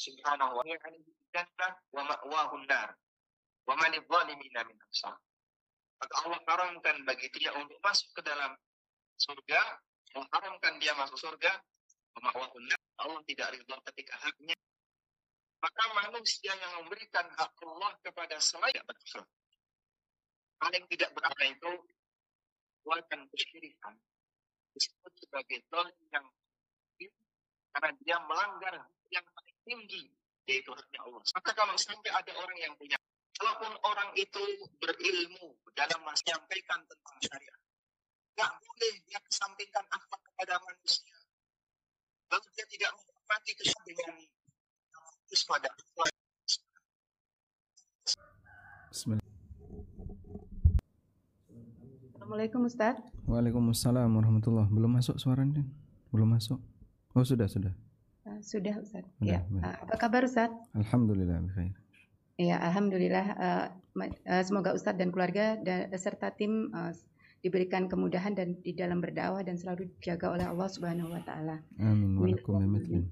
Subhanahu 0.00 0.56
wa 0.56 0.64
ta'ala 0.64 1.68
wa 1.92 2.02
ma'wahun 2.08 2.64
nar. 2.64 2.96
Wa 3.68 3.76
min 3.76 4.78
ansar. 4.80 5.16
Maka 6.00 6.14
Allah 6.24 6.40
haramkan 6.48 7.04
bagi 7.04 7.28
dia 7.36 7.52
untuk 7.60 7.76
masuk 7.84 8.08
ke 8.16 8.24
dalam 8.24 8.56
surga, 9.20 9.60
mengharamkan 10.16 10.80
dia 10.80 10.96
masuk 10.96 11.20
surga, 11.20 11.52
wa 12.16 12.20
ma'wahun 12.32 12.64
nar. 12.64 12.80
Allah 13.04 13.20
tidak 13.28 13.52
ridha 13.52 13.76
ketika 13.92 14.16
haknya. 14.24 14.56
Maka 15.60 15.82
manusia 15.92 16.56
yang 16.56 16.72
memberikan 16.80 17.28
hak 17.36 17.52
Allah 17.60 17.92
kepada 18.00 18.40
selain 18.40 18.80
berhak. 18.88 19.28
Paling 20.56 20.84
tidak 20.88 21.12
berapa 21.12 21.42
itu 21.44 21.72
melakukan 22.88 23.28
kesyirikan 23.28 23.94
disebut 24.72 25.12
sebagai 25.20 25.60
zalim 25.68 26.00
yang 26.08 26.24
karena 27.70 27.90
dia 28.02 28.16
melanggar 28.26 28.74
yang 29.14 29.26
paling 29.30 29.49
tinggi 29.70 30.10
yaitu 30.50 30.74
haknya 30.74 30.98
Allah. 31.06 31.22
Maka 31.22 31.50
kalau 31.54 31.78
sampai 31.78 32.10
ada 32.10 32.34
orang 32.34 32.58
yang 32.58 32.74
punya 32.74 32.98
Walaupun 33.40 33.72
orang 33.88 34.10
itu 34.20 34.44
berilmu 34.84 35.56
dalam 35.72 36.04
menyampaikan 36.04 36.76
tentang 36.84 37.16
syariat, 37.24 37.60
nggak 38.36 38.52
boleh 38.52 38.92
dia 39.08 39.16
kesampingkan 39.24 39.80
akhlak 39.88 40.20
kepada 40.28 40.60
manusia. 40.60 41.16
Lalu 42.28 42.46
dia 42.52 42.66
tidak 42.68 42.90
menghormati 43.00 43.50
dengan 43.56 44.14
terus 45.24 45.42
pada 45.48 45.72
akhlak. 45.72 46.12
Bismillah. 48.92 49.28
Assalamualaikum 52.12 52.60
Ustaz. 52.68 53.00
Waalaikumsalam 53.24 54.20
warahmatullah. 54.20 54.68
Belum 54.68 55.00
masuk 55.00 55.16
suaranya? 55.16 55.64
Belum 56.12 56.28
masuk. 56.28 56.60
Oh 57.16 57.24
sudah 57.24 57.48
sudah. 57.48 57.72
Uh, 58.28 58.40
sudah 58.44 58.76
Ustaz. 58.80 59.04
Sudah, 59.16 59.40
ya. 59.40 59.48
baik. 59.48 59.64
Uh, 59.64 59.76
apa 59.88 59.94
kabar 59.96 60.22
Ustaz? 60.28 60.52
Alhamdulillah 60.76 61.40
bikhair. 61.48 61.72
Ya, 62.40 62.56
alhamdulillah. 62.60 63.26
Uh, 63.36 63.66
uh, 64.28 64.42
semoga 64.44 64.72
Ustadz 64.72 65.00
dan 65.00 65.12
keluarga 65.12 65.60
dan 65.60 65.92
serta 65.96 66.32
tim 66.32 66.72
uh, 66.72 66.92
diberikan 67.40 67.88
kemudahan 67.88 68.36
dan 68.36 68.60
di 68.60 68.76
dalam 68.76 69.00
berdakwah 69.00 69.40
dan 69.40 69.56
selalu 69.56 69.88
dijaga 69.96 70.36
oleh 70.36 70.46
Allah 70.48 70.68
Subhanahu 70.68 71.12
wa 71.12 71.22
taala. 71.24 71.64
Amin 71.80 72.16
walakum 72.20 72.60
bimithlin. 72.60 73.08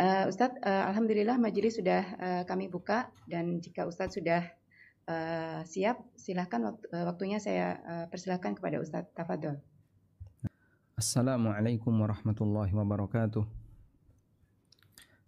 Uh, 0.00 0.30
Ustadz, 0.30 0.62
uh, 0.64 0.88
alhamdulillah 0.88 1.36
majelis 1.36 1.76
sudah 1.76 2.02
uh, 2.16 2.42
kami 2.46 2.70
buka 2.72 3.10
dan 3.28 3.60
jika 3.60 3.84
Ustadz 3.84 4.16
sudah 4.16 4.48
uh, 5.10 5.60
siap, 5.66 6.00
silahkan 6.16 6.72
waktu, 6.72 6.86
uh, 6.94 7.04
waktunya 7.04 7.38
saya 7.42 7.76
uh, 7.84 8.06
persilahkan 8.08 8.56
kepada 8.56 8.80
Ustadz 8.80 9.12
Tafadol. 9.12 9.60
Assalamualaikum 10.96 11.92
warahmatullahi 11.92 12.72
wabarakatuh. 12.72 13.59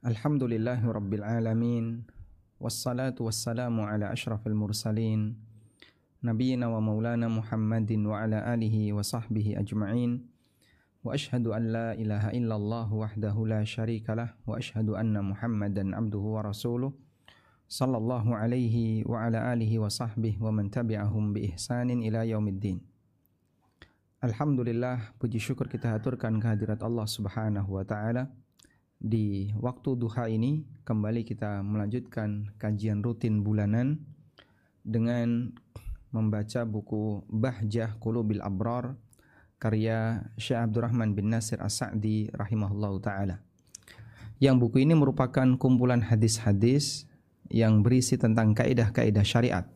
Alhamdulillahi 0.03 0.83
rabbil 0.83 1.23
alamin. 1.23 2.03
Wassalatu 2.59 3.31
wassalamu 3.31 3.87
ala 3.87 4.11
ashrafil 4.11 4.51
mursalin. 4.51 5.39
Nabiyyina 6.19 6.67
wa 6.67 6.83
maulana 6.83 7.31
Muhammadin 7.31 8.03
wa 8.11 8.19
ala 8.19 8.43
alihi 8.51 8.91
wa 8.91 9.07
sahbihi 9.07 9.55
ajma'in. 9.63 10.27
Wa 11.07 11.15
ashhadu 11.15 11.55
an 11.55 11.71
la 11.71 11.89
ilaha 11.95 12.35
illallah 12.35 12.91
wahdahu 12.91 13.47
la 13.47 13.63
syarika 13.63 14.19
lah. 14.19 14.35
Wa 14.43 14.59
ashhadu 14.59 14.99
anna 14.99 15.23
Muhammadan 15.23 15.95
abduhu 15.95 16.35
wa 16.35 16.51
rasuluh. 16.51 16.91
Sallallahu 17.71 18.35
alaihi 18.35 19.07
wa 19.07 19.23
ala 19.23 19.55
alihi 19.55 19.79
wa 19.79 19.87
sahbihi 19.87 20.43
wa 20.43 20.51
man 20.51 20.67
tabi'ahum 20.67 21.31
bi 21.31 21.55
ihsanin 21.55 22.03
ila 22.03 22.27
yaumiddin. 22.27 22.83
Alhamdulillah, 24.19 25.15
puji 25.23 25.39
syukur 25.39 25.71
kita 25.71 25.95
haturkan 25.95 26.43
kehadirat 26.43 26.83
Allah 26.83 27.07
Subhanahu 27.07 27.79
wa 27.79 27.87
taala. 27.87 28.35
Di 29.03 29.51
waktu 29.59 29.99
duha 29.99 30.31
ini 30.31 30.63
kembali 30.87 31.27
kita 31.27 31.59
melanjutkan 31.67 32.55
kajian 32.55 33.03
rutin 33.03 33.43
bulanan 33.43 33.99
dengan 34.87 35.51
membaca 36.15 36.63
buku 36.63 37.27
Bahjah 37.27 37.99
Qulubil 37.99 38.39
Abrar 38.39 38.95
karya 39.59 40.23
Syekh 40.39 40.71
Abdurrahman 40.71 41.19
bin 41.19 41.35
Nasir 41.35 41.59
As-Sa'di 41.59 42.31
rahimahullahu 42.31 43.03
taala. 43.03 43.43
Yang 44.39 44.71
buku 44.71 44.87
ini 44.87 44.95
merupakan 44.95 45.51
kumpulan 45.59 46.07
hadis-hadis 46.07 47.11
yang 47.51 47.83
berisi 47.83 48.15
tentang 48.15 48.55
kaidah-kaidah 48.55 49.27
syariat 49.27 49.67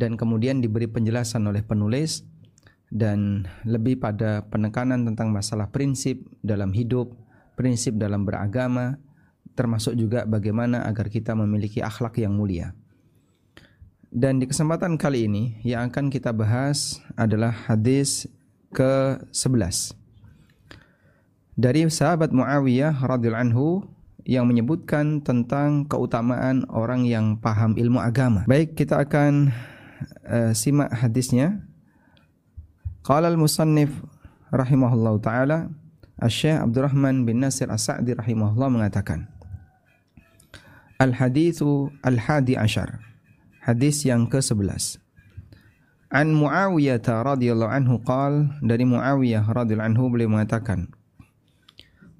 dan 0.00 0.16
kemudian 0.16 0.64
diberi 0.64 0.88
penjelasan 0.88 1.44
oleh 1.44 1.60
penulis 1.60 2.24
dan 2.88 3.44
lebih 3.68 4.00
pada 4.00 4.48
penekanan 4.48 5.04
tentang 5.04 5.28
masalah 5.28 5.68
prinsip 5.68 6.24
dalam 6.40 6.72
hidup, 6.72 7.12
prinsip 7.60 8.00
dalam 8.00 8.24
beragama, 8.24 8.96
termasuk 9.52 9.92
juga 9.92 10.24
bagaimana 10.24 10.88
agar 10.88 11.12
kita 11.12 11.36
memiliki 11.36 11.84
akhlak 11.84 12.16
yang 12.16 12.32
mulia. 12.32 12.72
Dan 14.08 14.40
di 14.40 14.48
kesempatan 14.48 14.96
kali 14.96 15.28
ini 15.28 15.60
yang 15.60 15.92
akan 15.92 16.08
kita 16.08 16.32
bahas 16.32 17.04
adalah 17.20 17.52
hadis 17.68 18.24
ke-11 18.72 20.00
dari 21.60 21.84
sahabat 21.92 22.32
Muawiyah 22.32 23.04
radhiyallahu 23.04 23.44
anhu 23.52 23.68
yang 24.24 24.48
menyebutkan 24.48 25.20
tentang 25.20 25.84
keutamaan 25.84 26.64
orang 26.72 27.04
yang 27.04 27.36
paham 27.36 27.76
ilmu 27.76 28.00
agama. 28.00 28.48
Baik, 28.48 28.72
kita 28.72 28.96
akan 29.04 29.52
uh, 30.24 30.52
simak 30.56 30.88
hadisnya 30.96 31.60
Qala 33.00 33.32
al-musannif 33.32 33.92
rahimahullahu 34.52 35.24
taala 35.24 35.72
Asy-Syaikh 36.20 36.68
Abdurrahman 36.68 37.24
bin 37.24 37.40
Nasir 37.40 37.72
As-Sa'di 37.72 38.12
rahimahullah 38.12 38.68
mengatakan 38.68 39.24
Al-haditsu 41.00 41.88
al-hadi 42.04 42.60
asyar 42.60 43.00
Hadis 43.64 44.04
yang 44.04 44.28
ke-11 44.28 45.00
An 46.12 46.36
Muawiyah 46.36 47.00
radhiyallahu 47.00 47.72
anhu 47.72 48.04
qal 48.04 48.52
dari 48.60 48.84
Muawiyah 48.84 49.48
radhiyallahu 49.48 49.96
anhu 49.96 50.12
beliau 50.12 50.28
mengatakan 50.28 50.92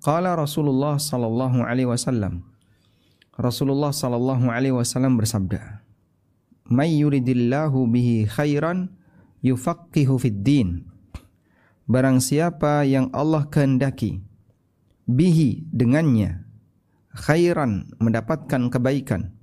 Qala 0.00 0.32
Rasulullah 0.32 0.96
sallallahu 0.96 1.60
alaihi 1.60 1.92
wasallam 1.92 2.40
Rasulullah 3.36 3.92
sallallahu 3.92 4.48
alaihi 4.48 4.72
wasallam 4.72 5.20
bersabda 5.20 5.84
May 6.72 7.04
yuridillahu 7.04 7.84
bihi 7.84 8.24
khairan 8.32 8.96
yufaqihu 9.44 10.16
fid 10.16 10.40
din 10.40 10.88
Barang 11.90 12.22
siapa 12.22 12.86
yang 12.86 13.10
Allah 13.10 13.50
kehendaki 13.50 14.22
bihi 15.10 15.66
dengannya 15.74 16.46
khairan 17.18 17.90
mendapatkan 17.98 18.70
kebaikan 18.70 19.34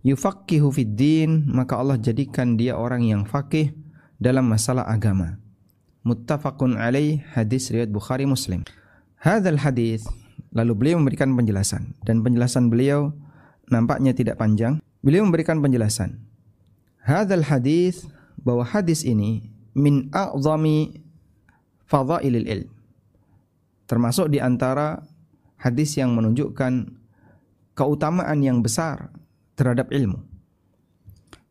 yufaqihu 0.00 0.72
fid 0.72 0.96
din 0.96 1.44
maka 1.44 1.76
Allah 1.76 2.00
jadikan 2.00 2.56
dia 2.56 2.72
orang 2.72 3.04
yang 3.04 3.28
fakih 3.28 3.76
dalam 4.16 4.48
masalah 4.48 4.88
agama. 4.88 5.36
Muttafaqun 6.08 6.80
alaih 6.80 7.20
hadis 7.36 7.68
riwayat 7.68 7.92
Bukhari 7.92 8.24
Muslim. 8.24 8.64
Hadzal 9.20 9.60
hadis 9.60 10.08
lalu 10.56 10.72
beliau 10.72 10.96
memberikan 10.96 11.36
penjelasan. 11.36 11.92
Dan 12.00 12.24
penjelasan 12.24 12.72
beliau 12.72 13.12
nampaknya 13.68 14.16
tidak 14.16 14.40
panjang. 14.40 14.80
Beliau 15.04 15.28
memberikan 15.28 15.60
penjelasan. 15.60 16.16
Hadzal 17.04 17.44
hadis 17.44 18.08
bahwa 18.40 18.64
hadis 18.64 19.04
ini 19.04 19.52
min 19.76 20.08
a'zami 20.16 21.07
fadhailil 21.88 22.46
ilm. 22.46 22.70
Termasuk 23.88 24.28
di 24.28 24.38
antara 24.38 25.00
hadis 25.56 25.96
yang 25.96 26.14
menunjukkan 26.14 26.94
keutamaan 27.74 28.44
yang 28.44 28.60
besar 28.60 29.10
terhadap 29.58 29.90
ilmu. 29.90 30.22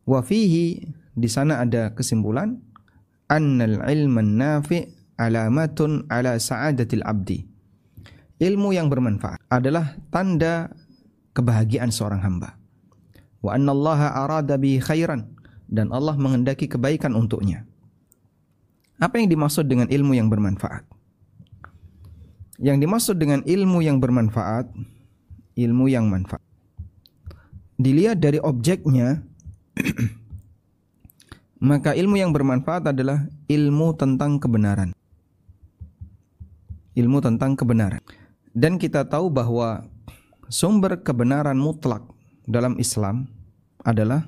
Wa 0.08 0.24
fihi 0.24 0.88
di 1.12 1.28
sana 1.28 1.60
ada 1.60 1.92
kesimpulan 1.92 2.56
annal 3.28 3.84
ilman 3.84 4.40
nafi' 4.40 4.88
alamatun 5.20 6.08
ala 6.08 6.40
sa'adatil 6.40 7.04
abdi. 7.04 7.44
Ilmu 8.38 8.72
yang 8.72 8.88
bermanfaat 8.88 9.42
adalah 9.50 9.98
tanda 10.08 10.70
kebahagiaan 11.36 11.92
seorang 11.92 12.22
hamba. 12.22 12.56
Wa 13.44 13.58
annallaha 13.58 14.14
arada 14.24 14.56
bi 14.56 14.80
khairan 14.80 15.28
dan 15.68 15.92
Allah 15.92 16.16
menghendaki 16.16 16.70
kebaikan 16.70 17.12
untuknya. 17.12 17.67
Apa 18.98 19.22
yang 19.22 19.30
dimaksud 19.30 19.70
dengan 19.70 19.86
ilmu 19.86 20.18
yang 20.18 20.26
bermanfaat? 20.26 20.82
Yang 22.58 22.76
dimaksud 22.82 23.16
dengan 23.22 23.46
ilmu 23.46 23.78
yang 23.78 24.02
bermanfaat, 24.02 24.66
ilmu 25.54 25.86
yang 25.86 26.10
manfaat. 26.10 26.42
Dilihat 27.78 28.18
dari 28.18 28.42
objeknya, 28.42 29.22
maka 31.70 31.94
ilmu 31.94 32.18
yang 32.18 32.34
bermanfaat 32.34 32.90
adalah 32.90 33.30
ilmu 33.46 33.94
tentang 33.94 34.42
kebenaran. 34.42 34.90
Ilmu 36.98 37.22
tentang 37.22 37.54
kebenaran. 37.54 38.02
Dan 38.50 38.82
kita 38.82 39.06
tahu 39.06 39.30
bahwa 39.30 39.86
sumber 40.50 40.98
kebenaran 40.98 41.54
mutlak 41.54 42.02
dalam 42.50 42.74
Islam 42.82 43.30
adalah 43.86 44.26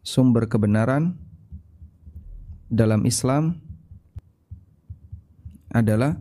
sumber 0.00 0.48
kebenaran 0.48 1.20
dalam 2.66 3.06
Islam 3.06 3.60
adalah 5.70 6.18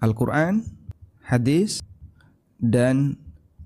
Al-Quran, 0.00 0.64
hadis, 1.24 1.80
dan 2.60 3.16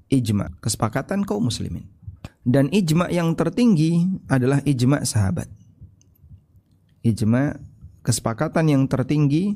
ijma, 0.08 0.54
kesepakatan 0.62 1.26
kaum 1.26 1.50
muslimin. 1.50 1.86
Dan 2.48 2.72
ijma 2.72 3.12
yang 3.12 3.36
tertinggi 3.36 4.08
adalah 4.30 4.64
ijma 4.64 5.04
sahabat. 5.04 5.50
Ijma 7.04 7.60
kesepakatan 8.00 8.72
yang 8.72 8.84
tertinggi 8.88 9.52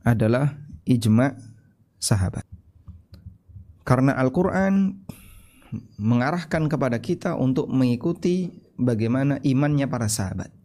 adalah 0.00 0.56
ijma 0.88 1.36
sahabat. 2.00 2.48
Karena 3.84 4.16
Al-Qur'an 4.16 5.04
mengarahkan 6.00 6.70
kepada 6.70 6.96
kita 7.02 7.36
untuk 7.36 7.68
mengikuti 7.68 8.48
bagaimana 8.80 9.36
imannya 9.44 9.84
para 9.84 10.08
sahabat. 10.08 10.63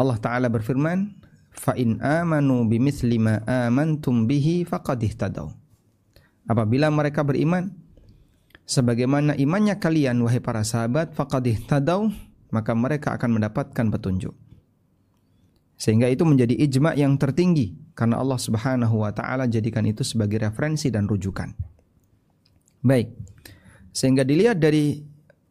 Allah 0.00 0.16
taala 0.16 0.48
berfirman, 0.48 1.12
"Fa 1.52 1.76
in 1.76 2.00
amanu 2.00 2.64
bimithli 2.64 3.20
ma 3.20 3.44
amantum 3.44 4.24
bihi 4.24 4.64
faqad 4.64 5.04
ihtadaw." 5.04 5.52
Apabila 6.48 6.88
mereka 6.88 7.20
beriman 7.20 7.68
sebagaimana 8.64 9.36
imannya 9.36 9.76
kalian 9.76 10.24
wahai 10.24 10.40
para 10.40 10.64
sahabat, 10.64 11.12
faqad 11.12 11.44
ihtadaw, 11.44 12.08
maka 12.48 12.72
mereka 12.72 13.12
akan 13.12 13.36
mendapatkan 13.36 13.86
petunjuk. 13.92 14.32
Sehingga 15.76 16.08
itu 16.08 16.24
menjadi 16.24 16.56
ijma 16.56 16.96
yang 16.96 17.16
tertinggi 17.20 17.76
karena 17.96 18.20
Allah 18.20 18.36
Subhanahu 18.40 19.04
wa 19.04 19.12
taala 19.12 19.48
jadikan 19.48 19.84
itu 19.84 20.00
sebagai 20.00 20.40
referensi 20.40 20.88
dan 20.88 21.04
rujukan. 21.04 21.52
Baik. 22.80 23.12
Sehingga 23.92 24.24
dilihat 24.24 24.60
dari 24.60 25.00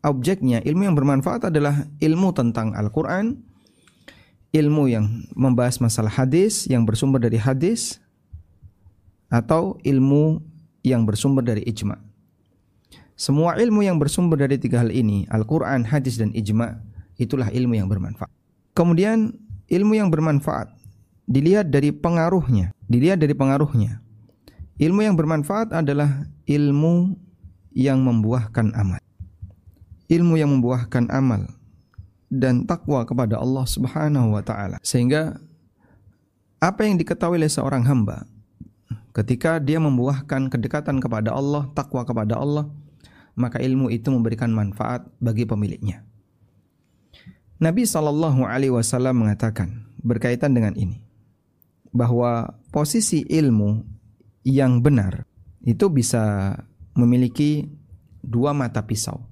objeknya, 0.06 0.62
ilmu 0.66 0.90
yang 0.90 0.96
bermanfaat 0.98 1.50
adalah 1.54 1.86
ilmu 2.02 2.30
tentang 2.34 2.74
Al-Qur'an, 2.78 3.49
ilmu 4.50 4.90
yang 4.90 5.06
membahas 5.38 5.78
masalah 5.78 6.10
hadis 6.10 6.66
yang 6.66 6.82
bersumber 6.86 7.22
dari 7.22 7.38
hadis 7.38 8.02
atau 9.30 9.78
ilmu 9.86 10.42
yang 10.82 11.06
bersumber 11.06 11.46
dari 11.46 11.62
ijma. 11.70 12.02
Semua 13.20 13.60
ilmu 13.60 13.84
yang 13.84 14.00
bersumber 14.00 14.40
dari 14.40 14.56
tiga 14.58 14.82
hal 14.82 14.90
ini, 14.90 15.28
Al-Quran, 15.28 15.84
hadis, 15.86 16.16
dan 16.18 16.32
ijma, 16.32 16.80
itulah 17.20 17.52
ilmu 17.52 17.76
yang 17.76 17.92
bermanfaat. 17.92 18.32
Kemudian 18.74 19.36
ilmu 19.68 19.94
yang 20.00 20.08
bermanfaat 20.08 20.72
dilihat 21.28 21.70
dari 21.70 21.92
pengaruhnya, 21.92 22.72
dilihat 22.88 23.20
dari 23.20 23.36
pengaruhnya. 23.36 24.02
Ilmu 24.80 25.04
yang 25.04 25.20
bermanfaat 25.20 25.76
adalah 25.76 26.26
ilmu 26.48 27.20
yang 27.76 28.00
membuahkan 28.02 28.72
amal. 28.72 29.04
Ilmu 30.08 30.40
yang 30.40 30.50
membuahkan 30.56 31.12
amal 31.12 31.59
dan 32.30 32.64
takwa 32.64 33.04
kepada 33.04 33.42
Allah 33.42 33.66
Subhanahu 33.66 34.38
wa 34.38 34.44
taala. 34.46 34.78
Sehingga 34.86 35.42
apa 36.62 36.86
yang 36.86 36.96
diketahui 37.02 37.42
oleh 37.42 37.50
seorang 37.50 37.84
hamba 37.84 38.30
ketika 39.12 39.58
dia 39.58 39.82
membuahkan 39.82 40.54
kedekatan 40.54 41.02
kepada 41.02 41.34
Allah, 41.34 41.68
takwa 41.74 42.06
kepada 42.06 42.38
Allah, 42.38 42.70
maka 43.34 43.58
ilmu 43.60 43.90
itu 43.90 44.14
memberikan 44.14 44.54
manfaat 44.54 45.10
bagi 45.18 45.44
pemiliknya. 45.50 46.06
Nabi 47.60 47.84
Shallallahu 47.84 48.48
Alaihi 48.48 48.72
Wasallam 48.72 49.26
mengatakan 49.26 49.84
berkaitan 50.00 50.56
dengan 50.56 50.78
ini 50.80 51.04
bahwa 51.92 52.56
posisi 52.72 53.28
ilmu 53.28 53.84
yang 54.48 54.80
benar 54.80 55.28
itu 55.66 55.92
bisa 55.92 56.56
memiliki 56.96 57.68
dua 58.24 58.56
mata 58.56 58.80
pisau. 58.86 59.28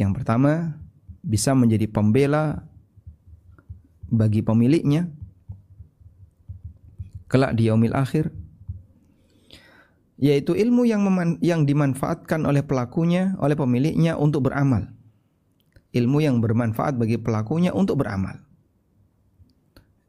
Yang 0.00 0.22
pertama, 0.22 0.79
bisa 1.20 1.52
menjadi 1.52 1.86
pembela 1.86 2.64
bagi 4.10 4.42
pemiliknya 4.42 5.06
kelak 7.30 7.54
di 7.54 7.70
yaumil 7.70 7.94
akhir 7.94 8.34
yaitu 10.20 10.52
ilmu 10.52 10.84
yang 10.84 11.06
yang 11.40 11.64
dimanfaatkan 11.64 12.44
oleh 12.44 12.60
pelakunya 12.60 13.32
oleh 13.40 13.56
pemiliknya 13.56 14.20
untuk 14.20 14.52
beramal. 14.52 14.92
Ilmu 15.90 16.22
yang 16.22 16.38
bermanfaat 16.44 17.00
bagi 17.00 17.16
pelakunya 17.18 17.74
untuk 17.74 18.04
beramal. 18.04 18.38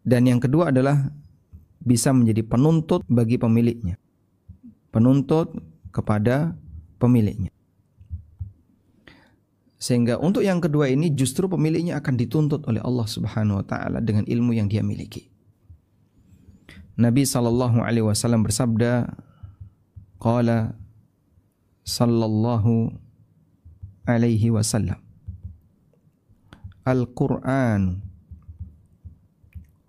Dan 0.03 0.27
yang 0.27 0.37
kedua 0.37 0.69
adalah 0.69 1.09
bisa 1.81 2.13
menjadi 2.13 2.45
penuntut 2.45 3.01
bagi 3.09 3.39
pemiliknya. 3.39 3.97
Penuntut 4.93 5.57
kepada 5.89 6.53
pemiliknya. 7.01 7.49
Sehingga 9.81 10.21
untuk 10.21 10.45
yang 10.45 10.61
kedua 10.61 10.93
ini 10.93 11.09
justru 11.09 11.49
pemiliknya 11.49 11.97
akan 11.97 12.13
dituntut 12.13 12.69
oleh 12.69 12.77
Allah 12.85 13.07
Subhanahu 13.09 13.59
wa 13.59 13.65
taala 13.65 13.97
dengan 13.97 14.29
ilmu 14.29 14.53
yang 14.53 14.69
dia 14.69 14.85
miliki. 14.85 15.33
Nabi 17.01 17.25
sallallahu 17.25 17.81
alaihi 17.81 18.05
wasallam 18.05 18.45
bersabda, 18.45 19.09
qala 20.21 20.77
sallallahu 21.81 22.93
alaihi 24.05 24.53
wasallam 24.53 25.01
Al-Qur'an 26.85 28.05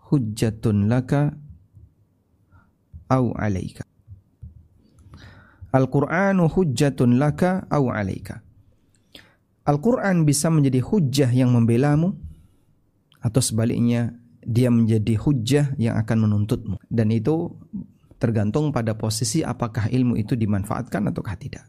hujjatun 0.09 0.89
laka 0.89 1.37
au 3.13 3.37
alaika 3.37 3.85
Al-Qur'anu 5.73 6.49
hujjatun 6.53 7.17
laka 7.17 7.65
au 7.73 7.89
alaika. 7.93 8.45
Al-Qur'an 9.63 10.27
bisa 10.27 10.51
menjadi 10.51 10.83
hujjah 10.83 11.31
yang 11.31 11.55
membelamu 11.55 12.19
atau 13.23 13.39
sebaliknya 13.39 14.19
dia 14.43 14.75
menjadi 14.75 15.15
hujjah 15.15 15.79
yang 15.79 15.95
akan 16.03 16.27
menuntutmu 16.27 16.83
dan 16.91 17.15
itu 17.15 17.55
tergantung 18.19 18.75
pada 18.75 18.99
posisi 18.99 19.47
apakah 19.47 19.87
ilmu 19.87 20.19
itu 20.19 20.35
dimanfaatkan 20.35 21.11
ataukah 21.11 21.39
tidak. 21.39 21.67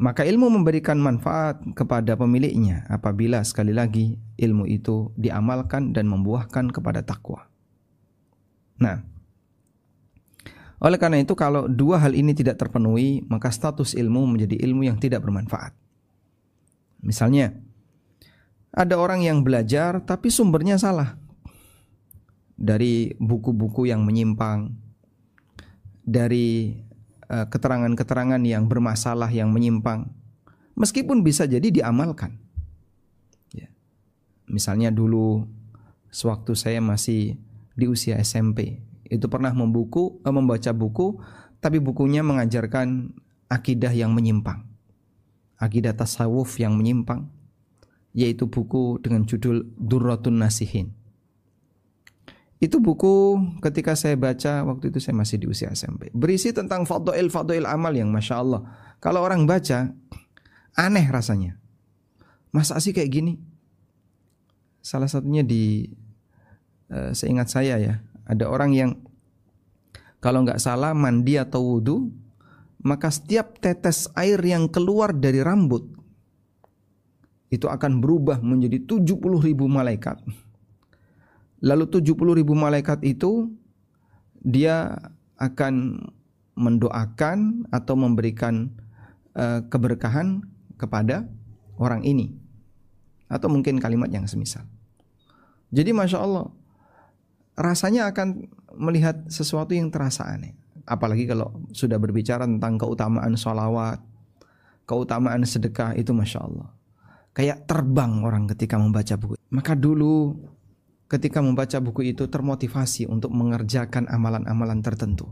Maka 0.00 0.24
ilmu 0.24 0.48
memberikan 0.48 0.96
manfaat 0.96 1.60
kepada 1.76 2.16
pemiliknya 2.16 2.88
apabila 2.88 3.44
sekali 3.44 3.76
lagi 3.76 4.16
ilmu 4.40 4.64
itu 4.64 5.12
diamalkan 5.20 5.92
dan 5.92 6.08
membuahkan 6.08 6.72
kepada 6.72 7.04
takwa. 7.04 7.44
Nah, 8.80 9.04
oleh 10.80 10.96
karena 10.96 11.20
itu 11.20 11.36
kalau 11.36 11.68
dua 11.68 12.00
hal 12.00 12.16
ini 12.16 12.32
tidak 12.32 12.56
terpenuhi, 12.56 13.20
maka 13.28 13.52
status 13.52 13.92
ilmu 13.92 14.24
menjadi 14.24 14.56
ilmu 14.64 14.88
yang 14.88 14.96
tidak 14.96 15.20
bermanfaat. 15.20 15.76
Misalnya, 17.00 17.56
ada 18.70 18.94
orang 19.00 19.26
yang 19.26 19.42
belajar 19.42 19.98
tapi 20.06 20.30
sumbernya 20.30 20.78
salah. 20.78 21.18
Dari 22.60 23.16
buku-buku 23.16 23.88
yang 23.88 24.04
menyimpang, 24.04 24.68
dari 26.04 26.76
eh, 27.26 27.46
keterangan-keterangan 27.48 28.40
yang 28.44 28.68
bermasalah 28.68 29.32
yang 29.32 29.48
menyimpang. 29.50 30.12
Meskipun 30.76 31.24
bisa 31.24 31.48
jadi 31.48 31.66
diamalkan. 31.72 32.36
Ya. 33.56 33.72
Misalnya 34.44 34.92
dulu 34.92 35.48
sewaktu 36.12 36.52
saya 36.52 36.84
masih 36.84 37.40
di 37.72 37.88
usia 37.88 38.20
SMP, 38.20 38.84
itu 39.08 39.26
pernah 39.26 39.50
membuku 39.56 40.20
eh, 40.22 40.32
membaca 40.32 40.70
buku 40.76 41.18
tapi 41.60 41.76
bukunya 41.82 42.24
mengajarkan 42.24 43.12
akidah 43.50 43.92
yang 43.92 44.14
menyimpang. 44.16 44.69
Akidah 45.60 45.92
tasawuf 45.92 46.56
yang 46.56 46.72
menyimpang 46.74 47.28
yaitu 48.10 48.50
buku 48.50 48.98
dengan 48.98 49.22
judul 49.22 49.70
Durratun 49.78 50.42
Nasihin. 50.42 50.90
Itu 52.60 52.82
buku 52.82 53.40
ketika 53.64 53.96
saya 53.96 54.18
baca 54.20 54.66
waktu 54.66 54.92
itu 54.92 54.98
saya 55.00 55.16
masih 55.16 55.40
di 55.40 55.46
usia 55.48 55.72
SMP. 55.72 56.12
Berisi 56.12 56.52
tentang 56.52 56.84
fadl 56.84 57.28
fadl 57.32 57.64
amal 57.64 57.94
yang 57.94 58.12
masya 58.12 58.42
Allah. 58.42 58.60
Kalau 59.00 59.24
orang 59.24 59.48
baca 59.48 59.94
aneh 60.76 61.06
rasanya. 61.08 61.56
Masa 62.50 62.76
sih 62.82 62.92
kayak 62.92 63.10
gini? 63.14 63.34
Salah 64.84 65.08
satunya 65.08 65.40
di 65.40 65.88
uh, 66.92 67.14
seingat 67.14 67.48
saya 67.48 67.78
ya 67.80 67.94
ada 68.28 68.44
orang 68.50 68.76
yang 68.76 68.90
kalau 70.20 70.44
nggak 70.44 70.60
salah 70.60 70.92
mandi 70.92 71.40
atau 71.40 71.64
wudhu, 71.64 72.12
maka 72.80 73.12
setiap 73.12 73.60
tetes 73.60 74.08
air 74.16 74.40
yang 74.40 74.68
keluar 74.68 75.12
dari 75.12 75.44
rambut 75.44 75.84
itu 77.50 77.66
akan 77.66 77.98
berubah 77.98 78.38
menjadi 78.40 78.78
70 78.86 79.18
ribu 79.42 79.66
malaikat. 79.66 80.22
Lalu 81.60 81.84
70 81.92 82.38
ribu 82.40 82.54
malaikat 82.56 83.04
itu 83.04 83.52
dia 84.40 84.96
akan 85.36 86.06
mendoakan 86.56 87.68
atau 87.68 87.94
memberikan 87.98 88.72
uh, 89.36 89.60
keberkahan 89.68 90.40
kepada 90.80 91.28
orang 91.76 92.00
ini 92.06 92.32
atau 93.28 93.52
mungkin 93.52 93.76
kalimat 93.76 94.08
yang 94.08 94.24
semisal. 94.24 94.64
Jadi 95.70 95.92
masya 95.92 96.22
Allah 96.22 96.48
rasanya 97.54 98.08
akan 98.08 98.48
melihat 98.78 99.26
sesuatu 99.28 99.76
yang 99.76 99.92
terasa 99.92 100.24
aneh. 100.24 100.56
Apalagi 100.90 101.30
kalau 101.30 101.54
sudah 101.70 102.02
berbicara 102.02 102.50
tentang 102.50 102.74
keutamaan 102.74 103.38
sholawat, 103.38 104.02
keutamaan 104.90 105.46
sedekah 105.46 105.94
itu 105.94 106.10
masya 106.10 106.42
Allah. 106.42 106.74
Kayak 107.30 107.70
terbang 107.70 108.26
orang 108.26 108.50
ketika 108.50 108.74
membaca 108.74 109.14
buku. 109.14 109.38
Maka 109.54 109.78
dulu 109.78 110.34
ketika 111.06 111.38
membaca 111.38 111.78
buku 111.78 112.10
itu 112.10 112.26
termotivasi 112.26 113.06
untuk 113.06 113.30
mengerjakan 113.30 114.10
amalan-amalan 114.10 114.82
tertentu. 114.82 115.30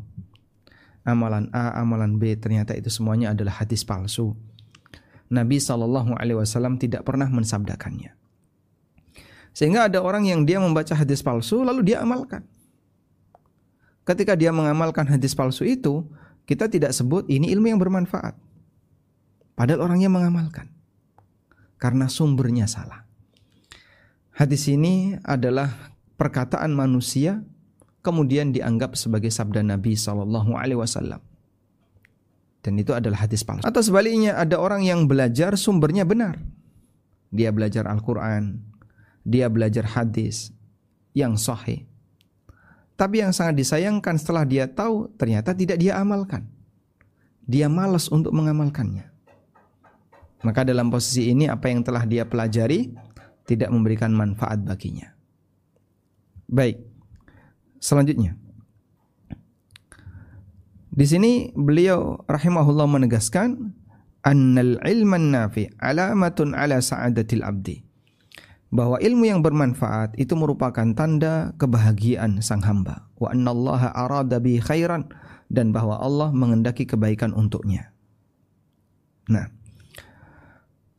amalan 1.09 1.49
A, 1.57 1.73
amalan 1.81 2.21
B, 2.21 2.37
ternyata 2.37 2.77
itu 2.77 2.93
semuanya 2.93 3.33
adalah 3.33 3.65
hadis 3.65 3.81
palsu. 3.81 4.37
Nabi 5.33 5.57
Shallallahu 5.57 6.13
Alaihi 6.21 6.37
Wasallam 6.37 6.77
tidak 6.77 7.09
pernah 7.09 7.33
mensabdakannya. 7.33 8.13
Sehingga 9.57 9.89
ada 9.89 10.05
orang 10.05 10.29
yang 10.29 10.45
dia 10.45 10.61
membaca 10.61 10.93
hadis 10.93 11.25
palsu 11.25 11.65
lalu 11.65 11.81
dia 11.93 12.05
amalkan. 12.05 12.45
Ketika 14.09 14.33
dia 14.41 14.49
mengamalkan 14.57 15.05
hadis 15.05 15.37
palsu 15.37 15.69
itu, 15.69 16.01
kita 16.49 16.65
tidak 16.65 16.97
sebut 16.97 17.29
ini 17.29 17.53
ilmu 17.53 17.69
yang 17.69 17.77
bermanfaat. 17.77 18.33
Padahal 19.53 19.85
orangnya 19.85 20.09
mengamalkan. 20.09 20.73
Karena 21.77 22.09
sumbernya 22.09 22.65
salah. 22.65 23.05
Hadis 24.33 24.65
ini 24.73 25.13
adalah 25.21 25.93
perkataan 26.17 26.73
manusia 26.73 27.45
kemudian 28.01 28.49
dianggap 28.49 28.97
sebagai 28.97 29.29
sabda 29.29 29.61
Nabi 29.61 29.93
Shallallahu 29.93 30.57
Alaihi 30.57 30.81
Wasallam. 30.81 31.21
Dan 32.65 32.81
itu 32.81 32.97
adalah 32.97 33.29
hadis 33.29 33.45
palsu. 33.45 33.67
Atau 33.69 33.85
sebaliknya 33.85 34.41
ada 34.41 34.57
orang 34.57 34.89
yang 34.89 35.05
belajar 35.05 35.53
sumbernya 35.61 36.09
benar. 36.09 36.41
Dia 37.29 37.53
belajar 37.53 37.85
Al-Quran, 37.85 38.65
dia 39.21 39.53
belajar 39.53 39.85
hadis 39.85 40.49
yang 41.13 41.37
sahih. 41.37 41.88
Tapi 42.99 43.23
yang 43.23 43.31
sangat 43.31 43.55
disayangkan 43.55 44.19
setelah 44.19 44.43
dia 44.43 44.67
tahu 44.67 45.07
ternyata 45.15 45.55
tidak 45.55 45.79
dia 45.79 45.95
amalkan. 46.03 46.51
Dia 47.47 47.71
malas 47.71 48.11
untuk 48.11 48.35
mengamalkannya. 48.35 49.07
Maka 50.43 50.67
dalam 50.67 50.91
posisi 50.91 51.31
ini 51.31 51.47
apa 51.47 51.71
yang 51.71 51.87
telah 51.87 52.03
dia 52.03 52.27
pelajari 52.27 52.91
tidak 53.47 53.71
memberikan 53.71 54.11
manfaat 54.11 54.59
baginya. 54.67 55.15
Baik. 56.51 56.83
Selanjutnya. 57.79 58.35
Di 60.91 61.07
sini 61.07 61.55
beliau 61.55 62.19
rahimahullah 62.27 62.91
menegaskan 62.91 63.79
annal 64.27 64.83
ilman 64.83 65.31
nafi 65.31 65.71
alamatun 65.79 66.59
ala 66.59 66.83
sa'adatil 66.83 67.47
abdi 67.47 67.88
bahwa 68.69 69.01
ilmu 69.01 69.25
yang 69.25 69.41
bermanfaat 69.41 70.13
itu 70.21 70.37
merupakan 70.37 70.85
tanda 70.93 71.57
kebahagiaan 71.57 72.45
sang 72.45 72.61
hamba 72.61 73.09
wa 73.17 73.33
annallaha 73.33 73.93
arada 73.97 74.37
bi 74.37 74.61
khairan 74.61 75.09
dan 75.49 75.73
bahwa 75.73 75.97
Allah 75.97 76.29
mengendaki 76.29 76.85
kebaikan 76.85 77.33
untuknya. 77.33 77.97
Nah, 79.33 79.49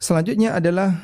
selanjutnya 0.02 0.58
adalah 0.58 0.98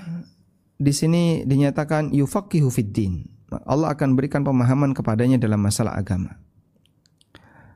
di 0.82 0.90
sini 0.90 1.46
dinyatakan 1.46 2.10
yufaqihu 2.14 2.74
fiddin. 2.74 3.30
Allah 3.70 3.94
akan 3.94 4.18
berikan 4.18 4.42
pemahaman 4.42 4.98
kepadanya 4.98 5.38
dalam 5.38 5.62
masalah 5.62 5.94
agama. 5.94 6.42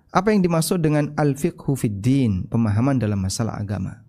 Apa 0.10 0.34
yang 0.34 0.42
dimaksud 0.42 0.82
dengan 0.82 1.14
al-fiqhu 1.14 1.78
fiddin, 1.78 2.50
pemahaman 2.50 2.98
dalam 2.98 3.22
masalah 3.22 3.62
agama? 3.62 4.09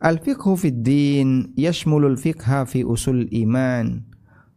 Al-fiqhu 0.00 0.56
fid 0.56 0.80
din 0.80 1.52
yashmulul 1.60 2.16
fiqha 2.16 2.64
fi 2.64 2.80
usul 2.80 3.28
iman 3.28 4.00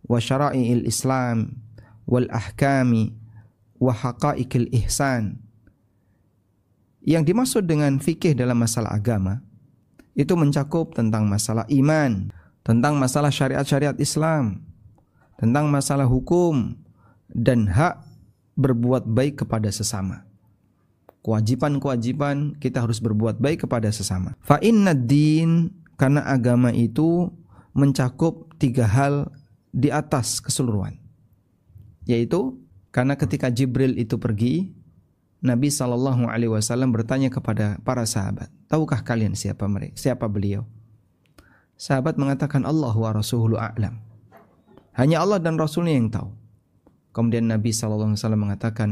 wa 0.07 0.15
syara'i'il 0.15 0.87
Islam 0.87 1.59
wal 2.07 2.31
ahkami. 2.31 3.11
Yang 7.03 7.23
dimaksud 7.27 7.67
dengan 7.67 7.99
fikih 7.99 8.31
dalam 8.31 8.55
masalah 8.63 8.95
agama 8.95 9.43
itu 10.15 10.31
mencakup 10.39 10.95
tentang 10.95 11.27
masalah 11.27 11.67
iman, 11.67 12.31
tentang 12.63 12.95
masalah 12.95 13.27
syariat-syariat 13.27 13.99
Islam, 13.99 14.63
tentang 15.35 15.67
masalah 15.67 16.07
hukum 16.07 16.79
dan 17.27 17.67
hak 17.67 17.99
berbuat 18.55 19.03
baik 19.11 19.43
kepada 19.43 19.67
sesama 19.67 20.23
kewajiban-kewajiban 21.23 22.59
kita 22.59 22.83
harus 22.83 22.99
berbuat 22.99 23.39
baik 23.39 23.65
kepada 23.65 23.89
sesama. 23.89 24.35
Fa 24.43 24.59
inna 24.59 24.91
din 24.91 25.71
karena 25.95 26.21
agama 26.27 26.69
itu 26.75 27.31
mencakup 27.73 28.53
tiga 28.59 28.85
hal 28.85 29.31
di 29.73 29.89
atas 29.89 30.43
keseluruhan. 30.43 30.99
Yaitu 32.05 32.59
karena 32.93 33.17
ketika 33.17 33.49
Jibril 33.49 33.97
itu 33.97 34.19
pergi, 34.19 34.75
Nabi 35.43 35.67
Shallallahu 35.71 36.29
Alaihi 36.29 36.51
Wasallam 36.51 36.93
bertanya 36.93 37.27
kepada 37.27 37.79
para 37.81 38.07
sahabat, 38.07 38.51
tahukah 38.69 39.01
kalian 39.01 39.33
siapa 39.33 39.65
mereka, 39.67 39.97
siapa 39.97 40.29
beliau? 40.29 40.67
Sahabat 41.75 42.15
mengatakan 42.15 42.63
Allah 42.63 42.93
wa 42.93 43.11
Rasuluhu 43.11 43.59
a'lam. 43.59 43.99
Hanya 44.93 45.25
Allah 45.25 45.41
dan 45.41 45.57
Rasulnya 45.57 45.97
yang 45.97 46.07
tahu. 46.13 46.31
Kemudian 47.11 47.49
Nabi 47.49 47.73
Shallallahu 47.73 48.13
Alaihi 48.13 48.21
Wasallam 48.21 48.43
mengatakan, 48.45 48.89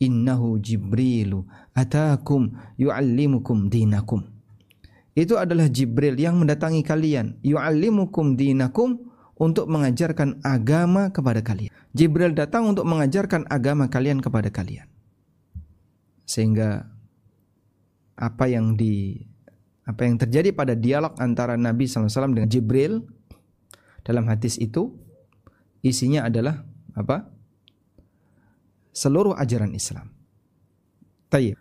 innahu 0.00 0.56
jibrilu 0.58 1.44
atakum 1.76 2.56
yuallimukum 2.80 3.68
dinakum. 3.68 4.24
Itu 5.14 5.36
adalah 5.36 5.66
Jibril 5.66 6.14
yang 6.16 6.38
mendatangi 6.38 6.86
kalian. 6.86 7.42
Yuallimukum 7.42 8.38
dinakum 8.38 9.10
untuk 9.36 9.66
mengajarkan 9.66 10.38
agama 10.40 11.10
kepada 11.10 11.42
kalian. 11.42 11.72
Jibril 11.90 12.32
datang 12.32 12.70
untuk 12.70 12.86
mengajarkan 12.86 13.44
agama 13.50 13.90
kalian 13.90 14.22
kepada 14.22 14.48
kalian. 14.48 14.86
Sehingga 16.24 16.86
apa 18.14 18.44
yang 18.46 18.78
di 18.78 19.18
apa 19.82 20.06
yang 20.06 20.20
terjadi 20.20 20.54
pada 20.54 20.78
dialog 20.78 21.18
antara 21.18 21.58
Nabi 21.58 21.90
SAW 21.90 22.30
dengan 22.30 22.46
Jibril 22.46 23.02
dalam 24.06 24.30
hadis 24.30 24.54
itu 24.62 24.94
isinya 25.82 26.30
adalah 26.30 26.62
apa? 26.94 27.26
Seluruh 28.90 29.38
ajaran 29.38 29.74
Islam. 29.74 30.10
Tayyib. 31.30 31.58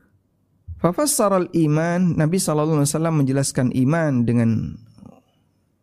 Fafassara 0.79 1.43
al-iman, 1.43 2.15
Nabi 2.15 2.39
sallallahu 2.39 2.81
alaihi 2.81 2.91
wasallam 2.95 3.15
menjelaskan 3.19 3.67
iman 3.75 4.23
dengan 4.23 4.79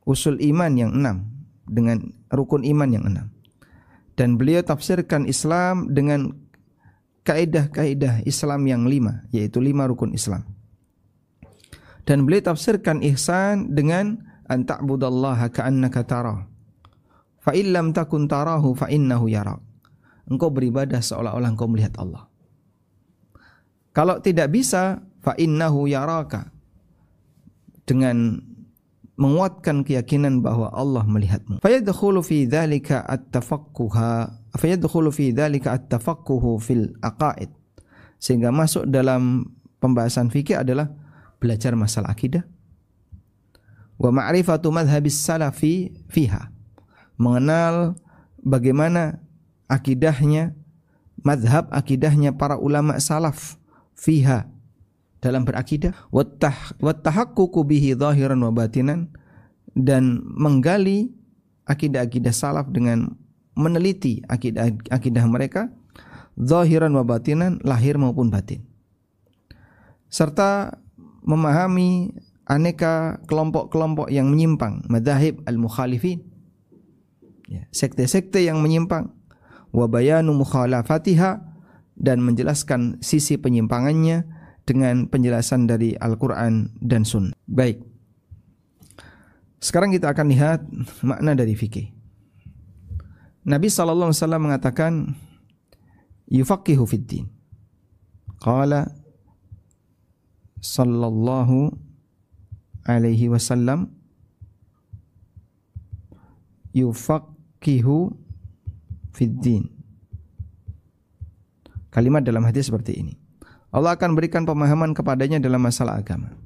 usul 0.08 0.40
iman 0.40 0.72
yang 0.72 0.96
enam, 0.96 1.28
dengan 1.68 2.00
rukun 2.32 2.64
iman 2.64 2.88
yang 2.88 3.04
enam. 3.04 3.28
Dan 4.16 4.40
beliau 4.40 4.64
tafsirkan 4.64 5.28
Islam 5.28 5.92
dengan 5.92 6.32
kaidah-kaidah 7.28 8.24
Islam 8.24 8.64
yang 8.64 8.88
lima, 8.88 9.28
yaitu 9.36 9.60
lima 9.60 9.84
rukun 9.84 10.16
Islam. 10.16 10.48
Dan 12.08 12.24
beliau 12.24 12.54
tafsirkan 12.54 13.04
ihsan 13.12 13.76
dengan 13.76 14.24
an 14.48 14.64
ta'budallaha 14.64 15.52
ka'annaka 15.52 16.06
tara. 16.08 16.48
Fa 17.42 17.52
illam 17.52 17.92
takun 17.92 18.24
tarahu 18.24 18.72
fa 18.72 18.88
innahu 18.88 19.28
yarak 19.28 19.65
engkau 20.26 20.50
beribadah 20.50 21.00
seolah-olah 21.02 21.50
engkau 21.50 21.70
melihat 21.70 21.94
Allah. 21.98 22.26
Kalau 23.96 24.20
tidak 24.20 24.52
bisa, 24.52 25.00
fa 25.24 25.32
innahu 25.40 25.88
yaraka. 25.88 26.52
Dengan 27.86 28.42
menguatkan 29.16 29.86
keyakinan 29.86 30.44
bahwa 30.44 30.68
Allah 30.74 31.06
melihatmu. 31.06 31.64
Fayadkhulu 31.64 32.20
fi 32.20 32.44
dzalika 32.44 33.06
at-tafaqquha 33.08 34.28
fayadkhulu 34.58 35.08
fi 35.08 35.32
dzalika 35.32 35.72
at-tafaqquhu 35.72 36.60
fil 36.60 36.92
aqaid. 37.00 37.48
Sehingga 38.20 38.52
masuk 38.52 38.84
dalam 38.90 39.54
pembahasan 39.80 40.28
fikih 40.28 40.60
adalah 40.60 40.92
belajar 41.40 41.72
masalah 41.78 42.12
akidah 42.12 42.44
wa 43.96 44.10
ma'rifatu 44.12 44.68
madhhabis 44.68 45.16
salafi 45.16 45.92
fiha. 46.12 46.52
Mengenal 47.16 47.96
bagaimana 48.44 49.24
akidahnya, 49.66 50.54
madhab 51.22 51.70
akidahnya 51.70 52.34
para 52.34 52.58
ulama 52.58 52.98
salaf 52.98 53.58
fiha. 53.94 54.48
Dalam 55.20 55.42
berakidah 55.42 55.96
wattahaqququ 56.12 57.60
bihi 57.66 57.98
zahiran 57.98 58.38
wa 58.46 58.52
batinan 58.52 59.10
dan 59.74 60.22
menggali 60.22 61.10
akidah-akidah 61.66 62.30
salaf 62.30 62.70
dengan 62.70 63.16
meneliti 63.56 64.22
akidah 64.28 64.70
akidah 64.92 65.24
mereka 65.26 65.72
zahiran 66.36 66.92
wa 66.94 67.02
batinan 67.02 67.58
lahir 67.64 67.96
maupun 67.96 68.28
batin. 68.28 68.62
Serta 70.06 70.78
memahami 71.26 72.14
aneka 72.46 73.18
kelompok-kelompok 73.26 74.12
yang 74.12 74.30
menyimpang 74.30 74.86
madhahib 74.86 75.42
al-mukhalifin. 75.48 76.22
Ya, 77.46 77.66
sekte-sekte 77.74 78.42
yang 78.42 78.62
menyimpang 78.62 79.15
wa 79.76 79.84
bayanu 79.84 80.32
mukhalafatiha 80.32 81.44
dan 82.00 82.24
menjelaskan 82.24 82.96
sisi 83.04 83.36
penyimpangannya 83.36 84.24
dengan 84.64 85.12
penjelasan 85.12 85.68
dari 85.68 85.92
Al-Qur'an 86.00 86.72
dan 86.80 87.04
Sunnah. 87.04 87.36
Baik. 87.44 87.84
Sekarang 89.60 89.92
kita 89.92 90.16
akan 90.16 90.26
lihat 90.32 90.60
makna 91.04 91.36
dari 91.36 91.52
fikih. 91.52 91.92
Nabi 93.46 93.68
sallallahu 93.68 94.10
alaihi 94.10 94.20
wasallam 94.24 94.42
mengatakan 94.42 94.92
yufaqihu 96.32 96.84
fid 96.88 97.04
din. 97.06 97.26
Qala 98.42 98.90
sallallahu 100.60 101.72
alaihi 102.84 103.30
wasallam 103.30 103.94
yufaqihu 106.74 108.25
fiddin. 109.16 109.72
Kalimat 111.88 112.20
dalam 112.20 112.44
hadis 112.44 112.68
seperti 112.68 113.00
ini. 113.00 113.16
Allah 113.72 113.96
akan 113.96 114.12
berikan 114.12 114.44
pemahaman 114.44 114.92
kepadanya 114.92 115.40
dalam 115.40 115.64
masalah 115.64 115.96
agama. 115.96 116.36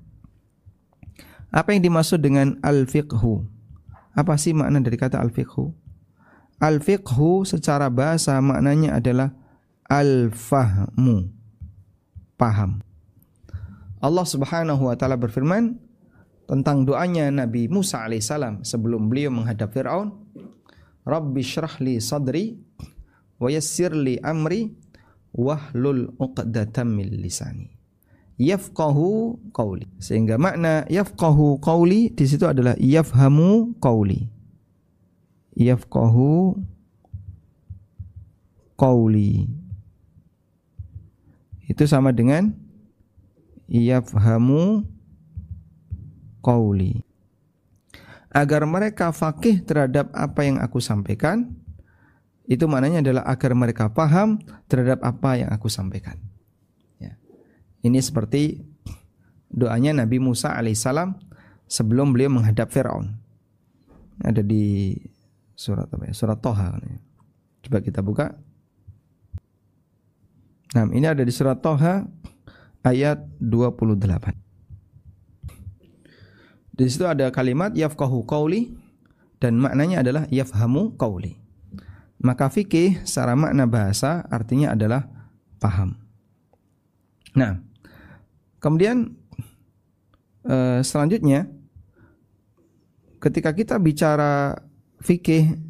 Apa 1.51 1.75
yang 1.75 1.83
dimaksud 1.83 2.23
dengan 2.23 2.55
al-fiqhu? 2.63 3.43
Apa 4.15 4.39
sih 4.39 4.55
makna 4.55 4.79
dari 4.79 4.95
kata 4.95 5.19
al-fiqhu? 5.19 5.75
Al-fiqhu 6.63 7.43
secara 7.43 7.91
bahasa 7.91 8.39
maknanya 8.39 9.03
adalah 9.03 9.35
al-fahmu. 9.91 11.35
Paham. 12.39 12.79
Allah 13.99 14.25
Subhanahu 14.25 14.87
wa 14.87 14.95
taala 14.95 15.19
berfirman 15.19 15.77
tentang 16.47 16.87
doanya 16.87 17.29
Nabi 17.29 17.67
Musa 17.67 18.07
alaihissalam 18.07 18.63
sebelum 18.63 19.11
beliau 19.11 19.35
menghadap 19.35 19.75
Firaun, 19.75 20.20
"Rabbi 21.05 21.41
syrah 21.41 21.77
li 21.81 21.99
sadri 22.01 22.57
wa 23.41 23.49
yassir 23.49 23.93
li 23.97 24.21
amri 24.21 24.73
wahlul 25.33 26.13
'uqdatam 26.17 26.97
min 26.97 27.09
lisani." 27.21 27.69
Yafqahu 28.41 29.37
qawli. 29.53 29.85
Sehingga 30.01 30.41
makna 30.41 30.89
yafqahu 30.89 31.61
qawli 31.61 32.09
di 32.17 32.25
situ 32.25 32.49
adalah 32.49 32.73
yafhamu 32.81 33.77
qawli. 33.77 34.33
Yafqahu 35.61 36.57
qawli. 38.81 39.45
Itu 41.69 41.85
sama 41.85 42.17
dengan 42.17 42.57
yafhamu 43.69 44.89
qawli 46.41 47.10
agar 48.31 48.63
mereka 48.67 49.11
fakih 49.11 49.63
terhadap 49.67 50.11
apa 50.15 50.47
yang 50.47 50.63
aku 50.63 50.79
sampaikan 50.79 51.51
itu 52.51 52.67
maknanya 52.67 53.03
adalah 53.03 53.23
agar 53.31 53.55
mereka 53.55 53.91
paham 53.95 54.43
terhadap 54.67 55.03
apa 55.07 55.39
yang 55.39 55.51
aku 55.55 55.71
sampaikan. 55.71 56.19
Ya. 56.99 57.15
ini 57.87 58.03
seperti 58.03 58.67
doanya 59.47 59.95
Nabi 60.03 60.19
Musa 60.19 60.55
alaihissalam 60.59 61.15
sebelum 61.71 62.11
beliau 62.11 62.35
menghadap 62.35 62.75
Firaun. 62.75 63.15
Ada 64.27 64.43
di 64.43 64.99
surat 65.55 65.87
apa 65.87 66.11
ya? 66.11 66.15
Surat 66.15 66.43
Toha 66.43 66.75
coba 67.63 67.79
kita 67.79 68.03
buka. 68.03 68.35
Nah 70.75 70.91
ini 70.91 71.07
ada 71.07 71.23
di 71.23 71.31
surat 71.31 71.63
Toha 71.63 72.03
ayat 72.83 73.31
28. 73.39 74.50
Di 76.81 76.89
situ 76.89 77.05
ada 77.05 77.29
kalimat 77.29 77.77
yafqahu 77.77 78.25
qauli 78.25 78.73
dan 79.37 79.61
maknanya 79.61 80.01
adalah 80.01 80.25
yafhamu 80.33 80.97
qauli. 80.97 81.37
Maka 82.25 82.49
fikih 82.49 83.05
secara 83.05 83.37
makna 83.37 83.69
bahasa 83.69 84.25
artinya 84.33 84.73
adalah 84.73 85.05
paham. 85.61 86.01
Nah, 87.37 87.61
kemudian 88.65 89.13
eh, 90.49 90.81
selanjutnya 90.81 91.53
ketika 93.21 93.53
kita 93.53 93.77
bicara 93.77 94.57
fikih 95.05 95.61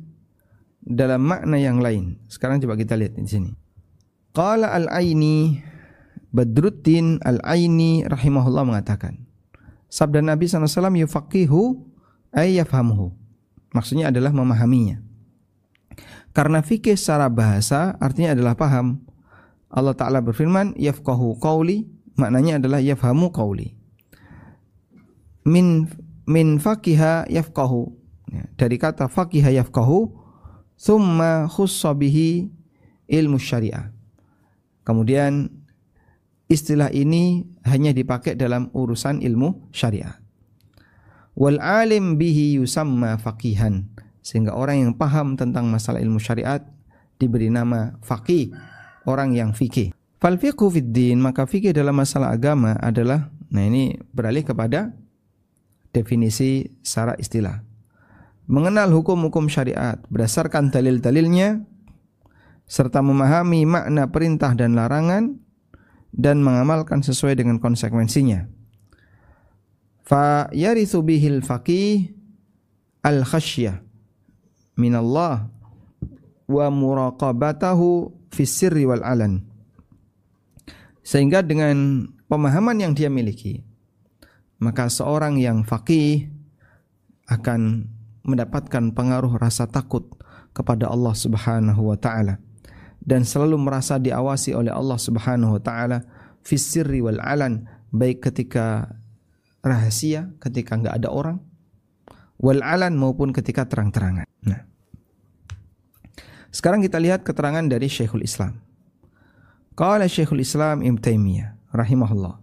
dalam 0.79 1.27
makna 1.27 1.59
yang 1.59 1.83
lain. 1.83 2.23
Sekarang 2.31 2.63
coba 2.63 2.79
kita 2.79 2.95
lihat 2.95 3.19
di 3.19 3.27
sini. 3.27 3.51
Qala 4.31 4.71
al-Aini 4.79 5.59
Badruddin 6.31 7.19
Al-Aini 7.27 8.07
rahimahullah 8.07 8.63
mengatakan, 8.63 9.30
sabda 9.91 10.23
Nabi 10.23 10.47
SAW 10.47 10.95
yufaqihu 10.95 11.83
ay 12.31 12.63
yafhamhu. 12.63 13.11
Maksudnya 13.75 14.15
adalah 14.15 14.31
memahaminya. 14.31 15.03
Karena 16.31 16.63
fikih 16.63 16.95
secara 16.95 17.27
bahasa 17.27 17.99
artinya 17.99 18.39
adalah 18.39 18.55
paham. 18.55 19.03
Allah 19.71 19.95
Ta'ala 19.95 20.23
berfirman, 20.23 20.75
yafqahu 20.79 21.39
qawli, 21.43 21.87
maknanya 22.19 22.63
adalah 22.63 22.83
yafhamu 22.83 23.31
qawli. 23.31 23.75
Min 25.47 25.91
min 26.27 26.59
fakiha 26.63 27.27
yafqahu. 27.31 27.91
Ya, 28.31 28.47
dari 28.55 28.79
kata 28.79 29.11
fakiha 29.11 29.51
yafqahu, 29.63 30.11
thumma 30.79 31.51
khussa 31.51 31.95
bihi 31.95 32.51
ilmu 33.11 33.39
syariah. 33.39 33.91
Kemudian 34.87 35.60
istilah 36.51 36.91
ini 36.91 37.47
hanya 37.63 37.95
dipakai 37.95 38.35
dalam 38.35 38.69
urusan 38.75 39.23
ilmu 39.23 39.71
syariat. 39.71 40.19
Wal 41.39 41.63
alim 41.63 42.19
bihi 42.19 42.59
yusamma 42.59 43.17
faqihan. 43.23 43.87
Sehingga 44.21 44.53
orang 44.53 44.85
yang 44.85 44.93
paham 44.99 45.39
tentang 45.39 45.71
masalah 45.71 46.03
ilmu 46.03 46.21
syariat 46.21 46.61
diberi 47.17 47.49
nama 47.49 47.97
faqih, 48.05 48.53
orang 49.09 49.33
yang 49.33 49.57
fikih. 49.57 49.95
Fal 50.21 50.37
fiqhu 50.37 50.69
din, 50.93 51.17
maka 51.23 51.49
fikih 51.49 51.73
dalam 51.73 51.97
masalah 51.97 52.37
agama 52.37 52.77
adalah 52.77 53.33
nah 53.49 53.65
ini 53.65 53.97
beralih 54.13 54.45
kepada 54.45 54.93
definisi 55.97 56.69
secara 56.85 57.17
istilah. 57.17 57.65
Mengenal 58.51 58.91
hukum-hukum 58.93 59.47
syariat 59.47 59.97
berdasarkan 60.11 60.75
dalil-dalilnya 60.75 61.65
serta 62.67 63.01
memahami 63.01 63.65
makna 63.65 64.11
perintah 64.11 64.53
dan 64.59 64.75
larangan 64.77 65.39
dan 66.11 66.43
mengamalkan 66.43 67.01
sesuai 67.03 67.39
dengan 67.39 67.63
konsekuensinya. 67.63 68.47
Fa 70.03 70.51
yarithu 70.51 71.07
bihil 71.07 71.43
faqih 71.47 72.11
al 73.07 73.23
khasyah 73.23 73.79
minallah 74.75 75.47
wa 76.51 76.67
muraqabatahu 76.67 78.11
fis 78.35 78.51
sirri 78.51 78.85
wal 78.89 79.07
alan. 79.07 79.47
Sehingga 81.07 81.47
dengan 81.47 82.07
pemahaman 82.27 82.79
yang 82.83 82.93
dia 82.95 83.11
miliki, 83.11 83.63
maka 84.59 84.91
seorang 84.91 85.39
yang 85.39 85.63
faqih 85.63 86.31
akan 87.31 87.87
mendapatkan 88.27 88.91
pengaruh 88.93 89.39
rasa 89.39 89.71
takut 89.71 90.11
kepada 90.51 90.91
Allah 90.91 91.15
Subhanahu 91.15 91.95
wa 91.95 91.97
taala 91.97 92.43
dan 93.01 93.25
selalu 93.25 93.57
merasa 93.57 93.97
diawasi 93.97 94.53
oleh 94.53 94.71
Allah 94.71 95.01
Subhanahu 95.01 95.57
wa 95.57 95.63
taala 95.63 96.05
fis 96.45 96.77
wal 96.77 97.21
alan 97.21 97.69
baik 97.91 98.25
ketika 98.31 98.97
rahasia 99.65 100.33
ketika 100.41 100.77
enggak 100.77 100.95
ada 101.01 101.09
orang 101.09 101.41
wal 102.41 102.61
alan 102.65 102.97
maupun 102.97 103.33
ketika 103.37 103.69
terang-terangan. 103.69 104.25
Nah. 104.45 104.65
Sekarang 106.51 106.81
kita 106.81 106.97
lihat 106.99 107.23
keterangan 107.23 107.63
dari 107.63 107.87
Syekhul 107.87 108.25
Islam. 108.25 108.59
Qala 109.77 110.09
Syekhul 110.09 110.43
Islam 110.43 110.83
Ibnu 110.83 110.99
Taimiyah 110.99 111.55
rahimahullah. 111.71 112.37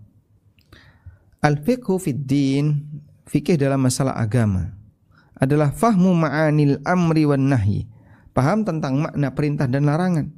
Al-fiqhu 1.44 2.02
fid 2.02 2.24
din, 2.26 2.88
fikih 3.30 3.60
dalam 3.60 3.84
masalah 3.84 4.16
agama 4.18 4.74
adalah 5.38 5.70
fahmu 5.70 6.18
ma'anil 6.18 6.82
amri 6.82 7.30
wan 7.30 7.46
nahyi, 7.46 7.86
paham 8.34 8.66
tentang 8.66 9.06
makna 9.06 9.30
perintah 9.38 9.70
dan 9.70 9.86
larangan 9.86 10.34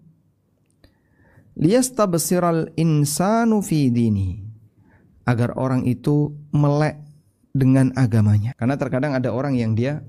liyastabsiral 1.58 2.76
insanu 2.78 3.64
fi 3.64 3.90
dini. 3.90 4.46
Agar 5.30 5.54
orang 5.62 5.86
itu 5.86 6.34
melek 6.50 6.98
dengan 7.54 7.94
agamanya. 7.94 8.58
Karena 8.58 8.76
terkadang 8.82 9.14
ada 9.14 9.30
orang 9.30 9.54
yang 9.54 9.78
dia 9.78 10.02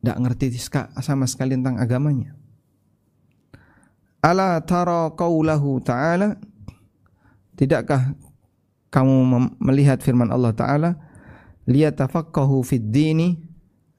tidak 0.00 0.18
ngerti 0.18 0.56
sama 1.04 1.28
sekali 1.28 1.54
tentang 1.54 1.76
agamanya. 1.76 2.32
Ala 4.24 4.62
tara 4.64 5.12
qaulahu 5.12 5.82
ta'ala? 5.84 6.40
Tidakkah 7.52 8.16
kamu 8.88 9.14
melihat 9.60 10.00
firman 10.00 10.32
Allah 10.32 10.56
taala? 10.56 10.90
Liyatafaqahu 11.68 12.64
fid 12.64 12.88
dini? 12.88 13.36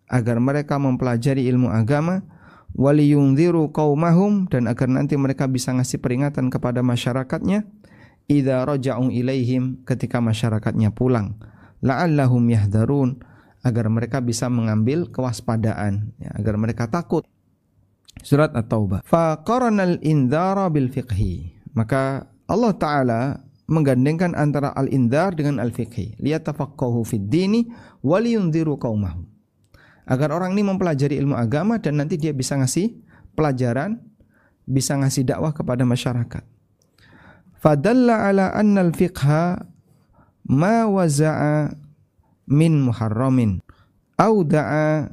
Agar 0.09 0.37
mereka 0.37 0.77
mempelajari 0.77 1.45
ilmu 1.49 1.69
agama 1.69 2.21
waliyunziru 2.73 3.69
qaumahum 3.69 4.49
dan 4.49 4.65
agar 4.65 4.89
nanti 4.89 5.13
mereka 5.17 5.45
bisa 5.45 5.73
ngasih 5.73 6.01
peringatan 6.01 6.49
kepada 6.49 6.81
masyarakatnya 6.81 7.65
idza 8.27 8.65
raja'u 8.65 9.13
ilaihim 9.13 9.85
ketika 9.85 10.19
masyarakatnya 10.19 10.93
pulang. 10.93 11.37
La'allahum 11.83 12.47
yahdharun 12.47 13.19
agar 13.63 13.87
mereka 13.91 14.19
bisa 14.23 14.47
mengambil 14.47 15.11
kewaspadaan 15.11 16.15
ya, 16.19 16.31
agar 16.35 16.55
mereka 16.55 16.87
takut. 16.87 17.27
Surat 18.23 18.55
at-taubah. 18.55 19.03
Fa 19.03 19.41
qaranal 19.43 19.99
indara 19.99 20.69
bil 20.71 20.87
fiqhi. 20.87 21.59
Maka 21.73 22.29
Allah 22.47 22.73
taala 22.77 23.21
menggandengkan 23.67 24.37
antara 24.37 24.71
al-indar 24.71 25.33
dengan 25.35 25.59
al-fiqhi. 25.59 26.21
Liyatafaqahu 26.21 27.03
fid 27.03 27.27
dini 27.27 27.67
waliyunziru 28.05 28.79
qaumahum 28.79 29.32
agar 30.03 30.35
orang 30.35 30.55
ini 30.55 30.63
mempelajari 30.67 31.15
ilmu 31.19 31.35
agama 31.35 31.79
dan 31.79 31.99
nanti 31.99 32.19
dia 32.19 32.35
bisa 32.35 32.59
ngasih 32.59 32.95
pelajaran, 33.33 33.99
bisa 34.67 34.95
ngasih 34.99 35.23
dakwah 35.23 35.55
kepada 35.55 35.87
masyarakat. 35.87 36.43
Fadalla 37.63 38.27
ala 38.27 38.51
anna 38.51 38.83
al-fiqha 38.83 39.63
ma 40.51 40.83
waza'a 40.91 41.71
min 42.51 42.83
muharramin 42.83 43.63
au 44.19 44.43
da'a 44.43 45.07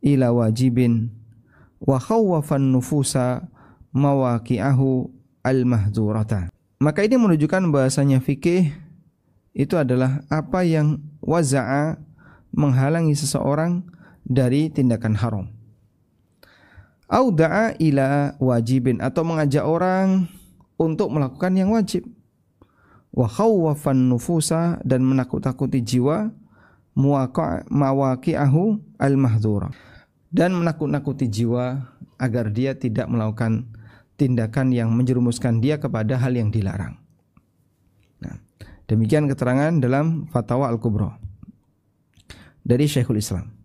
ila 0.00 0.26
wajibin 0.32 1.12
wa 1.84 2.00
khawwafa 2.00 2.56
nufusa 2.56 3.44
mawaqi'ahu 3.92 5.12
al-mahdzurata. 5.44 6.48
Maka 6.80 7.04
ini 7.04 7.20
menunjukkan 7.20 7.68
bahasanya 7.70 8.18
fikih 8.24 8.72
itu 9.52 9.74
adalah 9.76 10.24
apa 10.32 10.64
yang 10.64 10.98
waza'a 11.20 12.00
menghalangi 12.56 13.12
seseorang 13.12 13.84
dari 14.32 14.72
tindakan 14.72 15.14
haram. 15.20 15.46
Auda'a 17.12 17.76
ila 17.76 18.40
wajibin 18.40 19.04
atau 19.04 19.20
mengajak 19.20 19.68
orang 19.68 20.32
untuk 20.80 21.12
melakukan 21.12 21.52
yang 21.52 21.76
wajib. 21.76 22.08
Wa 23.12 23.28
khawwafan 23.28 24.08
nufusa 24.08 24.80
dan 24.80 25.04
menakut-takuti 25.04 25.84
jiwa 25.84 26.32
mawaqi'ahu 27.68 28.62
al-mahdhura 28.96 29.68
dan 30.32 30.56
menakut-nakuti 30.56 31.28
jiwa 31.28 31.92
agar 32.16 32.48
dia 32.48 32.72
tidak 32.72 33.12
melakukan 33.12 33.68
tindakan 34.16 34.72
yang 34.72 34.88
menjerumuskan 34.96 35.60
dia 35.60 35.76
kepada 35.76 36.16
hal 36.16 36.32
yang 36.32 36.48
dilarang. 36.48 36.96
Nah, 38.24 38.40
demikian 38.88 39.28
keterangan 39.28 39.76
dalam 39.76 40.24
Fatwa 40.32 40.72
Al-Kubra 40.72 41.20
dari 42.64 42.88
Syekhul 42.88 43.20
Islam. 43.20 43.61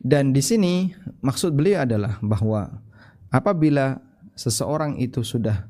Dan 0.00 0.32
di 0.32 0.40
sini 0.40 0.88
maksud 1.20 1.52
beliau 1.52 1.84
adalah 1.84 2.16
bahwa 2.24 2.80
apabila 3.28 4.00
seseorang 4.32 4.96
itu 4.96 5.20
sudah 5.20 5.68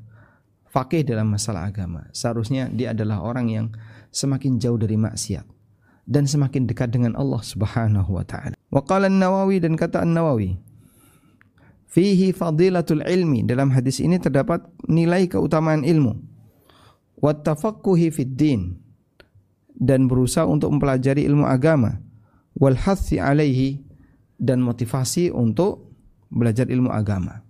fakih 0.71 1.03
dalam 1.03 1.27
masalah 1.27 1.67
agama, 1.67 2.07
seharusnya 2.15 2.71
dia 2.71 2.95
adalah 2.95 3.19
orang 3.19 3.51
yang 3.51 3.67
semakin 4.11 4.55
jauh 4.55 4.79
dari 4.79 4.95
maksiat 4.95 5.43
dan 6.07 6.23
semakin 6.27 6.63
dekat 6.63 6.95
dengan 6.95 7.15
Allah 7.19 7.43
Subhanahu 7.43 8.15
wa 8.15 8.23
taala. 8.23 8.55
Wa 8.71 8.81
qala 8.87 9.11
An-Nawawi 9.11 9.59
dan 9.59 9.75
kata 9.75 10.03
An-Nawawi, 10.03 10.55
fihi 11.91 12.31
fadilatul 12.31 13.03
ilmi 13.03 13.43
dalam 13.43 13.71
hadis 13.75 13.99
ini 13.99 14.15
terdapat 14.15 14.63
nilai 14.87 15.27
keutamaan 15.27 15.83
ilmu. 15.83 16.15
Wa 17.19 17.35
tafaqquhi 17.35 18.07
fid 18.15 18.39
din 18.39 18.79
dan 19.75 20.07
berusaha 20.07 20.47
untuk 20.47 20.71
mempelajari 20.71 21.27
ilmu 21.27 21.43
agama 21.43 21.99
wal 22.55 22.79
hathi 22.79 23.19
alaihi 23.19 23.90
dan 24.41 24.65
motivasi 24.65 25.29
untuk 25.29 25.93
belajar 26.33 26.65
ilmu 26.65 26.89
agama. 26.89 27.45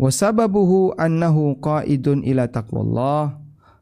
Wasababuhu 0.00 0.96
annahu 0.96 1.60
qaidun 1.60 2.24
ila 2.24 2.48
taqwallah. 2.48 3.36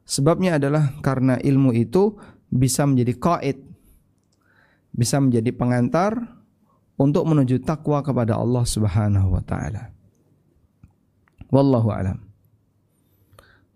Sebabnya 0.04 0.58
adalah 0.58 0.98
karena 1.00 1.38
ilmu 1.38 1.72
itu 1.72 2.18
bisa 2.50 2.84
menjadi 2.84 3.14
qaid, 3.16 3.56
bisa 4.92 5.16
menjadi 5.22 5.54
pengantar 5.54 6.18
untuk 6.98 7.24
menuju 7.24 7.62
takwa 7.62 8.02
kepada 8.04 8.36
Allah 8.36 8.66
Subhanahu 8.66 9.32
wa 9.32 9.42
taala. 9.42 9.94
Wallahu 11.48 11.88
alam. 11.94 12.18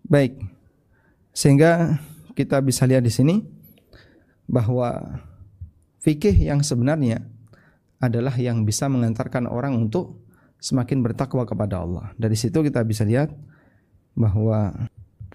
Baik. 0.05 0.37
Sehingga 1.33 1.97
kita 2.35 2.59
bisa 2.59 2.83
lihat 2.83 3.03
di 3.03 3.11
sini 3.11 3.41
bahwa 4.47 5.19
fikih 6.01 6.35
yang 6.35 6.63
sebenarnya 6.63 7.23
adalah 7.99 8.35
yang 8.39 8.63
bisa 8.63 8.87
mengantarkan 8.87 9.45
orang 9.45 9.75
untuk 9.75 10.23
semakin 10.59 11.03
bertakwa 11.03 11.43
kepada 11.47 11.83
Allah. 11.83 12.11
Dari 12.15 12.35
situ 12.35 12.63
kita 12.63 12.83
bisa 12.83 13.03
lihat 13.07 13.31
bahwa 14.15 14.75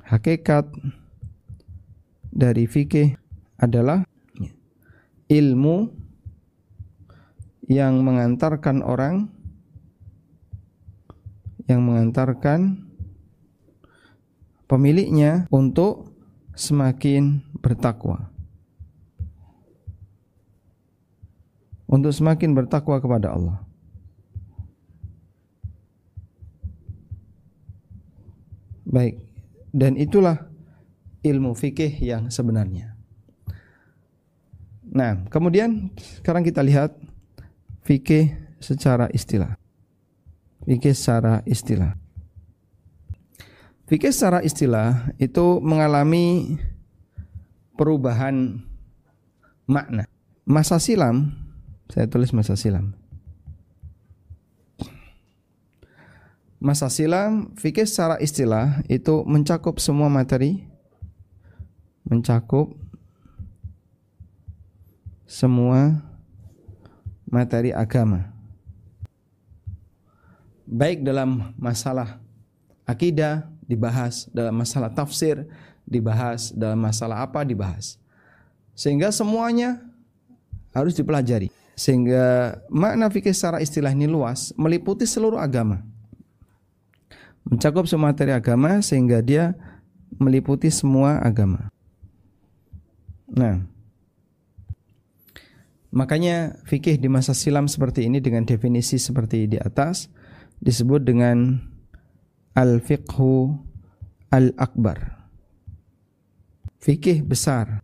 hakikat 0.05 0.68
dari 2.29 2.68
fikih 2.68 3.16
adalah 3.57 4.05
ilmu 5.29 5.88
yang 7.64 8.05
mengantarkan 8.05 8.85
orang 8.85 9.33
yang 11.64 11.81
mengantarkan 11.81 12.85
pemiliknya 14.68 15.48
untuk 15.48 16.12
semakin 16.53 17.40
bertakwa. 17.64 18.34
Untuk 21.95 22.11
semakin 22.11 22.59
bertakwa 22.59 22.99
kepada 22.99 23.31
Allah. 23.31 23.63
Baik, 28.83 29.23
dan 29.71 29.95
itulah 29.95 30.51
ilmu 31.23 31.55
fikih 31.55 31.95
yang 32.03 32.35
sebenarnya. 32.35 32.99
Nah, 34.91 35.23
kemudian 35.31 35.95
sekarang 36.23 36.43
kita 36.43 36.67
lihat 36.67 36.99
fikih 37.87 38.35
secara 38.59 39.07
istilah. 39.15 39.55
Fikih 40.67 40.95
secara 40.95 41.47
istilah. 41.47 41.95
Fikih 43.87 44.11
secara 44.11 44.43
istilah 44.43 45.15
itu 45.23 45.63
mengalami 45.63 46.59
perubahan 47.79 48.63
makna. 49.67 50.07
Masa 50.47 50.79
silam 50.79 51.44
saya 51.92 52.07
tulis 52.09 52.33
masa 52.33 52.57
silam. 52.57 52.97
Masa 56.62 56.88
silam 56.88 57.53
fikih 57.61 57.85
secara 57.85 58.16
istilah 58.25 58.81
itu 58.88 59.20
mencakup 59.29 59.77
semua 59.77 60.09
materi 60.09 60.64
mencakup 62.05 62.77
semua 65.25 66.05
materi 67.25 67.73
agama. 67.73 68.31
Baik 70.64 71.05
dalam 71.05 71.53
masalah 71.57 72.20
akidah 72.85 73.49
dibahas, 73.64 74.29
dalam 74.33 74.57
masalah 74.57 74.92
tafsir 74.92 75.44
dibahas, 75.85 76.53
dalam 76.53 76.81
masalah 76.81 77.25
apa 77.25 77.44
dibahas. 77.44 78.01
Sehingga 78.77 79.12
semuanya 79.12 79.81
harus 80.73 80.97
dipelajari. 80.97 81.53
Sehingga 81.75 82.59
makna 82.71 83.11
fikih 83.11 83.35
secara 83.35 83.59
istilah 83.59 83.91
ini 83.91 84.07
luas, 84.07 84.55
meliputi 84.55 85.07
seluruh 85.07 85.43
agama. 85.43 85.83
Mencakup 87.45 87.85
semua 87.85 88.15
materi 88.15 88.33
agama 88.33 88.81
sehingga 88.81 89.21
dia 89.21 89.53
meliputi 90.17 90.71
semua 90.71 91.21
agama. 91.21 91.69
Nah, 93.29 93.67
makanya 95.91 96.57
fikih 96.65 96.97
di 96.97 97.11
masa 97.11 97.35
silam 97.35 97.67
seperti 97.67 98.07
ini 98.07 98.23
dengan 98.23 98.47
definisi 98.47 98.97
seperti 98.97 99.51
di 99.51 99.59
atas 99.59 100.09
disebut 100.63 101.03
dengan 101.03 101.59
al-fiqhu 102.55 103.59
al-akbar. 104.31 105.27
Fikih 106.79 107.27
besar. 107.27 107.83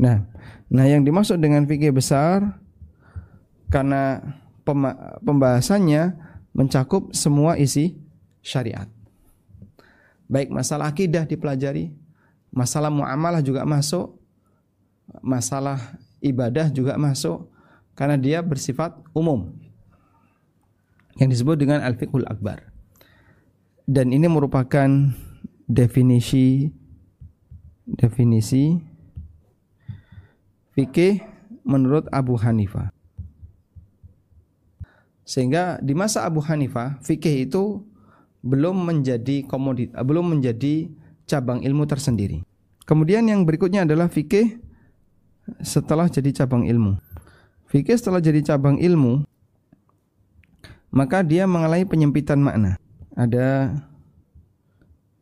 Nah, 0.00 0.24
nah 0.70 0.86
yang 0.86 1.04
dimaksud 1.04 1.36
dengan 1.42 1.66
fikih 1.66 1.92
besar 1.92 2.60
karena 3.70 4.20
pembahasannya 5.22 6.18
mencakup 6.52 7.14
semua 7.14 7.56
isi 7.56 7.96
syariat. 8.42 8.90
Baik 10.30 10.50
masalah 10.50 10.90
akidah 10.90 11.26
dipelajari, 11.26 11.90
masalah 12.50 12.90
muamalah 12.90 13.42
juga 13.42 13.62
masuk, 13.66 14.14
masalah 15.22 15.98
ibadah 16.22 16.70
juga 16.70 16.94
masuk 16.98 17.50
karena 17.94 18.18
dia 18.18 18.38
bersifat 18.42 18.94
umum. 19.14 19.54
Yang 21.18 21.38
disebut 21.38 21.56
dengan 21.58 21.82
al-fiqhul 21.82 22.26
akbar. 22.30 22.70
Dan 23.90 24.14
ini 24.14 24.30
merupakan 24.30 24.86
definisi 25.66 26.70
definisi 27.90 28.78
fikih 30.78 31.18
menurut 31.66 32.06
Abu 32.14 32.38
Hanifah. 32.38 32.99
Sehingga 35.30 35.78
di 35.78 35.94
masa 35.94 36.26
Abu 36.26 36.42
Hanifah 36.42 36.98
fikih 37.06 37.46
itu 37.46 37.86
belum 38.42 38.82
menjadi 38.82 39.46
komodit, 39.46 39.94
belum 39.94 40.34
menjadi 40.34 40.90
cabang 41.30 41.62
ilmu 41.62 41.86
tersendiri. 41.86 42.42
Kemudian 42.82 43.30
yang 43.30 43.46
berikutnya 43.46 43.86
adalah 43.86 44.10
fikih 44.10 44.58
setelah 45.62 46.10
jadi 46.10 46.42
cabang 46.42 46.66
ilmu. 46.66 46.98
Fikih 47.70 47.94
setelah 47.94 48.18
jadi 48.18 48.42
cabang 48.42 48.82
ilmu 48.82 49.22
maka 50.90 51.22
dia 51.22 51.46
mengalami 51.46 51.86
penyempitan 51.86 52.42
makna. 52.42 52.74
Ada 53.14 53.70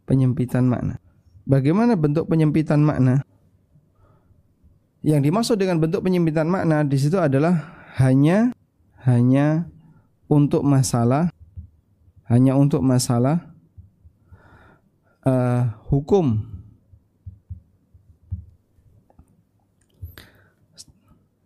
penyempitan 0.09 0.65
makna. 0.65 0.97
Bagaimana 1.45 1.93
bentuk 2.01 2.25
penyempitan 2.25 2.81
makna? 2.81 3.21
Yang 5.05 5.21
dimaksud 5.29 5.57
dengan 5.61 5.77
bentuk 5.77 6.01
penyempitan 6.01 6.49
makna 6.49 6.81
di 6.81 6.97
situ 6.97 7.21
adalah 7.21 7.85
hanya 8.01 8.57
hanya 9.05 9.69
untuk 10.29 10.63
masalah 10.63 11.33
hanya 12.29 12.55
untuk 12.55 12.85
masalah 12.85 13.51
uh, 15.25 15.73
hukum 15.89 16.45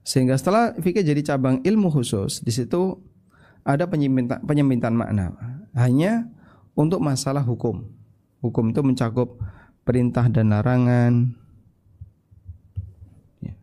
sehingga 0.03 0.37
setelah 0.37 0.77
fikih 0.77 1.07
jadi 1.07 1.23
cabang 1.35 1.63
ilmu 1.63 1.89
khusus 1.89 2.43
di 2.43 2.51
situ 2.53 2.99
ada 3.63 3.87
penyempitan, 3.87 4.93
makna 4.93 5.33
hanya 5.73 6.27
untuk 6.75 6.99
masalah 6.99 7.47
hukum 7.47 7.87
hukum 8.43 8.75
itu 8.75 8.83
mencakup 8.83 9.39
perintah 9.87 10.27
dan 10.31 10.51
larangan, 10.51 11.35
ya. 13.43 13.55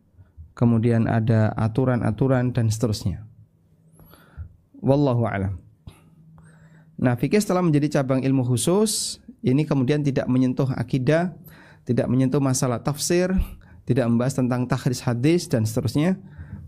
kemudian 0.56 1.08
ada 1.08 1.52
aturan-aturan 1.56 2.52
dan 2.56 2.72
seterusnya. 2.72 3.29
Wallahu 4.80 5.28
alam. 5.28 5.60
Nah, 7.00 7.16
fikih 7.16 7.40
setelah 7.40 7.64
menjadi 7.64 8.00
cabang 8.00 8.24
ilmu 8.24 8.44
khusus, 8.44 9.24
ini 9.40 9.64
kemudian 9.64 10.04
tidak 10.04 10.28
menyentuh 10.28 10.68
akidah, 10.76 11.32
tidak 11.88 12.12
menyentuh 12.12 12.44
masalah 12.44 12.84
tafsir, 12.84 13.32
tidak 13.88 14.08
membahas 14.12 14.36
tentang 14.36 14.68
takhris 14.68 15.00
hadis 15.00 15.48
dan 15.48 15.64
seterusnya, 15.64 16.20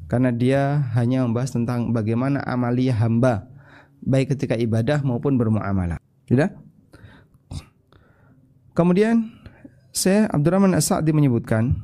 karena 0.07 0.31
dia 0.31 0.87
hanya 0.95 1.27
membahas 1.27 1.51
tentang 1.51 1.91
bagaimana 1.91 2.39
amalia 2.47 2.95
hamba, 2.95 3.47
baik 4.03 4.35
ketika 4.35 4.55
ibadah 4.55 5.03
maupun 5.03 5.35
bermuamalah. 5.35 5.99
Sudah? 6.27 6.51
Kemudian 8.71 9.35
Syekh 9.91 10.31
Abdurrahman 10.31 10.71
As-Sa'di 10.71 11.11
menyebutkan 11.11 11.75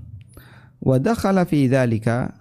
wa 0.80 0.96
dakhala 0.96 1.44
fi 1.44 1.68
dzalika 1.68 2.32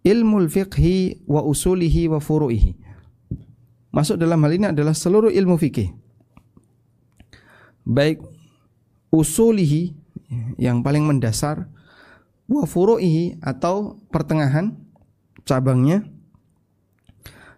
ilmu 0.00 0.48
fiqhi 0.48 1.28
wa 1.28 1.44
usulihi 1.44 2.08
wa 2.08 2.16
furu'ihi. 2.16 2.89
Masuk 3.90 4.18
dalam 4.18 4.38
hal 4.46 4.52
ini 4.54 4.66
adalah 4.70 4.94
seluruh 4.94 5.34
ilmu 5.34 5.58
fikih. 5.58 5.90
Baik 7.82 8.22
usulihi 9.10 9.94
yang 10.58 10.86
paling 10.86 11.02
mendasar 11.02 11.66
wa 12.46 12.62
furu'ihi 12.62 13.42
atau 13.42 13.98
pertengahan 14.14 14.78
cabangnya 15.42 16.06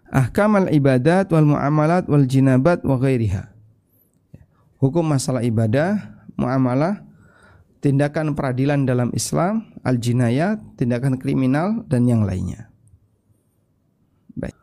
ahkamal 0.09 0.73
ibadat 0.73 1.29
wal 1.29 1.45
muamalat 1.45 2.09
wal 2.09 2.25
jinabat 2.25 2.81
wa 2.81 2.97
ghairiha 2.97 3.53
hukum 4.83 5.07
masalah 5.07 5.47
ibadah, 5.47 6.19
muamalah, 6.35 7.07
tindakan 7.79 8.35
peradilan 8.35 8.83
dalam 8.83 9.15
Islam, 9.15 9.71
al-jinayat, 9.87 10.59
tindakan 10.75 11.23
kriminal 11.23 11.87
dan 11.87 12.11
yang 12.11 12.27
lainnya. 12.27 12.67
Baik. 14.35 14.59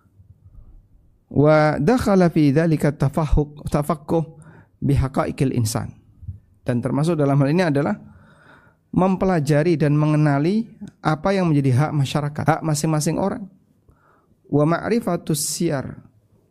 Wa 1.30 1.78
dakhala 1.78 2.34
fi 2.34 2.50
dzalika 2.50 2.94
tafahhuq 2.94 3.70
tafaqquh 3.70 4.26
bihaqaiqil 4.82 5.54
insan. 5.54 5.94
Dan 6.66 6.82
termasuk 6.82 7.18
dalam 7.18 7.38
hal 7.42 7.50
ini 7.54 7.64
adalah 7.66 7.98
mempelajari 8.90 9.78
dan 9.78 9.94
mengenali 9.94 10.66
apa 11.06 11.34
yang 11.34 11.50
menjadi 11.50 11.72
hak 11.78 11.92
masyarakat, 11.94 12.46
hak 12.46 12.62
masing-masing 12.66 13.22
orang. 13.22 13.46
Wa 14.50 14.66
ma'rifatus 14.66 15.38
siyar 15.38 16.10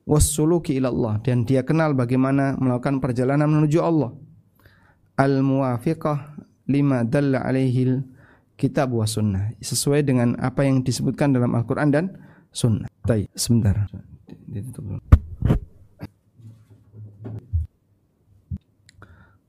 wassuluki 0.08 0.78
ilallah 0.78 1.20
dan 1.20 1.44
dia 1.44 1.66
kenal 1.66 1.92
bagaimana 1.92 2.56
melakukan 2.56 3.02
perjalanan 3.02 3.44
menuju 3.44 3.82
Allah 3.84 4.16
al 5.20 5.44
muwafiqah 5.44 6.40
lima 6.64 7.04
dalla 7.04 7.44
alaihi 7.44 8.00
kitab 8.56 8.94
wa 8.96 9.04
sunnah 9.04 9.52
sesuai 9.60 10.06
dengan 10.08 10.32
apa 10.40 10.64
yang 10.64 10.80
disebutkan 10.80 11.36
dalam 11.36 11.52
Al-Qur'an 11.52 11.92
dan 11.92 12.16
sunnah. 12.50 12.88
Baik, 13.04 13.28
sebentar. 13.36 13.84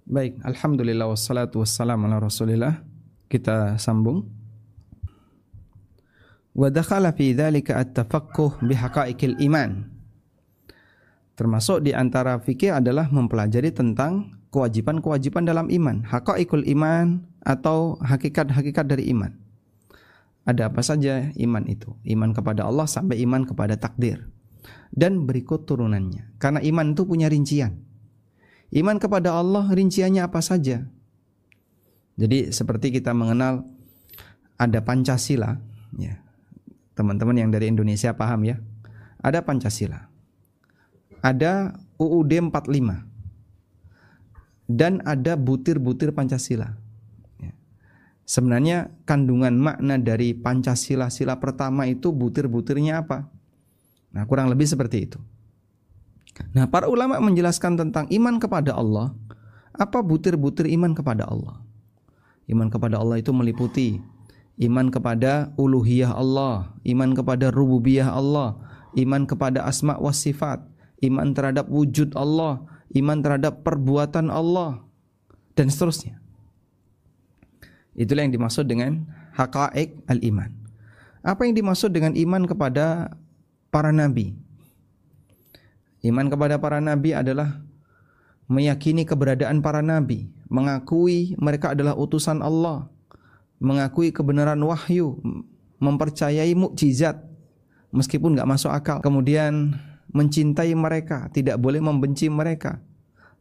Baik, 0.09 0.41
alhamdulillah 0.41 1.05
wassalatu 1.05 1.61
wassalamu 1.61 2.09
ala 2.09 2.17
Rasulillah. 2.17 2.81
Kita 3.29 3.77
sambung. 3.77 4.25
Wa 6.57 6.73
dakhala 6.73 7.13
fi 7.13 7.37
dzalika 7.37 7.77
at-tafaqquh 7.77 8.65
bi 8.65 8.73
haqa'iqil 8.73 9.37
iman 9.45 9.99
Termasuk 11.39 11.87
di 11.87 11.95
antara 11.95 12.35
fikih 12.35 12.83
adalah 12.83 13.07
mempelajari 13.07 13.71
tentang 13.71 14.43
kewajiban-kewajiban 14.51 15.47
dalam 15.47 15.71
iman, 15.71 16.03
haqaiqul 16.03 16.67
iman 16.75 17.23
atau 17.47 17.95
hakikat-hakikat 18.03 18.83
dari 18.83 19.07
iman. 19.15 19.31
Ada 20.43 20.67
apa 20.67 20.83
saja 20.83 21.31
iman 21.31 21.63
itu? 21.71 21.95
Iman 22.03 22.35
kepada 22.35 22.67
Allah 22.67 22.91
sampai 22.91 23.23
iman 23.23 23.47
kepada 23.47 23.79
takdir. 23.79 24.19
Dan 24.89 25.29
berikut 25.29 25.63
turunannya. 25.69 26.35
Karena 26.41 26.59
iman 26.59 26.93
itu 26.93 27.03
punya 27.05 27.29
rincian. 27.29 27.77
Iman 28.69 29.01
kepada 29.01 29.33
Allah 29.33 29.65
rinciannya 29.69 30.25
apa 30.25 30.41
saja? 30.41 30.85
Jadi 32.19 32.51
seperti 32.51 32.93
kita 32.93 33.15
mengenal 33.15 33.65
ada 34.59 34.83
Pancasila, 34.83 35.55
ya. 35.95 36.19
Teman-teman 36.93 37.39
yang 37.39 37.49
dari 37.49 37.71
Indonesia 37.71 38.11
paham 38.11 38.43
ya. 38.43 38.59
Ada 39.23 39.39
Pancasila 39.41 40.09
ada 41.19 41.75
UUD 41.99 42.31
45 42.51 43.03
dan 44.69 45.01
ada 45.03 45.33
butir-butir 45.35 46.13
Pancasila. 46.13 46.77
Ya. 47.41 47.53
Sebenarnya 48.23 48.93
kandungan 49.03 49.57
makna 49.57 49.97
dari 49.97 50.37
Pancasila 50.37 51.09
sila 51.09 51.41
pertama 51.41 51.89
itu 51.89 52.13
butir-butirnya 52.13 53.03
apa? 53.03 53.27
Nah, 54.09 54.25
kurang 54.25 54.49
lebih 54.49 54.65
seperti 54.65 55.05
itu. 55.09 55.19
Nah, 56.55 56.65
para 56.65 56.89
ulama 56.89 57.19
menjelaskan 57.21 57.77
tentang 57.77 58.05
iman 58.09 58.35
kepada 58.41 58.73
Allah. 58.73 59.13
Apa 59.75 60.01
butir-butir 60.01 60.67
iman 60.75 60.91
kepada 60.97 61.29
Allah? 61.29 61.61
Iman 62.49 62.67
kepada 62.73 62.97
Allah 62.97 63.21
itu 63.21 63.29
meliputi 63.29 64.01
iman 64.59 64.91
kepada 64.91 65.55
uluhiyah 65.55 66.11
Allah, 66.11 66.75
iman 66.83 67.15
kepada 67.15 67.47
rububiyah 67.47 68.11
Allah, 68.11 68.59
iman 68.99 69.23
kepada 69.23 69.63
asma 69.63 69.95
wa 69.95 70.11
sifat, 70.11 70.59
iman 70.99 71.31
terhadap 71.31 71.71
wujud 71.71 72.11
Allah, 72.19 72.59
iman 72.91 73.17
terhadap 73.23 73.63
perbuatan 73.63 74.27
Allah, 74.27 74.83
dan 75.55 75.71
seterusnya. 75.71 76.19
Itulah 77.95 78.27
yang 78.27 78.35
dimaksud 78.35 78.67
dengan 78.67 79.07
haqa'iq 79.35 80.03
al-iman. 80.11 80.51
Apa 81.23 81.47
yang 81.47 81.55
dimaksud 81.55 81.91
dengan 81.91 82.15
iman 82.15 82.43
kepada 82.47 83.15
para 83.69 83.89
nabi? 83.93 84.37
Iman 86.05 86.31
kepada 86.31 86.61
para 86.61 86.79
nabi 86.79 87.11
adalah 87.11 87.59
meyakini 88.49 89.05
keberadaan 89.05 89.61
para 89.61 89.83
nabi, 89.85 90.31
mengakui 90.49 91.37
mereka 91.37 91.77
adalah 91.77 91.93
utusan 91.93 92.41
Allah, 92.41 92.89
mengakui 93.61 94.09
kebenaran 94.09 94.59
wahyu, 94.63 95.19
mempercayai 95.77 96.55
mukjizat 96.55 97.29
meskipun 97.93 98.35
nggak 98.37 98.49
masuk 98.49 98.71
akal. 98.73 98.97
Kemudian 99.03 99.77
mencintai 100.09 100.73
mereka, 100.73 101.29
tidak 101.29 101.61
boleh 101.61 101.83
membenci 101.83 102.31
mereka, 102.31 102.81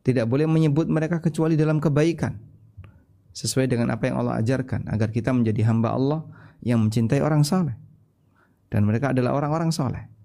tidak 0.05 0.29
boleh 0.29 0.45
menyebut 0.45 0.91
mereka 0.91 1.23
kecuali 1.23 1.57
dalam 1.57 1.81
kebaikan. 1.81 2.37
Sesuai 3.33 3.71
dengan 3.71 3.95
apa 3.95 4.11
yang 4.11 4.19
Allah 4.19 4.43
ajarkan 4.43 4.91
agar 4.91 5.15
kita 5.15 5.31
menjadi 5.31 5.71
hamba 5.71 5.95
Allah 5.95 6.27
yang 6.59 6.83
mencintai 6.83 7.23
orang 7.23 7.47
saleh. 7.47 7.77
Dan 8.69 8.85
mereka 8.85 9.15
adalah 9.15 9.39
orang-orang 9.39 9.71
saleh. 9.71 10.18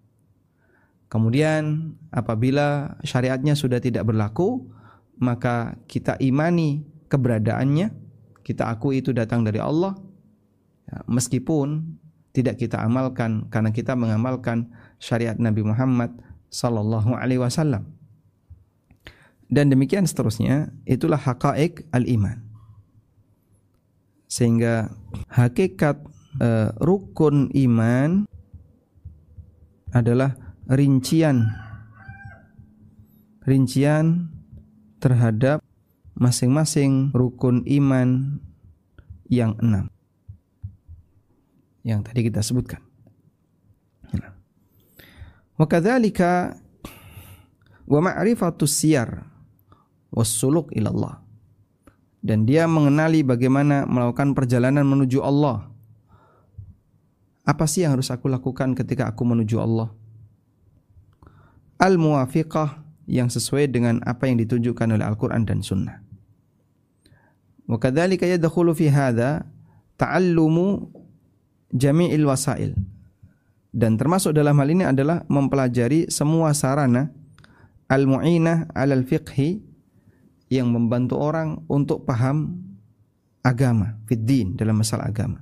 Kemudian 1.13 1.93
apabila 2.10 2.97
syariatnya 3.06 3.54
sudah 3.54 3.78
tidak 3.78 4.10
berlaku, 4.10 4.65
maka 5.21 5.78
kita 5.86 6.17
imani 6.17 6.89
keberadaannya, 7.06 7.93
kita 8.41 8.65
akui 8.65 8.97
itu 8.97 9.13
datang 9.13 9.45
dari 9.45 9.62
Allah, 9.62 9.93
ya, 10.89 11.06
meskipun 11.06 12.02
tidak 12.34 12.58
kita 12.58 12.82
amalkan 12.82 13.45
karena 13.54 13.69
kita 13.69 13.93
mengamalkan 13.93 14.73
syariat 14.97 15.38
Nabi 15.38 15.62
Muhammad 15.62 16.17
sallallahu 16.49 17.13
alaihi 17.13 17.45
wasallam. 17.45 17.93
Dan 19.54 19.69
demikian 19.69 20.10
seterusnya, 20.10 20.73
itulah 20.89 21.21
haqaiq 21.21 21.86
al-iman. 21.93 22.41
Sehingga 24.26 24.89
hakikat 25.30 26.02
uh, 26.41 26.73
rukun 26.82 27.54
iman 27.54 28.26
adalah 29.93 30.34
rincian 30.67 31.52
rincian 33.43 34.32
terhadap 35.04 35.60
masing-masing 36.15 37.12
rukun 37.12 37.67
iman 37.67 38.39
yang 39.28 39.58
enam 39.60 39.91
yang 41.84 41.99
tadi 41.99 42.23
kita 42.32 42.39
sebutkan. 42.39 42.80
Wa 45.54 45.69
kadzalika 45.69 46.58
wa 47.86 47.99
ma'rifatus 48.02 48.73
siyar 48.73 49.21
wassuluk 50.10 50.73
ilallah. 50.73 51.21
Dan 52.23 52.47
dia 52.47 52.71
mengenali 52.71 53.19
bagaimana 53.19 53.84
melakukan 53.84 54.32
perjalanan 54.32 54.88
menuju 54.88 55.19
Allah. 55.19 55.67
Apa 57.43 57.67
sih 57.67 57.84
yang 57.84 57.99
harus 57.99 58.08
aku 58.08 58.32
lakukan 58.32 58.71
ketika 58.80 59.12
aku 59.12 59.28
menuju 59.28 59.60
Allah? 59.60 59.91
Al-muwafiqah 61.84 62.80
yang 63.12 63.28
sesuai 63.28 63.67
dengan 63.67 64.00
apa 64.08 64.32
yang 64.32 64.39
ditunjukkan 64.39 64.96
oleh 64.96 65.04
Al-Quran 65.04 65.43
dan 65.43 65.60
Sunnah. 65.60 66.00
Wa 67.67 67.76
kadzalika 67.76 68.24
yadkhulu 68.24 68.72
fi 68.72 68.88
hadha 68.88 69.43
ta'allumu 70.00 70.88
jami'il 71.76 72.24
wasail 72.24 72.72
dan 73.74 73.98
termasuk 73.98 74.38
dalam 74.38 74.54
hal 74.62 74.69
ini 74.69 74.86
adalah 74.86 75.26
mempelajari 75.26 76.06
semua 76.13 76.54
sarana 76.54 77.10
al-mu'inah 77.89 78.69
alal 78.78 79.02
fiqhi 79.02 79.65
yang 80.54 80.69
membantu 80.69 81.17
orang 81.17 81.65
untuk 81.65 82.06
paham 82.06 82.62
agama, 83.41 83.98
fiddin 84.06 84.54
dalam 84.54 84.78
masalah 84.78 85.10
agama. 85.10 85.41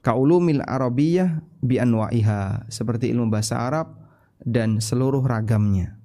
Kaulumil 0.00 0.64
Arabiyah 0.64 1.44
bi 1.60 1.76
anwa'iha, 1.76 2.64
seperti 2.72 3.12
ilmu 3.12 3.28
bahasa 3.28 3.60
Arab 3.60 4.03
dan 4.44 4.78
seluruh 4.78 5.24
ragamnya. 5.24 5.96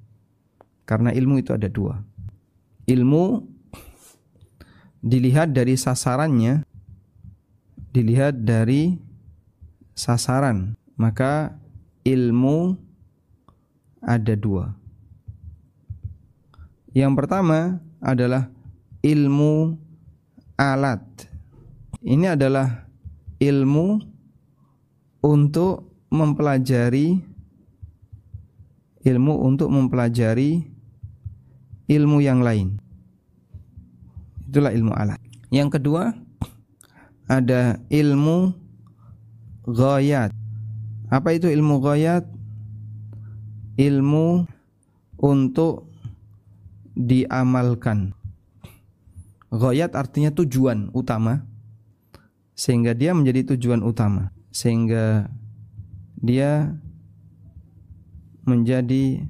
Karena 0.87 1.13
ilmu 1.13 1.37
itu 1.37 1.53
ada 1.53 1.69
dua. 1.69 2.01
Ilmu 2.89 3.45
dilihat 5.05 5.53
dari 5.53 5.77
sasarannya, 5.77 6.65
dilihat 7.93 8.41
dari 8.41 8.97
sasaran. 9.93 10.73
Maka 10.97 11.53
ilmu 12.07 12.75
ada 14.01 14.33
dua. 14.33 14.73
Yang 16.95 17.13
pertama 17.21 17.77
adalah 18.01 18.49
ilmu 19.05 19.77
alat. 20.57 21.03
Ini 22.01 22.33
adalah 22.33 22.89
ilmu 23.37 23.87
untuk 25.21 25.85
mempelajari 26.09 27.28
ilmu 29.09 29.41
untuk 29.41 29.73
mempelajari 29.73 30.69
ilmu 31.89 32.21
yang 32.21 32.45
lain. 32.45 32.77
Itulah 34.45 34.69
ilmu 34.69 34.93
alat. 34.93 35.17
Yang 35.49 35.81
kedua 35.81 36.13
ada 37.25 37.81
ilmu 37.89 38.53
ghayat. 39.65 40.29
Apa 41.09 41.33
itu 41.33 41.49
ilmu 41.49 41.81
ghayat? 41.81 42.25
Ilmu 43.79 44.45
untuk 45.17 45.89
diamalkan. 46.93 48.13
Ghayat 49.49 49.97
artinya 49.97 50.29
tujuan 50.29 50.93
utama 50.93 51.49
sehingga 52.53 52.91
dia 52.93 53.15
menjadi 53.15 53.55
tujuan 53.55 53.81
utama 53.81 54.35
sehingga 54.51 55.31
dia 56.19 56.75
menjadi 58.49 59.21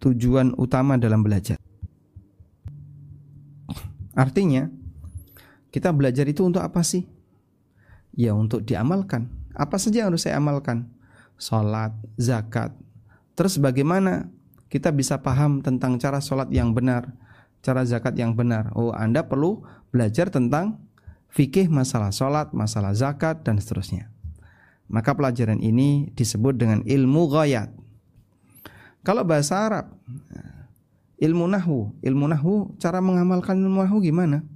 tujuan 0.00 0.56
utama 0.56 0.96
dalam 0.96 1.20
belajar. 1.20 1.60
Artinya 4.16 4.68
kita 5.72 5.92
belajar 5.92 6.28
itu 6.28 6.44
untuk 6.44 6.60
apa 6.60 6.80
sih? 6.84 7.08
Ya 8.12 8.36
untuk 8.36 8.64
diamalkan. 8.64 9.28
Apa 9.52 9.80
saja 9.80 10.04
yang 10.04 10.12
harus 10.12 10.24
saya 10.24 10.36
amalkan? 10.40 10.88
Salat, 11.36 11.92
zakat. 12.20 12.76
Terus 13.32 13.56
bagaimana 13.56 14.28
kita 14.68 14.92
bisa 14.92 15.20
paham 15.20 15.60
tentang 15.64 15.96
cara 16.00 16.20
sholat 16.20 16.48
yang 16.52 16.72
benar, 16.76 17.12
cara 17.64 17.84
zakat 17.84 18.16
yang 18.16 18.36
benar. 18.36 18.72
Oh, 18.76 18.92
Anda 18.92 19.24
perlu 19.24 19.64
belajar 19.92 20.28
tentang 20.28 20.80
fikih 21.32 21.72
masalah 21.72 22.12
sholat, 22.12 22.52
masalah 22.52 22.92
zakat, 22.92 23.44
dan 23.44 23.56
seterusnya. 23.60 24.12
Maka 24.92 25.16
pelajaran 25.16 25.60
ini 25.60 26.12
disebut 26.12 26.56
dengan 26.60 26.80
ilmu 26.84 27.32
ghayat. 27.32 27.72
Kalau 29.02 29.26
bahasa 29.26 29.58
Arab, 29.58 29.86
ilmu 31.18 31.50
nahu, 31.50 31.90
ilmu 32.02 32.26
nahu, 32.30 32.54
cara 32.78 33.02
mengamalkan 33.02 33.58
ilmu 33.58 33.82
nahu 33.82 33.98
gimana? 33.98 34.46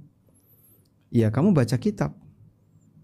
Ya 1.11 1.31
kamu 1.31 1.51
baca 1.51 1.75
kitab. 1.75 2.15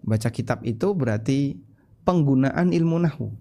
Baca 0.04 0.28
kitab 0.28 0.60
itu 0.64 0.92
berarti 0.92 1.60
penggunaan 2.04 2.72
ilmu 2.72 3.00
nahu 3.00 3.32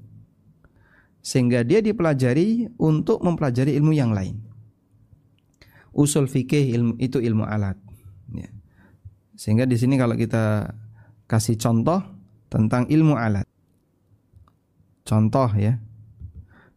sehingga 1.24 1.64
dia 1.64 1.80
dipelajari 1.80 2.68
untuk 2.76 3.24
mempelajari 3.24 3.80
ilmu 3.80 3.96
yang 3.96 4.12
lain. 4.12 4.44
Usul 5.96 6.28
fikih 6.28 6.76
ilmu 6.76 6.94
itu 7.00 7.24
ilmu 7.24 7.48
alat. 7.48 7.80
Ya. 8.36 8.52
Sehingga 9.40 9.64
di 9.64 9.80
sini 9.80 9.96
kalau 9.96 10.20
kita 10.20 10.76
kasih 11.32 11.56
contoh 11.56 12.04
tentang 12.52 12.92
ilmu 12.92 13.16
alat. 13.16 13.48
Contoh 15.08 15.48
ya. 15.56 15.80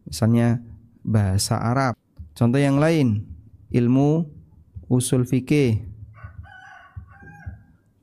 Misalnya 0.07 0.63
bahasa 1.07 1.55
Arab. 1.55 1.95
Contoh 2.35 2.59
yang 2.59 2.77
lain, 2.77 3.23
ilmu 3.71 4.27
usul 4.91 5.23
fikih. 5.23 5.79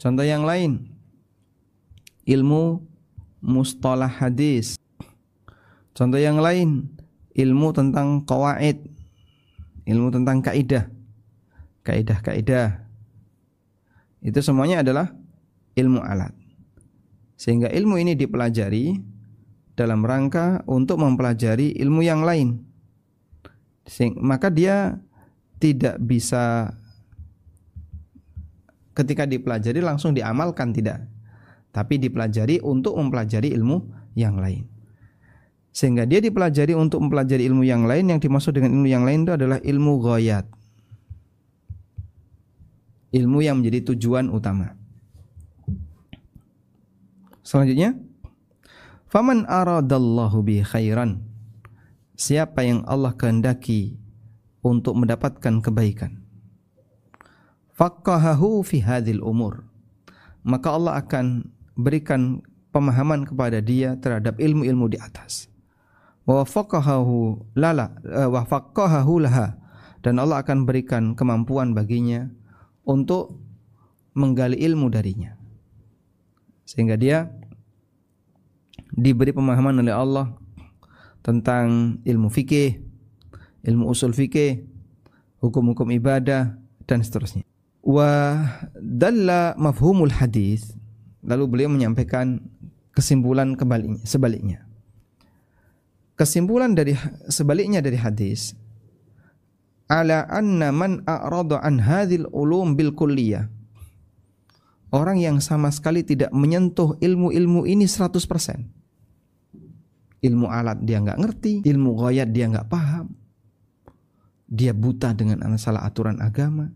Contoh 0.01 0.25
yang 0.25 0.49
lain, 0.49 0.89
ilmu 2.25 2.81
mustalah 3.45 4.09
hadis. 4.09 4.81
Contoh 5.93 6.19
yang 6.19 6.41
lain, 6.41 6.89
ilmu 7.37 7.69
tentang 7.77 8.25
kawaid, 8.25 8.81
ilmu 9.85 10.09
tentang 10.11 10.41
kaidah, 10.41 10.89
kaidah-kaidah. 11.85 12.83
Itu 14.25 14.41
semuanya 14.41 14.81
adalah 14.81 15.13
ilmu 15.77 16.01
alat. 16.01 16.33
Sehingga 17.37 17.69
ilmu 17.69 18.01
ini 18.01 18.17
dipelajari 18.17 18.97
dalam 19.77 20.01
rangka 20.01 20.65
untuk 20.65 21.05
mempelajari 21.05 21.77
ilmu 21.77 22.01
yang 22.01 22.25
lain. 22.25 22.64
Sehingga, 23.85 24.21
maka 24.21 24.49
dia 24.49 24.97
tidak 25.61 26.01
bisa 26.01 26.73
ketika 28.97 29.29
dipelajari 29.29 29.81
langsung 29.85 30.17
diamalkan 30.17 30.73
tidak. 30.73 31.05
Tapi 31.75 31.99
dipelajari 31.99 32.63
untuk 32.63 32.95
mempelajari 32.95 33.51
ilmu 33.51 33.83
yang 34.15 34.39
lain. 34.39 34.63
Sehingga 35.75 36.07
dia 36.07 36.23
dipelajari 36.23 36.71
untuk 36.79 37.03
mempelajari 37.03 37.51
ilmu 37.51 37.67
yang 37.67 37.83
lain 37.83 38.15
yang 38.15 38.23
dimaksud 38.23 38.55
dengan 38.55 38.71
ilmu 38.79 38.87
yang 38.87 39.03
lain 39.03 39.27
itu 39.27 39.35
adalah 39.35 39.59
ilmu 39.59 39.93
ghayat. 39.99 40.47
Ilmu 43.11 43.43
yang 43.43 43.59
menjadi 43.59 43.91
tujuan 43.91 44.31
utama. 44.31 44.79
Selanjutnya 47.43 47.99
faman 49.11 49.45
aradallahu 49.51 50.47
bi 50.47 50.63
khairan 50.63 51.34
siapa 52.15 52.63
yang 52.63 52.83
Allah 52.87 53.15
kehendaki 53.15 53.99
untuk 54.63 54.99
mendapatkan 54.99 55.61
kebaikan? 55.63 56.25
Faqahahu 57.75 58.63
fi 58.63 58.79
hadhil 58.83 59.21
umur. 59.21 59.67
Maka 60.47 60.71
Allah 60.71 61.03
akan 61.03 61.51
berikan 61.75 62.39
pemahaman 62.71 63.27
kepada 63.27 63.59
dia 63.59 63.99
terhadap 63.99 64.39
ilmu-ilmu 64.39 64.95
di 64.95 64.99
atas. 64.99 65.51
Wa 66.25 66.47
lala 67.55 67.87
eh, 68.07 68.29
wa 68.31 68.43
laha. 69.21 69.47
Dan 70.05 70.21
Allah 70.21 70.45
akan 70.45 70.69
berikan 70.69 71.17
kemampuan 71.17 71.73
baginya 71.73 72.29
untuk 72.85 73.41
menggali 74.13 74.61
ilmu 74.61 74.93
darinya. 74.93 75.35
Sehingga 76.69 77.01
dia 77.01 77.33
diberi 78.95 79.33
pemahaman 79.33 79.81
oleh 79.81 79.95
Allah 79.97 80.37
tentang 81.25 81.99
ilmu 82.05 82.29
fikih, 82.29 82.85
ilmu 83.65 83.89
usul 83.89 84.13
fikih, 84.13 84.61
hukum-hukum 85.41 85.89
ibadah 85.97 86.53
dan 86.85 87.01
seterusnya. 87.01 87.41
Wa 87.81 88.45
dalla 88.77 89.57
mafhumul 89.57 90.13
hadis 90.13 90.77
lalu 91.25 91.49
beliau 91.49 91.73
menyampaikan 91.73 92.45
kesimpulan 92.93 93.57
kembali 93.57 94.05
sebaliknya. 94.05 94.69
Kesimpulan 96.15 96.77
dari 96.77 96.95
sebaliknya 97.33 97.81
dari 97.81 97.97
hadis 97.99 98.55
ala 99.89 100.29
anna 100.29 100.71
man 100.71 101.03
a'rada 101.09 101.59
an 101.65 101.81
hadhil 101.81 102.29
ulum 102.37 102.77
bil 102.77 102.93
kulliyah. 102.93 103.49
Orang 104.95 105.19
yang 105.19 105.43
sama 105.43 105.75
sekali 105.75 106.07
tidak 106.07 106.31
menyentuh 106.31 106.95
ilmu-ilmu 107.03 107.67
ini 107.67 107.89
100% 107.91 108.84
ilmu 110.25 110.49
alat 110.49 110.81
dia 110.81 111.05
nggak 111.05 111.21
ngerti 111.21 111.53
ilmu 111.69 111.91
ghayat 112.01 112.33
dia 112.33 112.49
nggak 112.49 112.69
paham 112.73 113.13
dia 114.49 114.73
buta 114.73 115.13
dengan 115.13 115.45
masalah 115.45 115.85
aturan 115.85 116.19
agama 116.25 116.73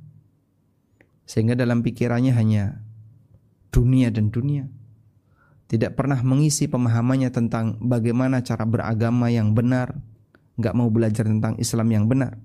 sehingga 1.24 1.56
dalam 1.56 1.80
pikirannya 1.80 2.32
hanya 2.36 2.84
dunia 3.72 4.12
dan 4.12 4.28
dunia 4.28 4.68
tidak 5.68 6.00
pernah 6.00 6.16
mengisi 6.24 6.64
pemahamannya 6.64 7.28
tentang 7.28 7.76
bagaimana 7.84 8.40
cara 8.40 8.64
beragama 8.64 9.28
yang 9.28 9.52
benar, 9.52 10.00
nggak 10.56 10.72
mau 10.72 10.88
belajar 10.88 11.28
tentang 11.28 11.60
Islam 11.60 11.92
yang 11.92 12.04
benar. 12.08 12.40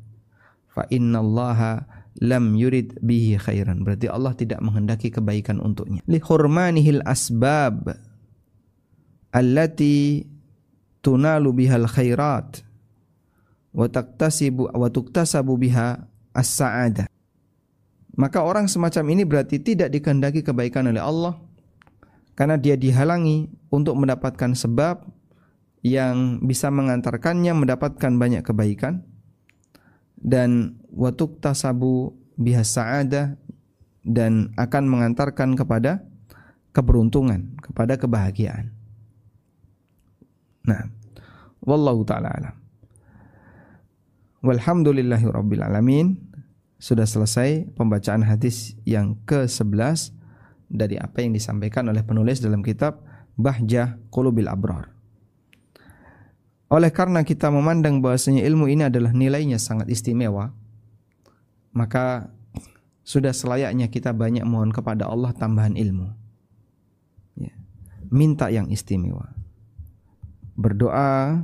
Fa 0.67 0.83
innallaha 0.91 1.87
lam 2.19 2.51
yurid 2.59 2.99
bihi 2.99 3.39
khairan. 3.39 3.87
Berarti 3.87 4.11
Allah 4.11 4.35
tidak 4.35 4.59
menghendaki 4.59 5.07
kebaikan 5.07 5.63
untuknya. 5.63 6.03
Li 6.03 6.19
hurmanihil 6.19 6.99
asbab 7.07 7.95
allati 9.31 10.27
tunalu 11.03 11.67
bihal 11.67 11.85
khairat 11.85 12.63
wa 13.75 13.85
taktasibu 13.91 14.71
wa 14.71 14.87
tuktasabu 14.87 15.59
biha 15.59 16.07
as-sa'adah. 16.31 17.11
Maka 18.13 18.39
orang 18.45 18.69
semacam 18.69 19.05
ini 19.11 19.23
berarti 19.25 19.57
tidak 19.59 19.91
dikehendaki 19.91 20.45
kebaikan 20.45 20.87
oleh 20.87 21.01
Allah 21.01 21.37
karena 22.33 22.57
dia 22.57 22.79
dihalangi 22.79 23.51
untuk 23.73 23.97
mendapatkan 23.99 24.53
sebab 24.55 25.05
yang 25.83 26.39
bisa 26.39 26.71
mengantarkannya 26.71 27.51
mendapatkan 27.51 28.13
banyak 28.15 28.41
kebaikan 28.45 29.03
dan 30.15 30.79
watuk 30.87 31.43
tasabu 31.43 32.15
biha 32.39 32.63
sa'adah 32.63 33.35
dan 34.07 34.55
akan 34.55 34.83
mengantarkan 34.87 35.59
kepada 35.59 36.05
keberuntungan, 36.71 37.59
kepada 37.59 37.99
kebahagiaan. 37.99 38.71
Nah, 40.63 40.87
wallahu 41.63 42.07
taala 42.07 42.31
alam. 42.31 42.55
Walhamdulillahi 44.43 45.25
rabbil 45.27 45.63
alamin. 45.63 46.19
Sudah 46.83 47.07
selesai 47.07 47.71
pembacaan 47.79 48.27
hadis 48.27 48.75
yang 48.83 49.15
ke-11 49.23 50.11
dari 50.67 50.99
apa 50.99 51.23
yang 51.23 51.31
disampaikan 51.31 51.87
oleh 51.87 52.03
penulis 52.03 52.43
dalam 52.43 52.59
kitab 52.59 52.99
Bahjah 53.39 53.95
Qulubil 54.11 54.51
Abrar. 54.51 54.91
Oleh 56.73 56.89
karena 56.89 57.21
kita 57.21 57.53
memandang 57.53 58.01
bahwasanya 58.01 58.43
ilmu 58.43 58.67
ini 58.67 58.89
adalah 58.89 59.13
nilainya 59.13 59.61
sangat 59.61 59.87
istimewa, 59.87 60.51
maka 61.71 62.33
sudah 63.03 63.35
selayaknya 63.35 63.91
kita 63.91 64.15
banyak 64.15 64.41
mohon 64.47 64.73
kepada 64.73 65.05
Allah 65.05 65.35
tambahan 65.35 65.77
ilmu. 65.77 66.09
Ya. 67.37 67.53
Minta 68.09 68.49
yang 68.49 68.73
istimewa. 68.73 69.32
Berdoa 70.53 71.43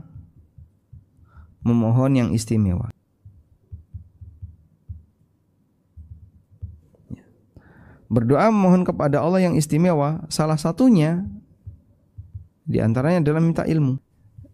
memohon 1.66 2.12
yang 2.16 2.30
istimewa. 2.32 2.90
Berdoa 8.10 8.50
memohon 8.50 8.82
kepada 8.82 9.22
Allah 9.22 9.46
yang 9.46 9.54
istimewa, 9.54 10.26
salah 10.34 10.58
satunya 10.58 11.30
di 12.66 12.82
antaranya 12.82 13.22
adalah 13.22 13.42
minta 13.42 13.64
ilmu. 13.70 14.02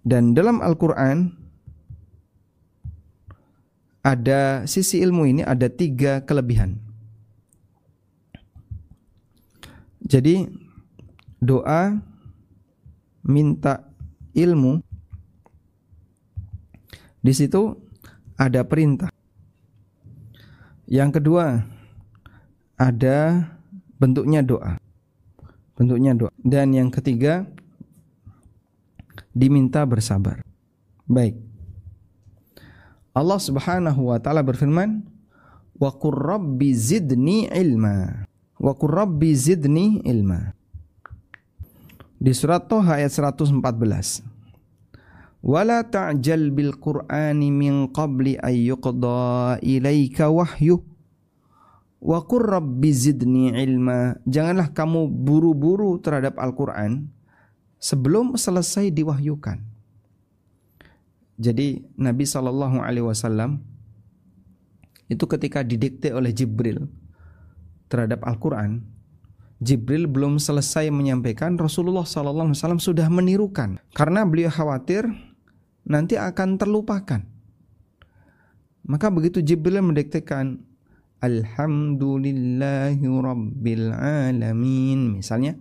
Dan 0.06 0.36
dalam 0.36 0.60
Al-Quran 0.60 1.32
ada 4.06 4.68
sisi 4.70 5.01
ilmu 5.01 5.24
ini 5.26 5.41
ada 5.41 5.72
tiga 5.72 6.22
kelebihan. 6.22 6.78
Jadi 10.06 10.45
doa 11.41 11.97
minta 13.26 13.85
ilmu 14.36 14.84
di 17.26 17.34
situ 17.34 17.74
ada 18.38 18.62
perintah. 18.62 19.10
Yang 20.86 21.18
kedua, 21.18 21.66
ada 22.78 23.50
bentuknya 23.98 24.46
doa. 24.46 24.78
Bentuknya 25.74 26.14
doa. 26.14 26.30
Dan 26.38 26.78
yang 26.78 26.94
ketiga, 26.94 27.50
diminta 29.34 29.82
bersabar. 29.90 30.46
Baik. 31.10 31.42
Allah 33.16 33.40
Subhanahu 33.42 34.14
wa 34.14 34.22
taala 34.22 34.46
berfirman, 34.46 35.02
"Wa 35.82 35.90
qur 35.98 36.14
rabbi 36.14 36.78
zidni 36.78 37.50
ilma." 37.50 38.28
Wa 38.62 38.78
qur 38.78 38.94
rabbi 38.94 39.34
zidni 39.34 40.06
ilma. 40.06 40.54
Di 42.16 42.32
surat 42.32 42.66
Toha 42.72 43.03
ayat 43.03 43.11
114 43.11 44.36
wala 45.45 45.86
ta'jal 45.86 46.49
bil 46.49 46.74
qur'ani 46.82 47.53
min 47.53 47.93
qabli 47.93 48.34
ay 48.41 48.74
yuqda 48.74 49.61
ilaika 49.61 50.34
wahyu. 50.34 50.82
Wa 52.01 52.22
qur 52.26 52.49
rabbi 52.49 52.89
zidni 52.89 53.53
ilma. 53.53 54.18
Janganlah 54.26 54.74
kamu 54.74 55.05
buru-buru 55.09 56.01
terhadap 56.01 56.38
Al-Qur'an 56.41 57.09
sebelum 57.78 58.38
selesai 58.38 58.89
diwahyukan. 58.89 59.61
Jadi 61.36 61.84
Nabi 61.97 62.24
Shallallahu 62.26 62.82
alaihi 62.82 63.05
wasallam 63.05 63.61
itu 65.11 65.26
ketika 65.30 65.61
didikte 65.61 66.09
oleh 66.09 66.34
Jibril 66.34 66.89
terhadap 67.89 68.26
Al-Qur'an 68.26 68.82
Jibril 69.64 70.12
belum 70.12 70.36
selesai 70.36 70.91
menyampaikan 70.91 71.56
Rasulullah 71.56 72.03
Wasallam 72.03 72.82
sudah 72.82 73.08
menirukan. 73.08 73.80
Karena 73.95 74.28
beliau 74.28 74.51
khawatir 74.51 75.08
nanti 75.88 76.20
akan 76.20 76.60
terlupakan. 76.60 77.24
Maka 78.86 79.08
begitu 79.10 79.39
Jibril 79.41 79.82
mendiktekan 79.82 80.62
Alhamdulillahi 81.24 83.01
Rabbil 83.01 83.89
Alamin 83.95 85.18
Misalnya. 85.24 85.58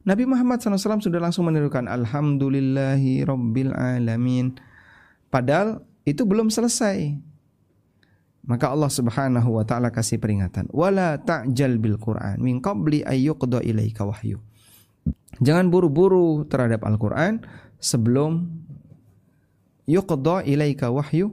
Nabi 0.00 0.24
Muhammad 0.24 0.58
SAW 0.64 1.04
sudah 1.04 1.20
langsung 1.20 1.46
menirukan 1.46 1.84
Alhamdulillahi 1.84 3.22
Rabbil 3.22 3.72
Alamin. 3.72 4.56
Padahal 5.28 5.84
itu 6.08 6.24
belum 6.24 6.48
selesai 6.50 7.20
Maka 8.40 8.72
Allah 8.72 8.88
Subhanahu 8.88 9.60
wa 9.60 9.64
taala 9.68 9.92
kasih 9.92 10.16
peringatan 10.16 10.64
wala 10.72 11.20
ta'jal 11.20 11.76
bil 11.76 12.00
Qur'an 12.00 12.40
min 12.40 12.64
qabli 12.64 13.04
ayyuqda 13.04 13.60
ilaika 13.60 14.08
wahyu 14.08 14.40
Jangan 15.40 15.72
buru-buru 15.72 16.44
terhadap 16.44 16.84
Al-Qur'an 16.84 17.40
sebelum 17.80 18.60
yuqda 19.88 20.44
ilaika 20.44 20.92
wahyu 20.92 21.32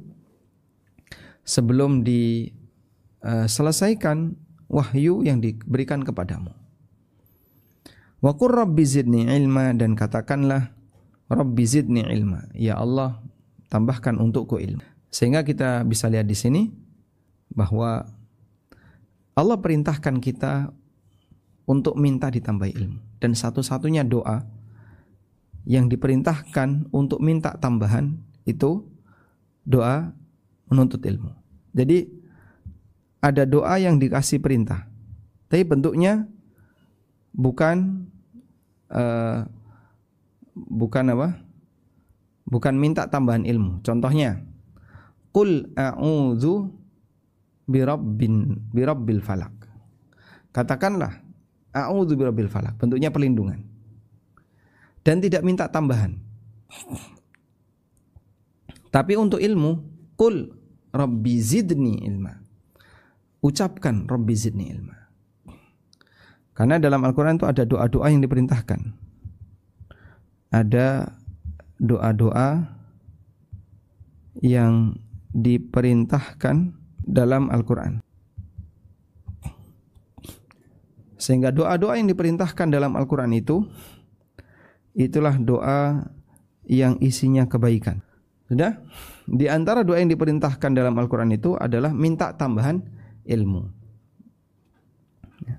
sebelum 1.44 2.08
diselesaikan 2.08 4.40
wahyu 4.72 5.28
yang 5.28 5.44
diberikan 5.44 6.08
kepadamu. 6.08 6.56
Wa 8.24 8.32
qur 8.34 8.56
rabbi 8.56 8.82
zidni 8.88 9.28
ilma 9.30 9.76
dan 9.76 9.94
katakanlah 9.94 10.72
rabbi 11.28 11.68
zidni 11.68 12.02
ilma. 12.08 12.48
Ya 12.56 12.80
Allah, 12.80 13.20
tambahkan 13.68 14.18
untukku 14.18 14.58
ilmu. 14.58 14.82
Sehingga 15.12 15.44
kita 15.44 15.84
bisa 15.84 16.08
lihat 16.08 16.28
di 16.28 16.36
sini 16.36 16.72
bahwa 17.58 18.06
Allah 19.34 19.58
perintahkan 19.58 20.22
kita 20.22 20.70
untuk 21.66 21.98
minta 21.98 22.30
ditambah 22.30 22.70
ilmu 22.70 23.02
dan 23.18 23.34
satu-satunya 23.34 24.06
doa 24.06 24.46
yang 25.68 25.90
diperintahkan 25.90 26.94
untuk 26.94 27.20
minta 27.20 27.58
tambahan 27.58 28.16
itu 28.48 28.88
doa 29.68 30.16
menuntut 30.72 31.04
ilmu. 31.04 31.34
Jadi 31.76 32.08
ada 33.20 33.44
doa 33.44 33.76
yang 33.76 34.00
dikasih 34.00 34.40
perintah, 34.40 34.88
tapi 35.52 35.68
bentuknya 35.68 36.24
bukan 37.36 38.08
uh, 38.94 39.44
bukan 40.56 41.06
apa? 41.12 41.30
Bukan 42.48 42.80
minta 42.80 43.12
tambahan 43.12 43.44
ilmu. 43.44 43.84
Contohnya, 43.84 44.40
Qul 45.36 45.68
a'udzu 45.76 46.72
birabbin 47.68 48.58
birabbil 48.72 49.20
falak. 49.20 49.54
Katakanlah 50.56 51.22
a'udzu 51.76 52.18
birabbil 52.18 52.50
falak. 52.50 52.80
Bentuknya 52.80 53.12
perlindungan. 53.14 53.62
Dan 55.04 55.22
tidak 55.22 55.46
minta 55.46 55.70
tambahan. 55.70 56.20
Tapi 58.92 59.14
untuk 59.20 59.38
ilmu, 59.38 59.84
kul 60.18 60.52
Rabbi 60.92 61.34
zidni 61.38 62.02
ilma. 62.08 62.34
Ucapkan 63.44 64.10
Rabbi 64.10 64.34
zidni 64.34 64.74
ilma. 64.74 64.98
Karena 66.58 66.82
dalam 66.82 67.06
Al-Quran 67.06 67.38
itu 67.38 67.46
ada 67.46 67.64
doa-doa 67.68 68.10
yang 68.10 68.26
diperintahkan. 68.26 68.82
Ada 70.50 71.14
doa-doa 71.78 72.66
yang 74.42 74.98
diperintahkan 75.38 76.74
dalam 77.08 77.48
Al-Quran. 77.48 78.04
Sehingga 81.18 81.50
doa-doa 81.50 81.98
yang 81.98 82.12
diperintahkan 82.12 82.70
dalam 82.70 82.94
Al-Quran 82.94 83.34
itu 83.34 83.66
itulah 84.94 85.34
doa 85.42 86.06
yang 86.68 87.00
isinya 87.02 87.48
kebaikan. 87.48 88.04
Sudah? 88.48 88.80
Di 89.28 89.52
antara 89.52 89.84
doa 89.84 90.00
yang 90.00 90.08
diperintahkan 90.08 90.72
dalam 90.72 90.96
Al-Quran 90.96 91.36
itu 91.36 91.58
adalah 91.60 91.92
minta 91.92 92.32
tambahan 92.32 92.80
ilmu. 93.28 93.68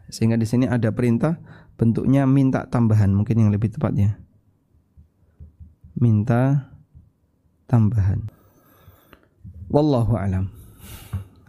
Sehingga 0.09 0.41
di 0.41 0.49
sini 0.49 0.65
ada 0.65 0.89
perintah 0.93 1.37
bentuknya 1.77 2.25
minta 2.25 2.65
tambahan 2.65 3.13
mungkin 3.13 3.45
yang 3.45 3.51
lebih 3.53 3.77
tepatnya. 3.77 4.17
Minta 6.01 6.73
tambahan. 7.69 8.25
Wallahu 9.69 10.17
alam. 10.17 10.49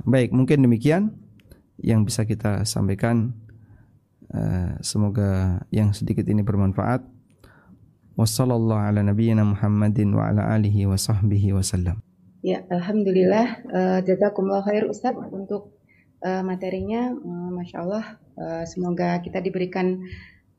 Baik, 0.07 0.31
mungkin 0.31 0.63
demikian 0.63 1.15
yang 1.79 2.07
bisa 2.07 2.23
kita 2.23 2.63
sampaikan. 2.63 3.35
Uh, 4.29 4.77
semoga 4.85 5.63
yang 5.73 5.89
sedikit 5.89 6.21
ini 6.29 6.45
bermanfaat. 6.45 7.01
Wassallallahu 8.13 8.77
ala 8.77 9.01
nabiyyina 9.01 9.41
Muhammadin 9.41 10.13
wa 10.13 10.29
ala 10.29 10.53
alihi 10.53 10.85
wa 10.85 10.93
sahbihi. 10.99 11.55
Ya, 12.45 12.63
alhamdulillah 12.69 13.47
uh, 13.67 13.99
jazakumullah 14.05 14.63
khair 14.63 14.85
Ustaz 14.85 15.17
untuk 15.33 15.75
uh, 16.23 16.43
materinya 16.43 17.11
uh, 17.11 17.49
Masya 17.51 17.77
Allah 17.83 18.05
uh, 18.39 18.63
semoga 18.63 19.19
kita 19.19 19.43
diberikan 19.43 20.03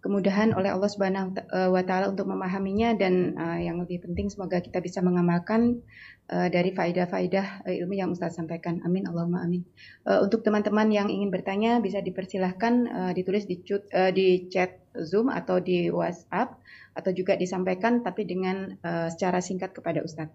kemudahan 0.00 0.56
oleh 0.56 0.72
Allah 0.72 0.88
Subhanahu 0.88 1.36
wa 1.52 1.82
taala 1.84 2.08
untuk 2.08 2.28
memahaminya 2.28 2.96
dan 2.96 3.36
uh, 3.36 3.60
yang 3.60 3.80
lebih 3.80 4.00
penting 4.04 4.32
semoga 4.32 4.60
kita 4.64 4.80
bisa 4.80 5.04
mengamalkan 5.04 5.84
uh, 6.32 6.48
dari 6.48 6.72
faidah-faidah 6.72 7.68
uh, 7.68 7.74
ilmu 7.84 7.94
yang 8.00 8.10
Ustaz 8.12 8.40
sampaikan. 8.40 8.80
Amin 8.82 9.04
Allahumma 9.04 9.44
amin. 9.44 9.60
Uh, 10.08 10.24
untuk 10.24 10.40
teman-teman 10.40 10.88
yang 10.88 11.12
ingin 11.12 11.28
bertanya 11.28 11.84
bisa 11.84 12.00
dipersilahkan 12.00 12.74
uh, 12.88 13.12
ditulis 13.12 13.44
di, 13.44 13.60
uh, 13.70 14.10
di 14.10 14.48
chat 14.48 14.80
Zoom 14.96 15.30
atau 15.30 15.62
di 15.62 15.92
WhatsApp 15.92 16.58
atau 16.96 17.10
juga 17.14 17.38
disampaikan 17.38 18.02
tapi 18.02 18.26
dengan 18.26 18.74
uh, 18.82 19.08
secara 19.12 19.38
singkat 19.38 19.76
kepada 19.76 20.02
Ustaz. 20.02 20.32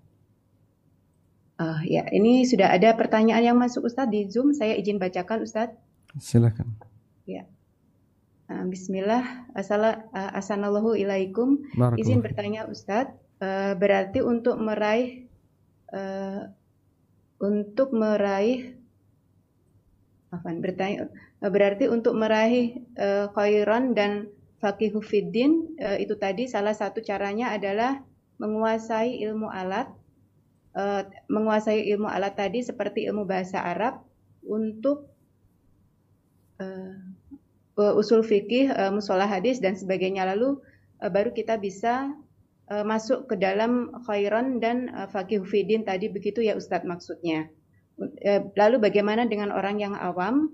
Uh, 1.56 1.80
ya, 1.88 2.04
ini 2.12 2.44
sudah 2.44 2.68
ada 2.76 2.92
pertanyaan 3.00 3.56
yang 3.56 3.58
masuk 3.58 3.88
Ustaz 3.88 4.12
di 4.12 4.28
Zoom. 4.28 4.52
Saya 4.52 4.76
izin 4.76 5.00
bacakan 5.00 5.44
Ustaz. 5.44 5.72
Silakan. 6.20 6.76
Ya. 7.24 7.48
Uh, 8.46 8.66
Bismillah, 8.70 9.50
Assalamualaikum 9.58 10.94
ilaikum. 10.94 11.50
Izin 11.98 12.22
bertanya 12.22 12.70
Ustadz, 12.70 13.18
uh, 13.42 13.74
berarti 13.74 14.22
untuk 14.22 14.62
meraih 14.62 15.26
untuk 17.40 17.96
meraih 17.96 18.76
bertanya 20.44 21.08
berarti 21.40 21.88
untuk 21.88 22.18
meraih 22.18 22.84
uh, 23.00 23.32
khairan 23.32 23.96
dan 23.96 24.28
faqihu 24.60 25.00
fiddin 25.00 25.78
uh, 25.80 25.96
itu 25.96 26.18
tadi 26.20 26.50
salah 26.50 26.76
satu 26.76 27.00
caranya 27.00 27.56
adalah 27.56 28.04
menguasai 28.42 29.24
ilmu 29.24 29.48
alat 29.48 29.88
uh, 30.76 31.08
menguasai 31.32 31.88
ilmu 31.96 32.10
alat 32.10 32.36
tadi 32.36 32.66
seperti 32.66 33.08
ilmu 33.08 33.24
bahasa 33.24 33.64
Arab 33.64 34.04
untuk 34.44 35.08
uh, 36.60 36.96
usul 37.76 38.24
fikih, 38.24 38.72
uh, 38.72 38.92
musola 38.92 39.28
hadis 39.28 39.60
dan 39.60 39.76
sebagainya. 39.76 40.24
Lalu 40.32 40.64
uh, 41.04 41.12
baru 41.12 41.36
kita 41.36 41.60
bisa 41.60 42.16
masuk 42.66 43.30
ke 43.30 43.38
dalam 43.38 43.94
khairan 44.10 44.58
dan 44.58 44.90
fakih 45.14 45.46
fidin 45.46 45.86
tadi 45.86 46.10
begitu 46.10 46.42
ya 46.42 46.58
Ustadz 46.58 46.82
maksudnya. 46.82 47.46
Lalu 48.58 48.82
bagaimana 48.82 49.30
dengan 49.30 49.54
orang 49.54 49.78
yang 49.78 49.94
awam 49.94 50.50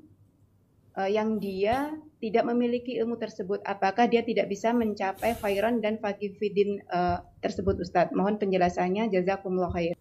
yang 1.08 1.40
dia 1.40 1.96
tidak 2.20 2.44
memiliki 2.52 3.00
ilmu 3.00 3.16
tersebut, 3.16 3.64
apakah 3.64 4.12
dia 4.12 4.28
tidak 4.28 4.52
bisa 4.52 4.76
mencapai 4.76 5.40
khairan 5.40 5.80
dan 5.80 6.04
fakih 6.04 6.36
fidin 6.36 6.84
tersebut 7.40 7.80
Ustadz? 7.80 8.12
Mohon 8.12 8.44
penjelasannya. 8.44 9.08
Jazakumullah 9.08 9.72
khair. 9.72 9.96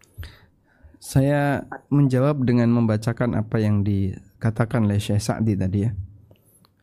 Saya 0.99 1.63
menjawab 1.95 2.43
dengan 2.43 2.75
membacakan 2.75 3.39
apa 3.39 3.63
yang 3.63 3.87
dikatakan 3.87 4.91
oleh 4.91 4.99
Syekh 4.99 5.23
Sa'di 5.23 5.55
tadi 5.55 5.87
ya 5.87 5.95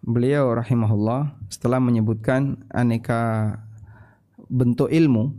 beliau 0.08 0.56
rahimahullah 0.56 1.36
setelah 1.52 1.84
menyebutkan 1.84 2.64
aneka 2.72 3.60
bentuk 4.48 4.88
ilmu 4.88 5.36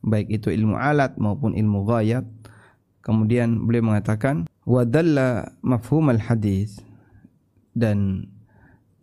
baik 0.00 0.32
itu 0.32 0.48
ilmu 0.48 0.80
alat 0.80 1.20
maupun 1.20 1.52
ilmu 1.52 1.84
ghayat 1.84 2.24
kemudian 3.04 3.68
beliau 3.68 3.92
mengatakan 3.92 4.48
wadalla 4.64 5.52
mafhum 5.60 6.08
al 6.08 6.16
hadis 6.16 6.80
dan 7.76 8.24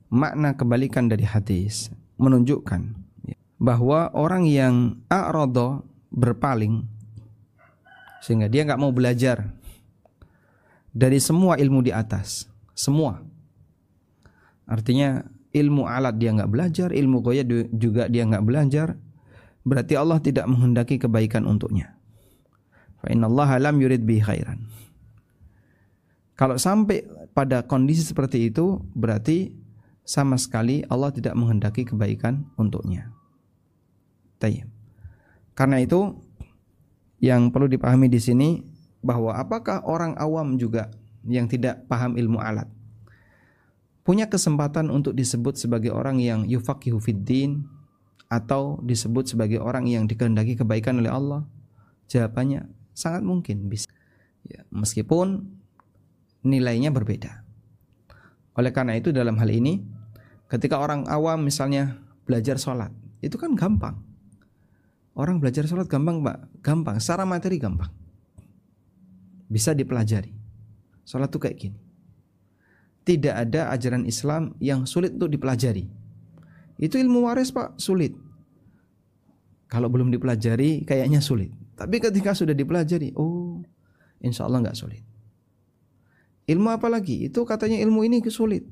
makna 0.10 0.58
kebalikan 0.58 1.06
dari 1.06 1.30
hadis 1.30 1.93
menunjukkan 2.18 2.98
bahwa 3.62 4.10
orang 4.18 4.50
yang 4.50 4.98
a'rada 5.14 5.86
berpaling 6.10 6.89
sehingga 8.26 8.50
dia 8.50 8.66
nggak 8.66 8.82
mau 8.82 8.89
belajar 8.89 9.54
dari 10.89 11.22
semua 11.22 11.62
ilmu 11.62 11.86
di 11.86 11.93
atas 11.93 12.50
semua 12.74 13.26
Artinya 14.68 15.24
ilmu 15.55 15.88
alat 15.88 16.20
dia 16.20 16.36
nggak 16.36 16.51
belajar, 16.51 16.89
ilmu 16.91 17.24
goya 17.24 17.47
juga 17.72 18.11
dia 18.11 18.28
nggak 18.28 18.43
belajar. 18.43 18.99
Berarti 19.63 19.95
Allah 19.95 20.20
tidak 20.20 20.47
menghendaki 20.47 20.99
kebaikan 20.99 21.47
untuknya. 21.47 21.95
Fa 22.99 23.11
Allah 23.11 23.49
lam 23.59 23.76
yurid 23.80 24.03
bi 24.03 24.20
khairan. 24.20 24.68
Kalau 26.38 26.59
sampai 26.59 27.01
pada 27.34 27.65
kondisi 27.65 28.05
seperti 28.05 28.53
itu, 28.53 28.78
berarti 28.93 29.55
sama 30.05 30.38
sekali 30.38 30.86
Allah 30.88 31.09
tidak 31.11 31.34
menghendaki 31.34 31.84
kebaikan 31.84 32.45
untuknya. 32.55 33.09
Tayyib. 34.38 34.70
Karena 35.57 35.82
itu 35.82 36.13
yang 37.18 37.49
perlu 37.49 37.65
dipahami 37.65 38.05
di 38.05 38.22
sini 38.22 38.61
bahwa 39.01 39.34
apakah 39.34 39.82
orang 39.89 40.13
awam 40.22 40.61
juga 40.61 40.93
yang 41.26 41.49
tidak 41.49 41.89
paham 41.89 42.13
ilmu 42.13 42.38
alat 42.38 42.70
punya 44.08 44.32
kesempatan 44.32 44.88
untuk 44.88 45.12
disebut 45.12 45.60
sebagai 45.60 45.91
orang 45.91 46.24
yang 46.24 46.47
yufaqihu 46.47 46.95
fiddin 46.95 47.68
atau 48.32 48.80
disebut 48.80 49.28
sebagai 49.28 49.60
orang 49.60 49.84
yang 49.84 50.08
dikehendaki 50.08 50.55
kebaikan 50.55 51.03
oleh 51.03 51.12
Allah? 51.12 51.43
Jawabannya 52.08 52.72
sangat 52.95 53.28
mungkin 53.28 53.68
bisa. 53.68 53.84
Ya, 54.47 54.64
meskipun 54.72 55.51
nilainya 56.47 56.88
berbeda. 56.88 57.43
Oleh 58.55 58.72
karena 58.72 58.95
itu 58.95 59.12
dalam 59.12 59.36
hal 59.43 59.51
ini 59.51 59.84
ketika 60.47 60.80
orang 60.80 61.03
awam 61.12 61.43
misalnya 61.43 61.99
belajar 62.24 62.55
sholat 62.55 62.95
itu 63.20 63.36
kan 63.36 63.60
gampang. 63.60 63.99
Orang 65.20 65.43
belajar 65.43 65.68
sholat 65.68 65.91
gampang 65.91 66.24
mbak, 66.24 66.64
gampang. 66.64 67.03
Secara 67.03 67.28
materi 67.28 67.60
gampang. 67.60 67.91
Bisa 69.51 69.76
dipelajari. 69.76 70.32
Sholat 71.03 71.28
tuh 71.28 71.43
kayak 71.43 71.60
gini 71.60 71.87
tidak 73.08 73.47
ada 73.47 73.72
ajaran 73.72 74.03
Islam 74.03 74.51
yang 74.60 74.84
sulit 74.84 75.16
untuk 75.16 75.32
dipelajari. 75.32 75.88
Itu 76.76 76.99
ilmu 76.99 77.24
waris 77.24 77.55
pak, 77.55 77.80
sulit. 77.80 78.12
Kalau 79.72 79.88
belum 79.88 80.12
dipelajari 80.12 80.84
kayaknya 80.84 81.24
sulit. 81.24 81.55
Tapi 81.80 82.03
ketika 82.03 82.36
sudah 82.36 82.51
dipelajari, 82.51 83.16
oh 83.16 83.64
insya 84.20 84.43
Allah 84.43 84.68
nggak 84.68 84.76
sulit. 84.76 84.99
Ilmu 86.47 86.68
apa 86.68 86.91
lagi? 86.91 87.24
Itu 87.24 87.47
katanya 87.47 87.80
ilmu 87.80 88.03
ini 88.03 88.20
sulit. 88.28 88.68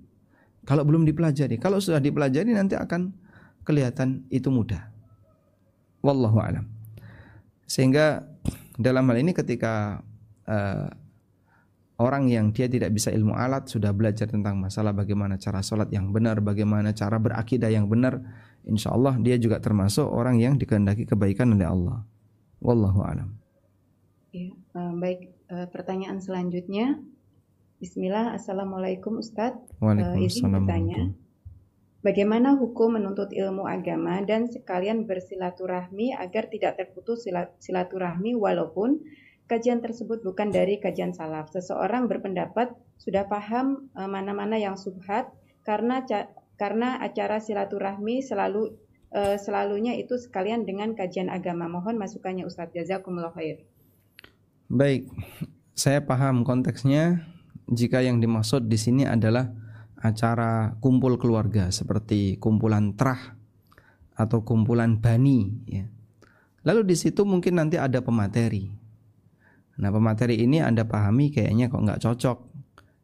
Kalau 0.67 0.83
belum 0.83 1.07
dipelajari, 1.07 1.55
kalau 1.55 1.79
sudah 1.79 2.03
dipelajari 2.03 2.51
nanti 2.51 2.75
akan 2.75 3.15
kelihatan 3.63 4.27
itu 4.33 4.51
mudah. 4.51 4.91
Wallahu 6.03 6.41
alam. 6.43 6.67
Sehingga 7.65 8.25
dalam 8.75 9.05
hal 9.09 9.17
ini 9.21 9.31
ketika 9.31 10.01
uh, 10.49 10.89
orang 11.95 12.27
yang 12.27 12.51
dia 12.51 12.67
tidak 12.67 12.91
bisa 12.91 13.11
ilmu 13.11 13.35
alat 13.35 13.71
sudah 13.71 13.95
belajar 13.95 14.27
tentang 14.27 14.59
masalah 14.59 14.91
bagaimana 14.91 15.39
cara 15.39 15.63
sholat 15.63 15.87
yang 15.91 16.11
benar, 16.11 16.43
bagaimana 16.43 16.91
cara 16.91 17.15
berakidah 17.15 17.71
yang 17.71 17.87
benar, 17.87 18.19
insya 18.67 18.91
Allah 18.91 19.15
dia 19.19 19.39
juga 19.39 19.63
termasuk 19.63 20.05
orang 20.05 20.39
yang 20.39 20.59
dikehendaki 20.59 21.07
kebaikan 21.07 21.55
oleh 21.55 21.67
Allah. 21.67 21.97
Wallahu 22.59 22.99
alam. 23.03 23.29
Ya, 24.35 24.51
baik. 24.75 25.31
Uh, 25.45 25.69
pertanyaan 25.69 26.19
selanjutnya. 26.19 26.99
Bismillah, 27.79 28.33
Assalamualaikum 28.35 29.21
Ustadz. 29.21 29.77
Waalaikumsalam. 29.79 30.65
Uh, 30.65 31.13
Bagaimana 32.05 32.53
hukum 32.53 33.01
menuntut 33.01 33.33
ilmu 33.33 33.65
agama 33.65 34.21
dan 34.21 34.45
sekalian 34.45 35.09
bersilaturahmi 35.09 36.13
agar 36.13 36.53
tidak 36.53 36.77
terputus 36.77 37.25
silaturahmi 37.57 38.37
walaupun 38.37 39.01
kajian 39.45 39.81
tersebut 39.81 40.25
bukan 40.25 40.49
dari 40.49 40.81
kajian 40.81 41.13
salaf. 41.13 41.53
Seseorang 41.53 42.09
berpendapat 42.09 42.73
sudah 42.97 43.29
paham 43.29 43.89
e, 43.93 44.01
mana-mana 44.09 44.57
yang 44.57 44.77
subhat 44.79 45.29
karena 45.65 46.01
karena 46.55 47.01
acara 47.03 47.43
silaturahmi 47.43 48.23
selalu 48.23 48.79
uh, 49.11 49.35
selalunya 49.35 49.95
itu 49.99 50.15
sekalian 50.15 50.63
dengan 50.63 50.95
kajian 50.95 51.27
agama. 51.27 51.67
Mohon 51.67 51.99
masukannya 51.99 52.47
Ustadz 52.47 52.75
Jazakumullah 52.75 53.35
khair. 53.35 53.63
Baik, 54.71 55.11
saya 55.75 56.03
paham 56.03 56.47
konteksnya. 56.47 57.27
Jika 57.65 58.05
yang 58.05 58.21
dimaksud 58.21 58.69
di 58.69 58.77
sini 58.77 59.09
adalah 59.09 59.49
acara 59.97 60.77
kumpul 60.77 61.17
keluarga 61.17 61.73
seperti 61.73 62.37
kumpulan 62.37 62.93
terah 62.93 63.33
atau 64.13 64.45
kumpulan 64.45 65.01
bani 65.01 65.65
ya. 65.65 65.89
Lalu 66.61 66.93
di 66.93 66.95
situ 66.97 67.25
mungkin 67.25 67.57
nanti 67.57 67.81
ada 67.81 68.05
pemateri 68.05 68.84
Nah 69.75 69.89
pemateri 69.91 70.39
ini 70.39 70.63
Anda 70.63 70.87
pahami 70.87 71.35
kayaknya 71.35 71.67
kok 71.67 71.83
nggak 71.83 72.01
cocok 72.01 72.37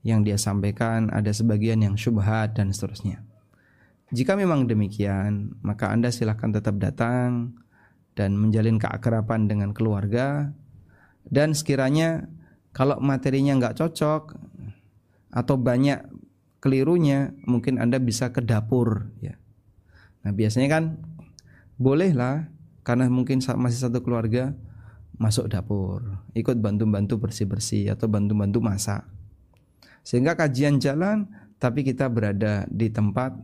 yang 0.02 0.26
dia 0.26 0.40
sampaikan 0.40 1.12
ada 1.12 1.30
sebagian 1.30 1.84
yang 1.84 1.96
syubhat 2.00 2.58
dan 2.58 2.74
seterusnya. 2.74 3.22
Jika 4.12 4.36
memang 4.36 4.68
demikian, 4.68 5.56
maka 5.64 5.88
Anda 5.92 6.12
silahkan 6.12 6.52
tetap 6.52 6.80
datang 6.80 7.56
dan 8.16 8.36
menjalin 8.36 8.76
keakraban 8.76 9.48
dengan 9.48 9.72
keluarga 9.72 10.52
dan 11.28 11.56
sekiranya 11.56 12.28
kalau 12.76 13.00
materinya 13.00 13.56
nggak 13.60 13.78
cocok 13.80 14.36
atau 15.32 15.56
banyak 15.56 16.02
kelirunya, 16.60 17.32
mungkin 17.48 17.80
Anda 17.80 18.00
bisa 18.00 18.32
ke 18.36 18.44
dapur 18.44 19.12
ya. 19.24 19.36
Nah 20.22 20.32
biasanya 20.32 20.70
kan 20.70 20.84
bolehlah 21.82 22.52
karena 22.86 23.10
mungkin 23.10 23.42
masih 23.42 23.80
satu 23.90 24.06
keluarga 24.06 24.54
masuk 25.22 25.54
dapur, 25.54 26.02
ikut 26.34 26.58
bantu-bantu 26.58 27.22
bersih-bersih 27.22 27.94
atau 27.94 28.10
bantu-bantu 28.10 28.58
masak. 28.58 29.06
Sehingga 30.02 30.34
kajian 30.34 30.82
jalan 30.82 31.30
tapi 31.62 31.86
kita 31.86 32.10
berada 32.10 32.66
di 32.74 32.90
tempat 32.90 33.38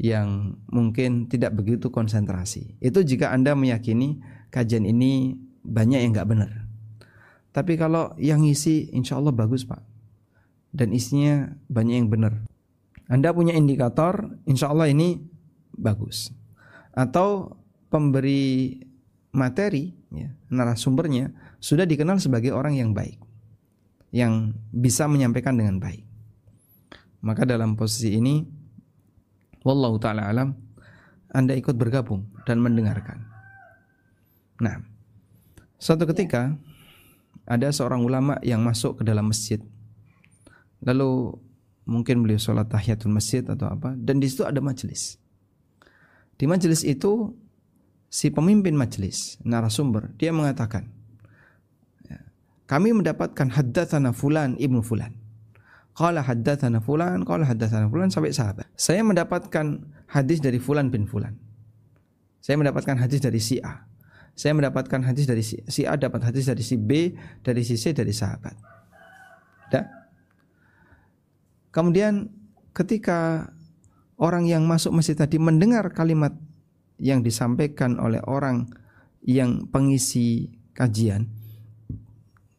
yang 0.00 0.56
mungkin 0.72 1.28
tidak 1.28 1.52
begitu 1.52 1.92
konsentrasi. 1.92 2.80
Itu 2.80 3.04
jika 3.04 3.36
Anda 3.36 3.52
meyakini 3.52 4.24
kajian 4.48 4.88
ini 4.88 5.36
banyak 5.60 6.00
yang 6.00 6.16
nggak 6.16 6.30
benar. 6.32 6.52
Tapi 7.52 7.76
kalau 7.76 8.16
yang 8.16 8.40
isi 8.48 8.88
insya 8.96 9.20
Allah 9.20 9.36
bagus 9.36 9.68
Pak. 9.68 9.84
Dan 10.72 10.96
isinya 10.96 11.52
banyak 11.68 11.94
yang 12.00 12.08
benar. 12.08 12.48
Anda 13.10 13.34
punya 13.34 13.58
indikator, 13.58 14.38
insya 14.46 14.70
Allah 14.70 14.86
ini 14.86 15.18
bagus. 15.74 16.30
Atau 16.94 17.58
pemberi 17.90 18.78
materi, 19.30 19.94
ya, 20.10 20.30
narasumbernya 20.50 21.30
sudah 21.62 21.86
dikenal 21.86 22.18
sebagai 22.18 22.50
orang 22.50 22.78
yang 22.78 22.90
baik, 22.90 23.18
yang 24.10 24.54
bisa 24.74 25.06
menyampaikan 25.06 25.54
dengan 25.54 25.78
baik. 25.78 26.06
Maka 27.20 27.44
dalam 27.44 27.76
posisi 27.76 28.16
ini 28.16 28.42
wallahu 29.60 30.00
taala 30.00 30.24
alam 30.24 30.56
Anda 31.30 31.54
ikut 31.54 31.76
bergabung 31.76 32.26
dan 32.48 32.58
mendengarkan. 32.58 33.22
Nah, 34.58 34.82
suatu 35.78 36.08
ketika 36.10 36.58
ada 37.50 37.68
seorang 37.70 38.02
ulama 38.02 38.38
yang 38.42 38.62
masuk 38.62 39.00
ke 39.00 39.02
dalam 39.02 39.30
masjid. 39.30 39.58
Lalu 40.80 41.34
mungkin 41.84 42.22
beliau 42.22 42.38
sholat 42.38 42.70
tahiyatul 42.70 43.10
masjid 43.10 43.42
atau 43.42 43.66
apa 43.66 43.98
dan 43.98 44.22
di 44.22 44.26
situ 44.30 44.46
ada 44.46 44.62
majelis. 44.62 45.18
Di 46.40 46.48
majelis 46.48 46.86
itu 46.86 47.36
si 48.10 48.28
pemimpin 48.34 48.74
majelis, 48.74 49.38
narasumber, 49.46 50.10
dia 50.18 50.34
mengatakan, 50.34 50.90
ya, 52.10 52.18
kami 52.66 52.90
mendapatkan 52.90 53.46
haddatsana 53.54 54.10
fulan 54.10 54.58
ibnu 54.58 54.82
fulan. 54.82 55.14
Qala 55.94 56.26
haddatsana 56.26 56.82
fulan, 56.82 57.22
qala 57.22 57.46
haddatsana 57.46 57.86
fulan 57.86 58.10
sampai 58.10 58.34
sahabat. 58.34 58.66
Saya 58.74 59.06
mendapatkan 59.06 59.86
hadis 60.10 60.42
dari 60.42 60.58
fulan 60.58 60.90
bin 60.90 61.06
fulan. 61.06 61.38
Saya 62.42 62.58
mendapatkan 62.58 62.98
hadis 62.98 63.22
dari 63.22 63.38
si 63.38 63.62
A. 63.62 63.86
Saya 64.34 64.56
mendapatkan 64.58 65.04
hadis 65.04 65.28
dari 65.28 65.44
si, 65.44 65.60
si 65.70 65.86
A, 65.86 65.94
dapat 65.94 66.24
hadis 66.26 66.50
dari 66.50 66.64
si 66.64 66.74
B, 66.80 67.14
dari 67.44 67.62
si 67.62 67.76
C, 67.76 67.92
dari 67.92 68.10
sahabat. 68.10 68.56
Dan 69.70 69.86
kemudian 71.70 72.26
ketika 72.74 73.50
orang 74.18 74.48
yang 74.48 74.64
masuk 74.66 74.96
masjid 74.96 75.14
tadi 75.14 75.36
mendengar 75.36 75.92
kalimat 75.92 76.32
yang 77.00 77.24
disampaikan 77.24 77.96
oleh 77.96 78.20
orang 78.28 78.68
yang 79.24 79.66
pengisi 79.72 80.52
kajian, 80.76 81.26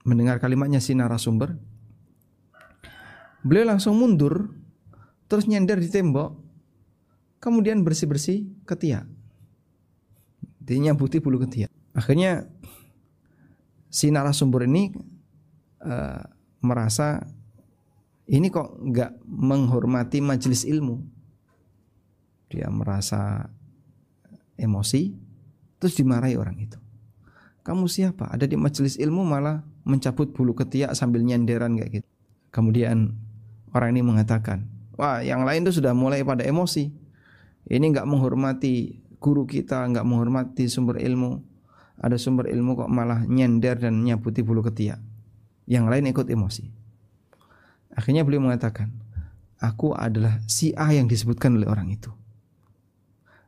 mendengar 0.03 0.41
kalimatnya 0.41 0.81
si 0.81 0.97
narasumber, 0.97 1.57
Beliau 3.41 3.65
langsung 3.73 3.97
mundur, 3.97 4.53
terus 5.25 5.49
nyender 5.49 5.81
di 5.81 5.89
tembok, 5.89 6.37
kemudian 7.41 7.81
bersih-bersih 7.81 8.45
ketiak. 8.69 9.09
Dia 10.61 10.77
nyambuti 10.77 11.17
bulu 11.17 11.41
ketiak. 11.41 11.73
Akhirnya 11.97 12.45
si 13.89 14.13
narasumber 14.13 14.69
ini 14.69 14.93
uh, 15.81 16.21
merasa 16.61 17.25
ini 18.29 18.53
kok 18.53 18.77
nggak 18.77 19.25
menghormati 19.25 20.21
majelis 20.21 20.61
ilmu. 20.61 21.01
Dia 22.45 22.69
merasa 22.69 23.49
emosi, 24.61 25.17
terus 25.81 25.97
dimarahi 25.97 26.37
orang 26.37 26.61
itu. 26.61 26.77
Kamu 27.65 27.89
siapa? 27.89 28.29
Ada 28.29 28.45
di 28.45 28.57
majelis 28.57 29.01
ilmu 29.01 29.25
malah 29.25 29.65
mencabut 29.85 30.29
bulu 30.29 30.53
ketiak 30.53 30.93
sambil 30.93 31.25
nyenderan 31.25 31.77
kayak 31.77 32.01
gitu. 32.01 32.07
Kemudian 32.53 33.17
Orang 33.71 33.95
ini 33.95 34.03
mengatakan, 34.03 34.67
wah 34.99 35.23
yang 35.23 35.47
lain 35.47 35.63
itu 35.63 35.79
sudah 35.79 35.95
mulai 35.95 36.27
pada 36.27 36.43
emosi. 36.43 36.91
Ini 37.71 37.85
nggak 37.95 38.03
menghormati 38.03 38.99
guru 39.15 39.47
kita, 39.47 39.87
nggak 39.87 40.03
menghormati 40.03 40.67
sumber 40.67 40.99
ilmu. 40.99 41.39
Ada 41.95 42.19
sumber 42.19 42.51
ilmu 42.51 42.75
kok 42.75 42.91
malah 42.91 43.23
nyender 43.23 43.79
dan 43.79 44.03
nyabuti 44.03 44.43
bulu 44.43 44.59
ketiak. 44.59 44.99
Yang 45.71 45.85
lain 45.87 46.11
ikut 46.11 46.27
emosi. 46.27 46.67
Akhirnya 47.95 48.27
beliau 48.27 48.43
mengatakan, 48.43 48.91
aku 49.55 49.95
adalah 49.95 50.43
si 50.51 50.75
A 50.75 50.91
yang 50.91 51.07
disebutkan 51.07 51.55
oleh 51.55 51.71
orang 51.71 51.87
itu. 51.95 52.11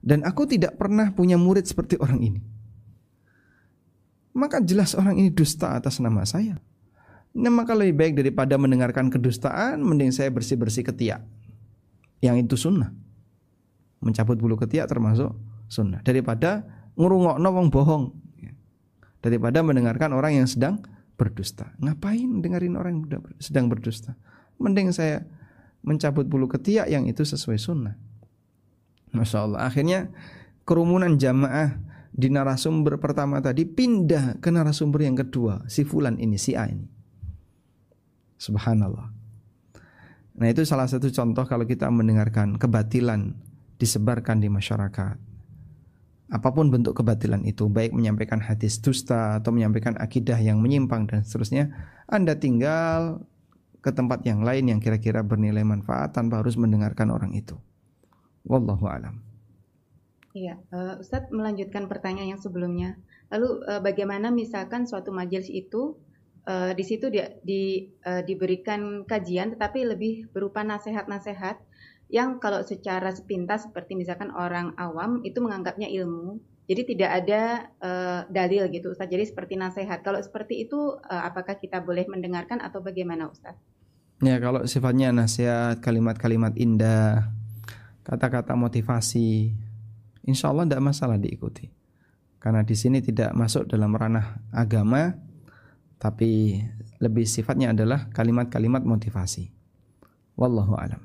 Dan 0.03 0.27
aku 0.27 0.43
tidak 0.43 0.75
pernah 0.75 1.15
punya 1.15 1.39
murid 1.39 1.63
seperti 1.63 1.95
orang 1.95 2.19
ini. 2.19 2.41
Maka 4.35 4.59
jelas 4.59 4.99
orang 4.99 5.15
ini 5.15 5.31
dusta 5.31 5.79
atas 5.79 6.03
nama 6.03 6.27
saya. 6.27 6.59
Nah 7.39 7.49
maka 7.49 7.71
lebih 7.71 7.95
baik 7.95 8.13
daripada 8.19 8.59
mendengarkan 8.59 9.09
kedustaan 9.09 9.79
Mending 9.79 10.11
saya 10.11 10.27
bersih-bersih 10.35 10.83
ketiak. 10.91 11.23
Yang 12.19 12.35
itu 12.43 12.55
sunnah. 12.67 12.91
Mencabut 14.03 14.35
bulu 14.35 14.59
ketiak 14.59 14.91
termasuk 14.91 15.31
sunnah. 15.71 16.03
Daripada 16.03 16.67
ngurungok 16.99 17.39
wong 17.39 17.67
bohong. 17.71 18.05
Daripada 19.23 19.63
mendengarkan 19.63 20.11
orang 20.11 20.43
yang 20.43 20.47
sedang 20.51 20.83
berdusta. 21.15 21.71
Ngapain 21.79 22.43
dengerin 22.43 22.75
orang 22.75 23.07
yang 23.07 23.23
sedang 23.39 23.71
berdusta? 23.71 24.19
Mending 24.59 24.91
saya 24.91 25.23
mencabut 25.79 26.27
bulu 26.27 26.51
ketiak 26.51 26.91
yang 26.91 27.07
itu 27.07 27.23
sesuai 27.23 27.55
sunnah 27.55 27.95
Masya 29.13 29.37
Allah 29.45 29.59
Akhirnya 29.65 30.09
kerumunan 30.65 31.15
jamaah 31.15 31.77
di 32.13 32.29
narasumber 32.29 33.01
pertama 33.01 33.41
tadi 33.41 33.65
pindah 33.65 34.37
ke 34.37 34.49
narasumber 34.53 35.05
yang 35.05 35.17
kedua 35.17 35.65
si 35.65 35.81
fulan 35.81 36.21
ini 36.21 36.37
si 36.37 36.53
A 36.53 36.69
ini 36.69 36.93
Subhanallah. 38.43 39.07
Nah 40.35 40.47
itu 40.51 40.67
salah 40.67 40.89
satu 40.89 41.07
contoh 41.07 41.47
kalau 41.47 41.63
kita 41.63 41.87
mendengarkan 41.87 42.59
kebatilan 42.59 43.39
disebarkan 43.79 44.43
di 44.43 44.51
masyarakat. 44.51 45.15
Apa 46.33 46.49
pun 46.49 46.73
bentuk 46.73 46.97
kebatilan 46.97 47.45
itu, 47.45 47.69
baik 47.69 47.93
menyampaikan 47.93 48.41
hadis 48.41 48.81
dusta 48.81 49.37
atau 49.37 49.53
menyampaikan 49.53 49.93
akidah 49.95 50.35
yang 50.41 50.59
menyimpang 50.59 51.05
dan 51.05 51.21
seterusnya, 51.21 51.69
Anda 52.09 52.35
tinggal 52.35 53.23
ke 53.85 53.93
tempat 53.93 54.25
yang 54.25 54.41
lain 54.41 54.73
yang 54.73 54.79
kira-kira 54.81 55.21
bernilai 55.21 55.61
manfaat 55.61 56.15
tanpa 56.15 56.41
harus 56.41 56.57
mendengarkan 56.57 57.13
orang 57.13 57.37
itu. 57.37 57.55
Wallahu 58.43 58.85
alam. 58.87 59.23
Iya, 60.33 60.57
uh, 60.73 60.97
Ustadz 60.97 61.29
melanjutkan 61.29 61.85
pertanyaan 61.85 62.35
yang 62.35 62.41
sebelumnya. 62.41 62.97
Lalu 63.29 63.63
uh, 63.69 63.81
bagaimana 63.85 64.33
misalkan 64.33 64.89
suatu 64.89 65.13
majelis 65.13 65.47
itu 65.47 65.93
uh, 66.47 66.71
di 66.75 66.83
situ 66.83 67.07
dia 67.07 67.31
di, 67.43 67.87
uh, 68.03 68.21
diberikan 68.23 69.07
kajian 69.07 69.55
tetapi 69.55 69.87
lebih 69.87 70.27
berupa 70.31 70.63
nasihat-nasihat 70.63 71.59
yang 72.11 72.37
kalau 72.37 72.61
secara 72.61 73.09
sepintas 73.09 73.65
seperti 73.65 73.97
misalkan 73.97 74.29
orang 74.35 74.75
awam 74.77 75.23
itu 75.25 75.39
menganggapnya 75.39 75.89
ilmu 75.89 76.37
jadi 76.63 76.81
tidak 76.87 77.11
ada 77.23 77.41
uh, 77.83 78.21
dalil 78.29 78.69
gitu 78.71 78.93
Ustaz 78.93 79.09
jadi 79.09 79.25
seperti 79.25 79.57
nasihat 79.57 80.03
kalau 80.05 80.19
seperti 80.21 80.67
itu 80.67 80.99
uh, 80.99 81.23
apakah 81.25 81.57
kita 81.57 81.81
boleh 81.81 82.05
mendengarkan 82.07 82.59
atau 82.61 82.83
bagaimana 82.83 83.31
Ustaz 83.31 83.57
Ya 84.23 84.39
kalau 84.39 84.63
sifatnya 84.63 85.11
nasihat 85.11 85.83
kalimat-kalimat 85.83 86.55
indah 86.55 87.27
kata-kata 88.03 88.53
motivasi 88.55 89.51
insya 90.27 90.51
Allah 90.51 90.67
tidak 90.67 90.83
masalah 90.83 91.17
diikuti 91.17 91.71
karena 92.43 92.61
di 92.63 92.75
sini 92.75 92.99
tidak 92.99 93.31
masuk 93.31 93.67
dalam 93.71 93.95
ranah 93.95 94.43
agama 94.51 95.15
tapi 96.03 96.59
lebih 96.99 97.23
sifatnya 97.23 97.71
adalah 97.71 98.11
kalimat-kalimat 98.11 98.83
motivasi. 98.83 99.47
Wallahu 100.35 100.75
alam. 100.75 100.99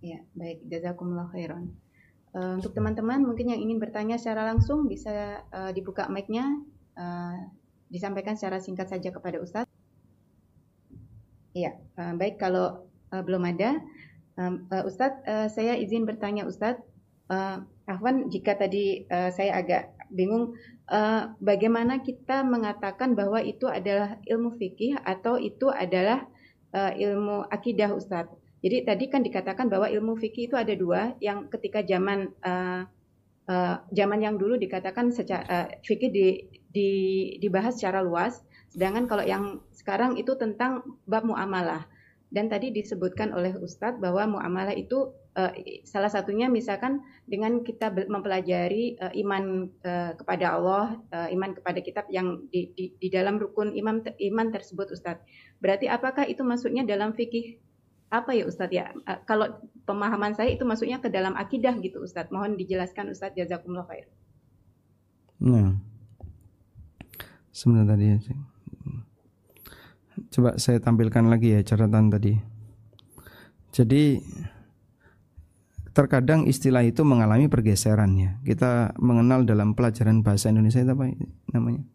Ya, 0.00 0.24
baik. 0.32 0.64
Jazakumullah 0.64 1.28
khairan. 1.28 1.76
Uh, 2.32 2.56
untuk 2.56 2.72
teman-teman 2.72 3.20
mungkin 3.20 3.52
yang 3.52 3.60
ingin 3.60 3.76
bertanya 3.76 4.16
secara 4.16 4.48
langsung 4.48 4.88
bisa 4.88 5.44
uh, 5.52 5.70
dibuka 5.76 6.08
mic-nya, 6.08 6.44
uh, 6.96 7.36
disampaikan 7.92 8.34
secara 8.34 8.64
singkat 8.64 8.88
saja 8.88 9.12
kepada 9.12 9.38
Ustadz. 9.44 9.70
Iya, 11.52 11.78
uh, 12.00 12.16
baik 12.16 12.40
kalau 12.40 12.90
uh, 13.12 13.22
belum 13.22 13.44
ada, 13.44 13.78
um, 14.38 14.66
uh, 14.70 14.84
Ustadz, 14.86 15.22
uh, 15.26 15.48
saya 15.50 15.78
izin 15.78 16.06
bertanya 16.08 16.46
Ustadz. 16.46 16.82
Uh, 17.30 17.64
Afwan, 17.88 18.28
jika 18.28 18.56
tadi 18.56 19.08
uh, 19.08 19.32
saya 19.32 19.60
agak 19.60 19.92
bingung 20.12 20.56
uh, 20.92 21.32
bagaimana 21.40 22.00
kita 22.00 22.44
mengatakan 22.44 23.16
bahwa 23.16 23.40
itu 23.40 23.64
adalah 23.68 24.20
ilmu 24.28 24.56
fikih 24.56 25.00
atau 25.00 25.40
itu 25.40 25.68
adalah 25.72 26.24
uh, 26.76 26.92
ilmu 26.92 27.48
akidah 27.48 27.92
Ustadz. 27.92 28.32
Jadi 28.64 28.88
tadi 28.88 29.04
kan 29.12 29.20
dikatakan 29.20 29.68
bahwa 29.68 29.92
ilmu 29.92 30.16
fikih 30.16 30.48
itu 30.48 30.56
ada 30.56 30.72
dua, 30.72 31.12
yang 31.20 31.52
ketika 31.52 31.84
zaman 31.84 32.32
uh, 32.40 32.88
uh, 33.44 33.76
zaman 33.92 34.24
yang 34.24 34.40
dulu 34.40 34.56
dikatakan 34.56 35.12
secara 35.12 35.44
uh, 35.44 35.68
fikih 35.84 36.08
di, 36.08 36.26
di, 36.72 36.90
dibahas 37.44 37.76
secara 37.76 38.00
luas, 38.00 38.40
sedangkan 38.72 39.04
kalau 39.04 39.24
yang 39.24 39.60
sekarang 39.76 40.16
itu 40.16 40.32
tentang 40.40 40.80
bab 41.04 41.28
muamalah. 41.28 41.84
Dan 42.34 42.50
tadi 42.50 42.74
disebutkan 42.74 43.30
oleh 43.30 43.54
Ustadz 43.54 44.02
bahwa 44.02 44.26
muamalah 44.26 44.74
itu 44.74 45.14
uh, 45.38 45.54
salah 45.86 46.10
satunya 46.10 46.50
misalkan 46.50 46.98
dengan 47.30 47.62
kita 47.62 47.94
mempelajari 48.10 48.98
uh, 48.98 49.14
iman 49.14 49.70
uh, 49.86 50.18
kepada 50.18 50.58
Allah, 50.58 50.98
uh, 51.14 51.30
iman 51.30 51.54
kepada 51.54 51.78
kitab 51.78 52.10
yang 52.10 52.42
di, 52.50 52.74
di, 52.74 52.90
di 52.98 53.06
dalam 53.06 53.38
rukun 53.38 53.78
iman 53.78 54.02
iman 54.02 54.46
tersebut 54.50 54.90
Ustadz. 54.90 55.22
Berarti 55.62 55.86
apakah 55.86 56.26
itu 56.26 56.42
maksudnya 56.42 56.82
dalam 56.82 57.14
fikih 57.14 57.62
apa 58.10 58.34
ya 58.34 58.50
Ustadz 58.50 58.74
ya? 58.74 58.90
Uh, 59.06 59.22
kalau 59.30 59.54
pemahaman 59.86 60.34
saya 60.34 60.50
itu 60.50 60.66
masuknya 60.66 60.98
ke 60.98 61.06
dalam 61.14 61.38
akidah 61.38 61.78
gitu 61.78 62.02
Ustadz. 62.02 62.34
Mohon 62.34 62.58
dijelaskan 62.58 63.14
Ustadz 63.14 63.38
jazakumullah 63.38 63.86
khair. 63.86 64.10
Nah. 65.38 65.78
Sebentar 67.54 67.94
tadi 67.94 68.10
ya. 68.10 68.18
Coba 70.34 70.58
saya 70.58 70.82
tampilkan 70.82 71.30
lagi 71.30 71.54
ya 71.54 71.62
catatan 71.62 72.10
tadi. 72.10 72.34
Jadi 73.70 74.18
terkadang 75.94 76.50
istilah 76.50 76.82
itu 76.82 77.06
mengalami 77.06 77.46
pergeseran 77.46 78.18
ya. 78.18 78.42
Kita 78.42 78.98
mengenal 78.98 79.46
dalam 79.46 79.78
pelajaran 79.78 80.26
bahasa 80.26 80.50
Indonesia 80.50 80.82
itu 80.82 80.90
apa 80.90 81.06
namanya? 81.54 81.86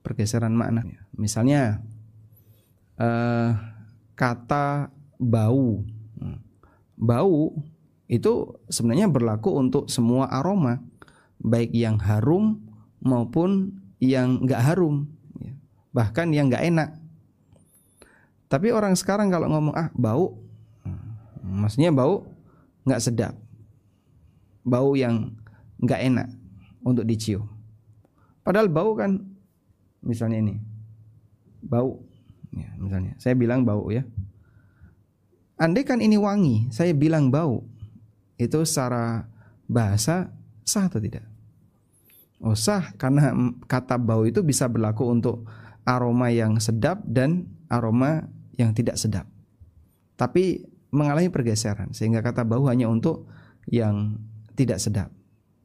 Pergeseran 0.00 0.56
makna. 0.56 0.88
Misalnya 1.12 1.84
uh, 2.96 3.52
kata 4.16 4.88
bau. 5.20 5.84
Bau 6.96 7.52
itu 8.08 8.32
sebenarnya 8.72 9.12
berlaku 9.12 9.60
untuk 9.60 9.92
semua 9.92 10.32
aroma, 10.32 10.80
baik 11.36 11.68
yang 11.76 12.00
harum 12.00 12.64
maupun 13.04 13.76
yang 14.00 14.40
nggak 14.40 14.72
harum, 14.72 15.12
bahkan 15.92 16.32
yang 16.32 16.48
nggak 16.48 16.64
enak. 16.64 17.03
Tapi 18.54 18.70
orang 18.70 18.94
sekarang 18.94 19.34
kalau 19.34 19.50
ngomong 19.50 19.74
ah 19.74 19.90
bau, 19.98 20.38
maksudnya 21.42 21.90
bau 21.90 22.22
nggak 22.86 23.02
sedap, 23.02 23.34
bau 24.62 24.94
yang 24.94 25.34
nggak 25.82 26.00
enak 26.06 26.28
untuk 26.86 27.02
dicium. 27.02 27.50
Padahal 28.46 28.70
bau 28.70 28.94
kan, 28.94 29.18
misalnya 30.06 30.38
ini, 30.38 30.54
bau, 31.66 31.98
ya, 32.54 32.70
misalnya 32.78 33.18
saya 33.18 33.34
bilang 33.34 33.66
bau 33.66 33.90
ya. 33.90 34.06
Andai 35.58 35.82
kan 35.82 35.98
ini 35.98 36.14
wangi, 36.14 36.70
saya 36.70 36.94
bilang 36.94 37.34
bau, 37.34 37.66
itu 38.38 38.62
secara 38.62 39.26
bahasa 39.66 40.30
sah 40.62 40.86
atau 40.86 41.02
tidak? 41.02 41.26
Oh 42.38 42.54
sah 42.54 42.94
karena 43.02 43.34
kata 43.66 43.98
bau 43.98 44.22
itu 44.30 44.46
bisa 44.46 44.70
berlaku 44.70 45.10
untuk 45.10 45.42
aroma 45.82 46.30
yang 46.30 46.62
sedap 46.62 47.02
dan 47.02 47.50
aroma 47.66 48.30
yang 48.54 48.74
tidak 48.74 48.98
sedap. 48.98 49.26
Tapi 50.14 50.66
mengalami 50.94 51.26
pergeseran 51.28 51.90
sehingga 51.90 52.22
kata 52.22 52.46
bau 52.46 52.70
hanya 52.70 52.86
untuk 52.86 53.26
yang 53.66 54.22
tidak 54.54 54.78
sedap. 54.78 55.10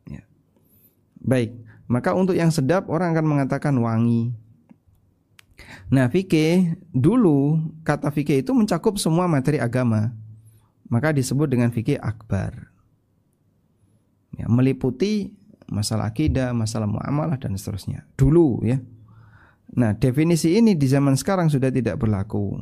Ya. 0.09 0.25
Baik, 1.21 1.53
maka 1.85 2.17
untuk 2.17 2.33
yang 2.33 2.49
sedap 2.49 2.89
orang 2.89 3.13
akan 3.13 3.25
mengatakan 3.25 3.77
wangi. 3.77 4.33
Nah, 5.89 6.09
fikih 6.09 6.77
dulu 6.93 7.61
kata 7.85 8.09
fikih 8.09 8.41
itu 8.41 8.53
mencakup 8.53 8.97
semua 8.97 9.29
materi 9.29 9.61
agama. 9.61 10.13
Maka 10.89 11.13
disebut 11.13 11.45
dengan 11.45 11.69
fikih 11.69 12.01
akbar. 12.01 12.73
Ya, 14.33 14.49
meliputi 14.49 15.37
masalah 15.69 16.09
akidah, 16.09 16.49
masalah 16.53 16.89
muamalah 16.89 17.37
dan 17.37 17.53
seterusnya. 17.53 18.09
Dulu 18.17 18.65
ya. 18.65 18.81
Nah, 19.69 19.93
definisi 19.93 20.57
ini 20.57 20.73
di 20.73 20.89
zaman 20.89 21.13
sekarang 21.13 21.53
sudah 21.53 21.69
tidak 21.69 22.01
berlaku. 22.01 22.57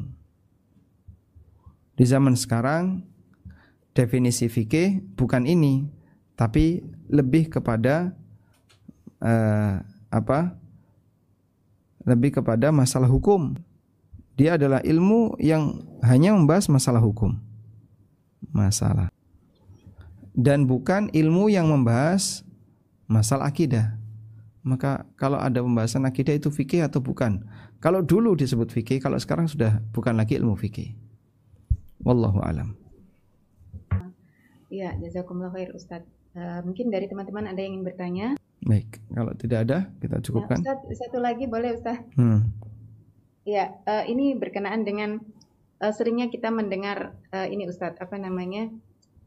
Di 1.98 2.06
zaman 2.06 2.38
sekarang 2.38 3.02
definisi 3.98 4.46
fikih 4.46 5.02
bukan 5.18 5.50
ini, 5.50 5.90
tapi 6.38 6.86
lebih 7.10 7.50
kepada 7.50 8.14
uh, 9.18 9.82
apa? 10.14 10.54
Lebih 12.06 12.38
kepada 12.40 12.70
masalah 12.70 13.10
hukum. 13.10 13.58
Dia 14.38 14.62
adalah 14.62 14.86
ilmu 14.86 15.42
yang 15.42 15.82
hanya 16.06 16.38
membahas 16.38 16.70
masalah 16.70 17.02
hukum. 17.02 17.42
Masalah. 18.54 19.10
Dan 20.38 20.70
bukan 20.70 21.10
ilmu 21.10 21.50
yang 21.50 21.66
membahas 21.66 22.46
masalah 23.10 23.50
akidah. 23.50 23.98
Maka 24.62 25.10
kalau 25.18 25.42
ada 25.42 25.66
pembahasan 25.66 26.06
akidah 26.06 26.38
itu 26.38 26.54
fikih 26.54 26.86
atau 26.86 27.02
bukan? 27.02 27.42
Kalau 27.82 28.06
dulu 28.06 28.38
disebut 28.38 28.70
fikih, 28.70 29.02
kalau 29.02 29.18
sekarang 29.18 29.50
sudah 29.50 29.82
bukan 29.90 30.14
lagi 30.14 30.38
ilmu 30.38 30.54
fikih. 30.54 31.07
Wallahu 32.02 32.40
alam. 32.42 32.78
Iya, 34.68 35.00
jazakumullah 35.00 35.56
khair 35.56 35.72
Ustaz. 35.72 36.04
Uh, 36.38 36.62
mungkin 36.68 36.92
dari 36.92 37.08
teman-teman 37.08 37.50
ada 37.50 37.58
yang 37.58 37.80
ingin 37.80 37.86
bertanya? 37.88 38.28
Baik, 38.62 39.00
kalau 39.10 39.32
tidak 39.34 39.60
ada 39.66 39.78
kita 40.04 40.20
cukupkan. 40.22 40.60
Nah, 40.60 40.76
Ustaz, 40.86 41.08
satu 41.08 41.24
lagi 41.24 41.48
boleh 41.48 41.74
Ustaz? 41.74 42.04
Hmm. 42.20 42.52
Ya, 43.48 43.80
uh, 43.88 44.04
ini 44.04 44.36
berkenaan 44.36 44.84
dengan 44.84 45.24
uh, 45.80 45.94
seringnya 45.96 46.28
kita 46.28 46.52
mendengar 46.52 47.16
uh, 47.32 47.48
ini 47.48 47.66
Ustaz, 47.72 47.96
apa 47.98 48.20
namanya? 48.20 48.68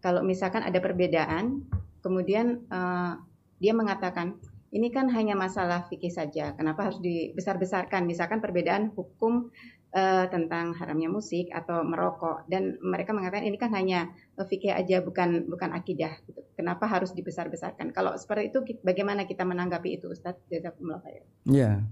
Kalau 0.04 0.20
misalkan 0.20 0.60
ada 0.60 0.76
perbedaan, 0.78 1.64
kemudian 2.04 2.68
uh, 2.68 3.16
dia 3.60 3.72
mengatakan 3.72 4.36
ini 4.70 4.92
kan 4.94 5.10
hanya 5.10 5.34
masalah 5.34 5.88
fikih 5.90 6.14
saja. 6.14 6.54
Kenapa 6.54 6.88
harus 6.88 7.02
dibesar-besarkan? 7.02 8.06
Misalkan 8.06 8.38
perbedaan 8.38 8.94
hukum 8.94 9.50
uh, 9.94 10.26
tentang 10.30 10.74
haramnya 10.74 11.10
musik 11.10 11.50
atau 11.50 11.82
merokok 11.82 12.46
dan 12.46 12.78
mereka 12.82 13.14
mengatakan 13.14 13.46
ini 13.46 13.58
kan 13.58 13.74
hanya 13.74 14.10
fikih 14.40 14.72
aja 14.72 15.02
bukan 15.04 15.46
bukan 15.50 15.70
akidah. 15.74 16.16
Gitu. 16.24 16.40
Kenapa 16.56 16.88
harus 16.88 17.12
dibesar-besarkan? 17.12 17.92
Kalau 17.92 18.16
seperti 18.16 18.54
itu 18.54 18.58
bagaimana 18.80 19.26
kita 19.26 19.44
menanggapi 19.44 20.00
itu 20.00 20.10
Ustaz? 20.10 20.38
Jazakumullah 20.48 21.02
khair. 21.04 21.22
Ya. 21.48 21.84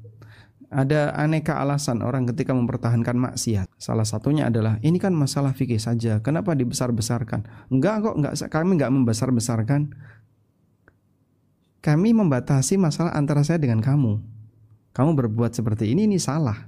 Ada 0.69 1.17
aneka 1.17 1.57
alasan 1.57 2.05
orang 2.05 2.29
ketika 2.29 2.53
mempertahankan 2.53 3.17
maksiat. 3.17 3.73
Salah 3.81 4.05
satunya 4.05 4.53
adalah 4.53 4.77
ini 4.85 5.01
kan 5.01 5.17
masalah 5.17 5.57
fikih 5.57 5.81
saja. 5.81 6.21
Kenapa 6.21 6.53
dibesar-besarkan? 6.53 7.71
Enggak 7.73 8.05
kok, 8.05 8.15
enggak 8.21 8.35
kami 8.53 8.77
enggak 8.77 8.93
membesar-besarkan 8.93 9.97
kami 11.79 12.11
membatasi 12.11 12.75
masalah 12.77 13.15
antara 13.15 13.41
saya 13.47 13.57
dengan 13.57 13.79
kamu. 13.79 14.21
Kamu 14.93 15.11
berbuat 15.15 15.55
seperti 15.55 15.95
ini, 15.95 16.11
ini 16.11 16.19
salah. 16.19 16.67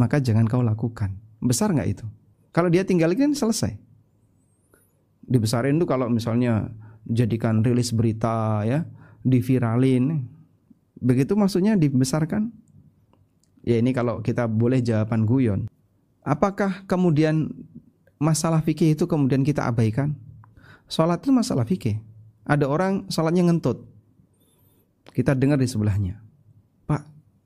Maka 0.00 0.16
jangan 0.16 0.48
kau 0.48 0.64
lakukan. 0.64 1.12
Besar 1.44 1.76
nggak 1.76 1.88
itu? 1.92 2.06
Kalau 2.56 2.72
dia 2.72 2.88
tinggal 2.88 3.12
kan 3.12 3.36
selesai. 3.36 3.76
Dibesarin 5.28 5.76
tuh 5.76 5.84
kalau 5.84 6.08
misalnya 6.08 6.72
jadikan 7.04 7.60
rilis 7.60 7.92
berita 7.92 8.64
ya, 8.64 8.88
diviralin. 9.20 10.24
Begitu 10.96 11.36
maksudnya 11.36 11.76
dibesarkan? 11.76 12.48
Ya 13.60 13.76
ini 13.76 13.92
kalau 13.92 14.24
kita 14.24 14.48
boleh 14.48 14.80
jawaban 14.80 15.28
guyon. 15.28 15.68
Apakah 16.24 16.88
kemudian 16.88 17.52
masalah 18.16 18.64
fikih 18.64 18.96
itu 18.96 19.04
kemudian 19.04 19.44
kita 19.44 19.68
abaikan? 19.68 20.16
Sholat 20.88 21.20
itu 21.20 21.30
masalah 21.30 21.68
fikih. 21.68 22.00
Ada 22.48 22.64
orang 22.64 23.04
sholatnya 23.12 23.52
ngentut. 23.52 23.84
Kita 25.12 25.36
dengar 25.36 25.60
di 25.60 25.68
sebelahnya. 25.68 26.29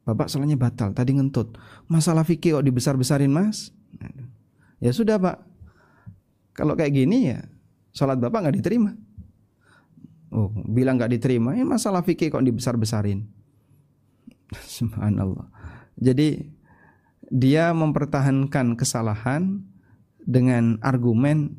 Pak, 0.04 0.12
Bapak 0.12 0.26
sholatnya 0.28 0.60
batal, 0.60 0.92
tadi 0.92 1.16
ngentut. 1.16 1.56
Masalah 1.88 2.22
fikih 2.28 2.60
kok 2.60 2.64
dibesar-besarin 2.64 3.32
mas? 3.32 3.72
Ya 4.78 4.92
sudah 4.92 5.16
Pak. 5.16 5.40
Kalau 6.54 6.76
kayak 6.76 6.92
gini 6.92 7.32
ya, 7.32 7.40
sholat 7.96 8.20
Bapak 8.20 8.44
nggak 8.44 8.56
diterima. 8.60 8.92
Oh, 10.34 10.50
bilang 10.68 11.00
nggak 11.00 11.16
diterima, 11.16 11.54
ya 11.56 11.64
masalah 11.64 12.04
fikih 12.04 12.28
kok 12.28 12.44
dibesar-besarin. 12.44 13.24
Subhanallah. 14.78 15.48
Jadi 15.96 16.52
dia 17.32 17.72
mempertahankan 17.72 18.76
kesalahan 18.76 19.64
dengan 20.20 20.76
argumen 20.84 21.56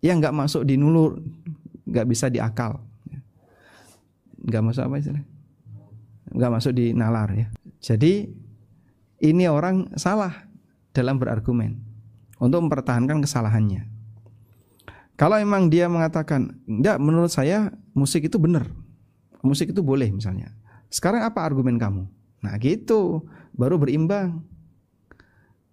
yang 0.00 0.18
nggak 0.18 0.34
masuk 0.34 0.64
di 0.64 0.80
nulur, 0.80 1.20
nggak 1.86 2.06
bisa 2.08 2.32
diakal 2.32 2.80
nggak 4.42 4.62
masuk 4.62 4.82
apa 4.82 4.96
istilah 4.98 5.24
nggak 6.32 6.52
masuk 6.52 6.72
di 6.72 6.96
nalar 6.96 7.28
ya. 7.36 7.46
Jadi 7.78 8.28
ini 9.22 9.44
orang 9.46 9.94
salah 9.94 10.48
dalam 10.90 11.16
berargumen 11.20 11.78
untuk 12.42 12.58
mempertahankan 12.66 13.22
kesalahannya. 13.22 13.88
Kalau 15.14 15.38
memang 15.38 15.70
dia 15.70 15.86
mengatakan 15.86 16.58
enggak 16.66 16.98
menurut 16.98 17.30
saya 17.30 17.70
musik 17.94 18.26
itu 18.26 18.40
benar. 18.40 18.66
Musik 19.44 19.70
itu 19.70 19.84
boleh 19.84 20.10
misalnya. 20.10 20.50
Sekarang 20.90 21.22
apa 21.22 21.44
argumen 21.44 21.78
kamu? 21.78 22.08
Nah 22.42 22.54
gitu. 22.58 23.22
Baru 23.52 23.76
berimbang. 23.78 24.42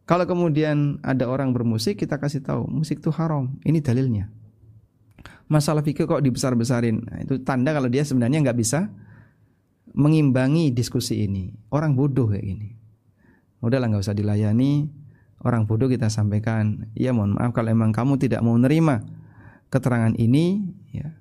Kalau 0.06 0.26
kemudian 0.26 0.98
ada 1.06 1.30
orang 1.30 1.54
bermusik 1.54 2.02
kita 2.02 2.18
kasih 2.18 2.42
tahu 2.42 2.66
musik 2.70 3.02
itu 3.02 3.10
haram. 3.14 3.58
Ini 3.66 3.80
dalilnya. 3.80 4.30
Masalah 5.50 5.82
fikih 5.82 6.06
kok 6.06 6.22
dibesar-besarin. 6.22 7.02
Nah, 7.02 7.18
itu 7.26 7.42
tanda 7.42 7.74
kalau 7.74 7.90
dia 7.90 8.06
sebenarnya 8.06 8.42
nggak 8.46 8.58
bisa 8.58 8.90
mengimbangi 9.94 10.74
diskusi 10.74 11.26
ini. 11.26 11.54
Orang 11.74 11.98
bodoh 11.98 12.30
kayak 12.30 12.46
gini. 12.46 12.70
Udahlah 13.60 13.92
nggak 13.92 14.04
usah 14.04 14.18
dilayani. 14.18 14.90
Orang 15.40 15.66
bodoh 15.66 15.88
kita 15.88 16.12
sampaikan. 16.12 16.92
Ya 16.96 17.16
mohon 17.16 17.40
maaf 17.40 17.56
kalau 17.56 17.72
emang 17.72 17.96
kamu 17.96 18.20
tidak 18.20 18.44
mau 18.44 18.56
menerima 18.60 19.06
keterangan 19.70 20.18
ini, 20.18 20.66
ya, 20.90 21.14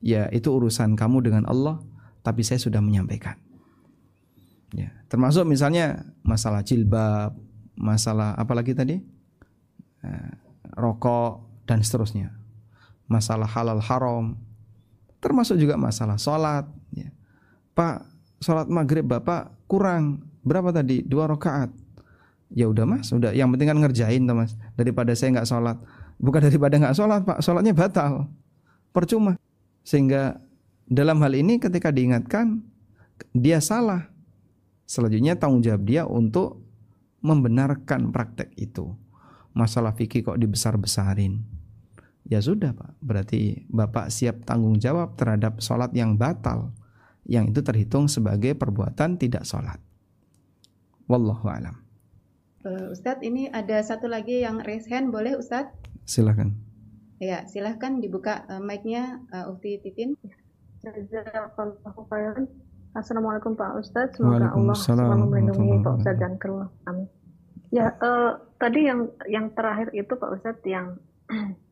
ya 0.00 0.22
itu 0.32 0.48
urusan 0.50 0.98
kamu 0.98 1.22
dengan 1.22 1.44
Allah. 1.46 1.78
Tapi 2.20 2.44
saya 2.44 2.60
sudah 2.60 2.84
menyampaikan. 2.84 3.38
Ya, 4.76 4.92
termasuk 5.10 5.48
misalnya 5.48 6.04
masalah 6.22 6.62
jilbab, 6.62 7.34
masalah 7.74 8.36
apalagi 8.36 8.76
tadi? 8.76 9.00
uh, 10.04 10.32
rokok 10.76 11.64
dan 11.68 11.84
seterusnya. 11.84 12.34
Masalah 13.10 13.48
halal 13.50 13.82
haram, 13.82 14.38
termasuk 15.18 15.58
juga 15.58 15.74
masalah 15.74 16.14
sholat. 16.14 16.66
Pak, 17.74 18.04
sholat 18.42 18.66
maghrib 18.66 19.06
bapak 19.06 19.54
kurang 19.70 20.24
berapa 20.42 20.74
tadi? 20.74 21.04
Dua 21.04 21.30
rakaat. 21.30 21.70
Ya 22.50 22.66
udah 22.66 22.82
mas, 22.82 23.14
udah. 23.14 23.30
Yang 23.30 23.54
penting 23.54 23.68
kan 23.70 23.78
ngerjain 23.78 24.22
tuh 24.26 24.34
mas. 24.34 24.58
Daripada 24.74 25.14
saya 25.14 25.38
nggak 25.38 25.48
sholat, 25.48 25.76
bukan 26.18 26.40
daripada 26.42 26.74
nggak 26.74 26.96
sholat 26.98 27.20
pak, 27.22 27.38
sholatnya 27.40 27.72
batal, 27.76 28.26
percuma. 28.90 29.38
Sehingga 29.86 30.42
dalam 30.90 31.22
hal 31.22 31.38
ini 31.38 31.62
ketika 31.62 31.94
diingatkan 31.94 32.66
dia 33.30 33.62
salah. 33.62 34.10
Selanjutnya 34.90 35.38
tanggung 35.38 35.62
jawab 35.62 35.86
dia 35.86 36.02
untuk 36.02 36.66
membenarkan 37.22 38.10
praktek 38.10 38.50
itu. 38.58 38.90
Masalah 39.54 39.94
fikih 39.94 40.26
kok 40.26 40.38
dibesar-besarin. 40.40 41.46
Ya 42.26 42.42
sudah 42.42 42.74
Pak, 42.74 42.98
berarti 42.98 43.66
Bapak 43.70 44.10
siap 44.10 44.42
tanggung 44.42 44.82
jawab 44.82 45.14
terhadap 45.14 45.62
sholat 45.62 45.94
yang 45.94 46.18
batal. 46.18 46.74
Yang 47.30 47.54
itu 47.54 47.60
terhitung 47.62 48.10
sebagai 48.10 48.58
perbuatan 48.58 49.14
tidak 49.14 49.46
sholat. 49.46 49.78
Wallahu 51.06 51.46
alam. 51.46 51.78
Uh, 52.66 52.90
Ustadz, 52.90 53.22
ini 53.22 53.46
ada 53.54 53.78
satu 53.80 54.10
lagi 54.10 54.42
yang 54.42 54.58
raise 54.66 54.90
hand, 54.90 55.14
boleh 55.14 55.38
Ustadz? 55.38 55.70
Silahkan. 56.04 56.50
Ya, 57.22 57.46
silahkan 57.46 58.02
dibuka 58.02 58.42
uh, 58.50 58.58
mic-nya 58.58 59.22
uh, 59.30 59.46
Ukti 59.46 59.78
Titin. 59.78 60.18
Assalamualaikum 62.90 63.54
Pak 63.54 63.78
Ustadz, 63.78 64.18
semoga 64.18 64.50
Allah 64.50 64.74
selalu 64.74 65.24
melindungi 65.30 65.86
Pak 65.86 65.94
Ustadz 66.02 66.18
dan 66.18 66.34
keluarga. 66.42 66.74
Amin. 66.90 67.06
Ya, 67.70 67.94
uh, 68.02 68.42
tadi 68.58 68.90
yang 68.90 69.06
yang 69.30 69.54
terakhir 69.54 69.94
itu 69.94 70.10
Pak 70.18 70.30
Ustadz 70.34 70.66
yang 70.66 70.98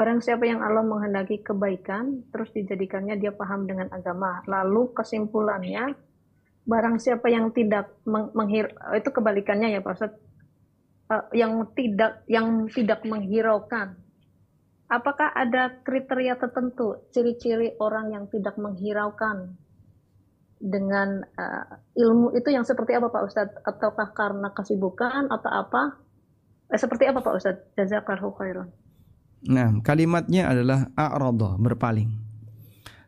barang 0.00 0.24
siapa 0.24 0.48
yang 0.48 0.64
Allah 0.64 0.80
menghendaki 0.80 1.44
kebaikan, 1.44 2.24
terus 2.32 2.48
dijadikannya 2.56 3.20
dia 3.20 3.36
paham 3.36 3.68
dengan 3.68 3.92
agama. 3.92 4.40
Lalu 4.48 4.96
kesimpulannya, 4.96 5.92
barang 6.64 6.96
siapa 6.96 7.28
yang 7.28 7.52
tidak 7.52 8.00
meng 8.08 8.32
menghir 8.32 8.72
itu 8.96 9.12
kebalikannya 9.12 9.76
ya 9.76 9.84
Pak 9.84 9.92
Ustadz, 9.92 10.20
uh, 11.12 11.28
yang 11.36 11.68
tidak 11.76 12.24
yang 12.32 12.64
tidak 12.72 13.04
menghiraukan. 13.04 14.00
Apakah 14.88 15.36
ada 15.36 15.84
kriteria 15.84 16.40
tertentu, 16.40 17.04
ciri-ciri 17.12 17.76
orang 17.76 18.16
yang 18.16 18.24
tidak 18.32 18.56
menghiraukan 18.56 19.52
dengan 20.56 21.20
uh, 21.36 21.76
ilmu 21.92 22.32
itu 22.40 22.48
yang 22.48 22.64
seperti 22.64 22.96
apa 22.96 23.12
Pak 23.12 23.24
Ustadz? 23.28 23.60
Ataukah 23.68 24.16
karena 24.16 24.48
kesibukan 24.56 25.28
atau 25.28 25.52
apa? 25.52 26.00
Eh, 26.72 26.80
seperti 26.80 27.04
apa 27.04 27.20
Pak 27.20 27.36
Ustadz? 27.36 27.76
Jazakallahu 27.76 28.32
khairan. 28.40 28.79
Nah, 29.48 29.80
kalimatnya 29.80 30.52
adalah 30.52 30.92
a'radha, 30.92 31.56
berpaling. 31.56 32.12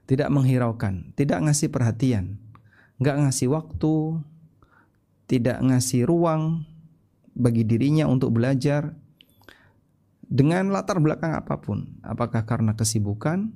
Tidak 0.08 0.28
menghiraukan, 0.32 1.12
tidak 1.12 1.44
ngasih 1.44 1.68
perhatian, 1.68 2.40
nggak 3.00 3.16
ngasih 3.26 3.52
waktu, 3.52 4.20
tidak 5.28 5.60
ngasih 5.60 6.04
ruang 6.04 6.68
bagi 7.32 7.64
dirinya 7.64 8.04
untuk 8.08 8.36
belajar 8.36 8.92
dengan 10.32 10.72
latar 10.72 11.00
belakang 11.00 11.36
apa 11.36 11.60
pun, 11.60 12.00
apakah 12.00 12.48
karena 12.48 12.72
kesibukan 12.72 13.52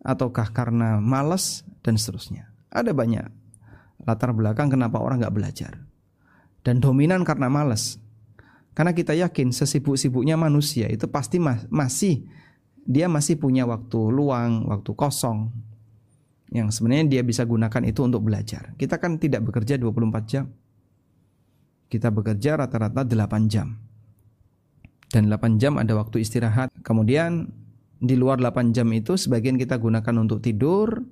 ataukah 0.00 0.48
karena 0.52 0.96
malas 0.96 1.64
dan 1.84 2.00
seterusnya. 2.00 2.48
Ada 2.72 2.96
banyak 2.96 3.28
latar 4.04 4.32
belakang 4.32 4.72
kenapa 4.72 4.96
orang 4.96 5.20
nggak 5.20 5.36
belajar. 5.36 5.72
Dan 6.60 6.80
dominan 6.80 7.24
karena 7.24 7.48
malas. 7.48 7.96
Karena 8.80 8.96
kita 8.96 9.12
yakin 9.12 9.52
sesibuk-sibuknya 9.52 10.40
manusia 10.40 10.88
itu 10.88 11.04
pasti 11.04 11.36
mas 11.36 11.68
masih 11.68 12.24
dia 12.88 13.12
masih 13.12 13.36
punya 13.36 13.68
waktu 13.68 14.08
luang, 14.08 14.72
waktu 14.72 14.96
kosong 14.96 15.52
yang 16.48 16.72
sebenarnya 16.72 17.04
dia 17.04 17.20
bisa 17.20 17.44
gunakan 17.44 17.84
itu 17.84 18.00
untuk 18.00 18.24
belajar. 18.24 18.72
Kita 18.80 18.96
kan 18.96 19.20
tidak 19.20 19.44
bekerja 19.44 19.76
24 19.76 20.24
jam. 20.24 20.48
Kita 21.92 22.08
bekerja 22.08 22.56
rata-rata 22.56 23.04
8 23.04 23.52
jam. 23.52 23.76
Dan 25.12 25.28
8 25.28 25.60
jam 25.60 25.76
ada 25.76 25.92
waktu 26.00 26.24
istirahat. 26.24 26.72
Kemudian 26.80 27.52
di 28.00 28.16
luar 28.16 28.40
8 28.40 28.72
jam 28.72 28.88
itu 28.96 29.12
sebagian 29.20 29.60
kita 29.60 29.76
gunakan 29.76 30.24
untuk 30.24 30.40
tidur, 30.40 31.04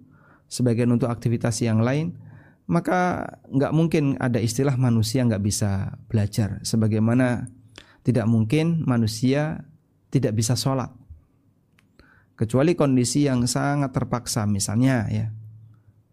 sebagian 0.49 0.89
untuk 0.89 1.13
aktivitas 1.13 1.61
yang 1.61 1.85
lain, 1.85 2.17
maka 2.65 3.29
nggak 3.53 3.77
mungkin 3.77 4.17
ada 4.25 4.41
istilah 4.41 4.81
manusia 4.81 5.21
nggak 5.21 5.45
bisa 5.45 6.01
belajar. 6.09 6.65
Sebagaimana 6.65 7.58
tidak 8.09 8.25
mungkin 8.25 8.89
manusia 8.89 9.69
tidak 10.09 10.33
bisa 10.41 10.57
sholat. 10.57 10.89
Kecuali 12.33 12.73
kondisi 12.73 13.29
yang 13.29 13.45
sangat 13.45 13.93
terpaksa, 13.93 14.49
misalnya 14.49 15.05
ya, 15.13 15.29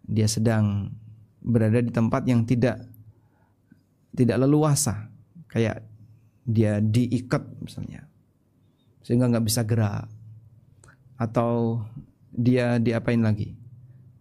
dia 0.03 0.27
sedang 0.27 0.91
berada 1.39 1.79
di 1.79 1.95
tempat 1.95 2.27
yang 2.27 2.43
tidak 2.43 2.83
tidak 4.11 4.43
leluasa, 4.43 5.07
kayak 5.47 5.87
dia 6.43 6.83
diikat 6.83 7.63
misalnya, 7.63 8.03
sehingga 8.99 9.31
nggak 9.31 9.45
bisa 9.47 9.63
gerak, 9.63 10.11
atau 11.15 11.79
dia 12.35 12.75
diapain 12.75 13.23
lagi, 13.23 13.55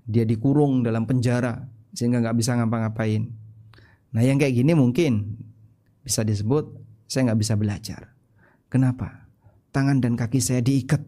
dia 0.07 0.23
dikurung 0.23 0.87
dalam 0.87 1.11
penjara 1.11 1.59
sehingga 1.91 2.23
nggak 2.23 2.39
bisa 2.39 2.55
ngapa-ngapain. 2.55 3.27
Nah 4.15 4.23
yang 4.23 4.39
kayak 4.39 4.63
gini 4.63 4.79
mungkin 4.79 5.43
bisa 6.05 6.23
disebut 6.23 6.84
saya 7.09 7.31
nggak 7.31 7.41
bisa 7.41 7.55
belajar. 7.55 8.15
Kenapa? 8.69 9.29
Tangan 9.71 10.03
dan 10.03 10.15
kaki 10.15 10.39
saya 10.39 10.61
diikat. 10.63 11.03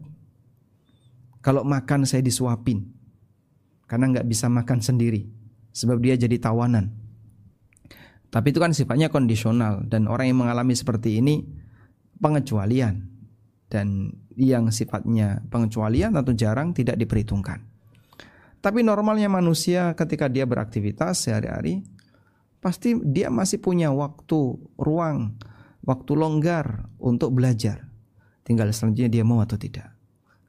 Kalau 1.41 1.63
makan 1.63 2.03
saya 2.03 2.19
disuapin 2.19 2.91
karena 3.87 4.11
nggak 4.11 4.27
bisa 4.27 4.51
makan 4.51 4.83
sendiri 4.83 5.27
sebab 5.71 6.01
dia 6.03 6.19
jadi 6.19 6.35
tawanan. 6.41 6.91
Tapi 8.27 8.51
itu 8.51 8.59
kan 8.59 8.75
sifatnya 8.75 9.07
kondisional 9.07 9.87
dan 9.87 10.11
orang 10.11 10.27
yang 10.27 10.43
mengalami 10.43 10.75
seperti 10.75 11.23
ini 11.23 11.47
pengecualian 12.19 13.07
dan 13.71 14.11
yang 14.35 14.67
sifatnya 14.67 15.39
pengecualian 15.47 16.15
atau 16.19 16.35
jarang 16.35 16.75
tidak 16.75 16.99
diperhitungkan. 16.99 17.63
Tapi 18.59 18.83
normalnya 18.83 19.31
manusia 19.31 19.95
ketika 19.95 20.27
dia 20.27 20.43
beraktivitas 20.43 21.23
sehari-hari 21.23 21.87
pasti 22.59 22.99
dia 22.99 23.31
masih 23.31 23.63
punya 23.63 23.93
waktu, 23.95 24.59
ruang, 24.75 25.39
waktu 25.87 26.11
longgar 26.19 26.91
untuk 26.99 27.31
belajar. 27.31 27.87
Tinggal 28.43 28.69
selanjutnya 28.75 29.09
dia 29.09 29.23
mau 29.23 29.39
atau 29.39 29.55
tidak. 29.55 29.95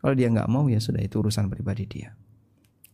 Kalau 0.02 0.14
dia 0.14 0.30
nggak 0.30 0.50
mau 0.50 0.66
ya 0.66 0.82
sudah 0.82 1.02
itu 1.02 1.22
urusan 1.22 1.46
pribadi 1.46 1.86
dia. 1.86 2.14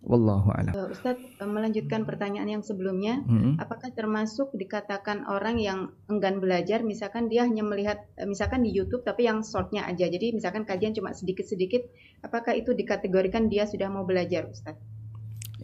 Wallahu 0.05 0.53
a'lam. 0.53 0.77
Uh, 0.77 0.93
Ustadz 0.93 1.41
uh, 1.41 1.49
melanjutkan 1.49 2.05
pertanyaan 2.05 2.61
yang 2.61 2.61
sebelumnya, 2.61 3.25
hmm. 3.25 3.57
apakah 3.57 3.89
termasuk 3.89 4.53
dikatakan 4.53 5.25
orang 5.25 5.57
yang 5.57 5.97
enggan 6.13 6.45
belajar, 6.45 6.85
misalkan 6.85 7.33
dia 7.33 7.49
hanya 7.49 7.65
melihat, 7.65 8.05
uh, 8.21 8.29
misalkan 8.29 8.61
di 8.61 8.69
YouTube 8.69 9.01
tapi 9.01 9.25
yang 9.25 9.41
shortnya 9.41 9.89
aja, 9.89 10.05
jadi 10.05 10.37
misalkan 10.37 10.69
kajian 10.69 10.93
cuma 10.93 11.17
sedikit-sedikit, 11.17 11.89
apakah 12.21 12.53
itu 12.53 12.77
dikategorikan 12.77 13.49
dia 13.49 13.65
sudah 13.65 13.89
mau 13.89 14.05
belajar, 14.05 14.45
Ustadz? 14.45 14.93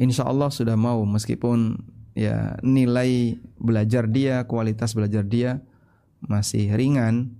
insya 0.00 0.24
Allah 0.24 0.48
sudah 0.48 0.80
mau 0.80 1.04
meskipun 1.04 1.76
ya 2.16 2.56
nilai 2.64 3.36
belajar 3.60 4.08
dia, 4.08 4.48
kualitas 4.48 4.96
belajar 4.96 5.20
dia 5.20 5.60
masih 6.24 6.72
ringan. 6.76 7.36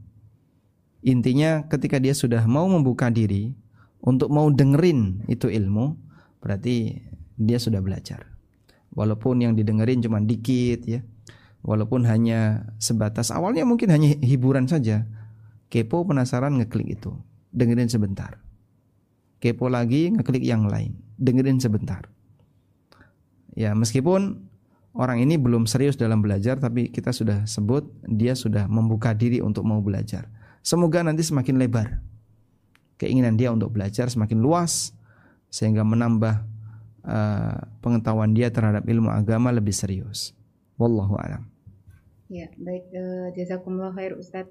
Intinya 1.01 1.65
ketika 1.69 1.97
dia 1.97 2.13
sudah 2.13 2.45
mau 2.45 2.69
membuka 2.69 3.09
diri 3.09 3.57
untuk 4.05 4.29
mau 4.29 4.49
dengerin 4.53 5.25
itu 5.29 5.49
ilmu, 5.49 5.97
berarti 6.45 7.01
dia 7.41 7.57
sudah 7.57 7.81
belajar. 7.81 8.29
Walaupun 8.93 9.41
yang 9.41 9.53
didengerin 9.57 10.05
cuma 10.05 10.21
dikit 10.21 10.85
ya. 10.85 11.01
Walaupun 11.61 12.09
hanya 12.09 12.73
sebatas 12.81 13.29
awalnya 13.29 13.69
mungkin 13.69 13.93
hanya 13.93 14.17
hiburan 14.21 14.69
saja. 14.69 15.05
Kepo 15.69 16.03
penasaran 16.05 16.57
ngeklik 16.61 17.01
itu. 17.01 17.13
Dengerin 17.53 17.89
sebentar. 17.89 18.41
Kepo 19.41 19.69
lagi 19.69 20.11
ngeklik 20.13 20.45
yang 20.45 20.67
lain. 20.69 20.97
Dengerin 21.21 21.61
sebentar 21.61 22.09
Ya, 23.59 23.75
meskipun 23.75 24.50
orang 24.95 25.23
ini 25.23 25.39
belum 25.39 25.71
serius 25.71 25.95
dalam 25.95 26.23
belajar 26.23 26.59
tapi 26.59 26.91
kita 26.91 27.15
sudah 27.15 27.47
sebut 27.47 27.87
dia 28.07 28.35
sudah 28.35 28.67
membuka 28.67 29.15
diri 29.15 29.39
untuk 29.39 29.63
mau 29.63 29.79
belajar. 29.79 30.27
Semoga 30.61 31.01
nanti 31.01 31.25
semakin 31.25 31.57
lebar 31.57 32.01
keinginan 33.01 33.41
dia 33.41 33.49
untuk 33.49 33.73
belajar 33.73 34.13
semakin 34.13 34.45
luas 34.45 34.93
sehingga 35.49 35.81
menambah 35.81 36.45
uh, 37.09 37.57
pengetahuan 37.81 38.37
dia 38.37 38.53
terhadap 38.53 38.85
ilmu 38.85 39.09
agama 39.09 39.49
lebih 39.49 39.73
serius. 39.73 40.37
Wallahu 40.77 41.17
alam. 41.17 41.49
Ya, 42.31 42.53
baik 42.61 42.87
uh, 42.93 43.33
jazakumullah 43.35 43.97
khair 43.97 44.15
Ustaz. 44.15 44.47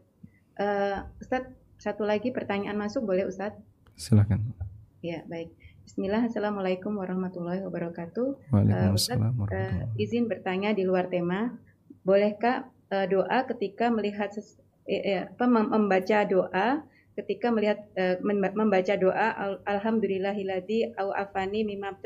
Uh, 0.60 1.08
Ustaz, 1.22 1.48
satu 1.80 2.04
lagi 2.04 2.34
pertanyaan 2.34 2.76
masuk 2.76 3.06
boleh 3.08 3.24
Ustaz? 3.30 3.56
Silakan. 3.96 4.52
Ya, 5.00 5.24
baik. 5.30 5.56
Bismillah, 5.90 6.30
Assalamualaikum 6.30 7.02
warahmatullahi 7.02 7.66
wabarakatuh. 7.66 8.54
Waalaikumsalam 8.54 9.42
uh, 9.42 9.50
uh, 9.50 9.90
izin 9.98 10.30
bertanya 10.30 10.70
di 10.70 10.86
luar 10.86 11.10
tema, 11.10 11.50
bolehkah 12.06 12.70
uh, 12.94 13.10
doa 13.10 13.42
ketika 13.50 13.90
melihat 13.90 14.30
ses 14.30 14.62
eh, 14.86 15.26
apa, 15.26 15.50
membaca 15.50 16.30
doa 16.30 16.86
ketika 17.18 17.50
melihat 17.50 17.90
uh, 17.98 18.22
membaca 18.54 18.94
doa 19.02 19.58
alhamdulillahilladzi 19.66 20.94
au 21.02 21.10
afani 21.10 21.66
mimma 21.66 21.98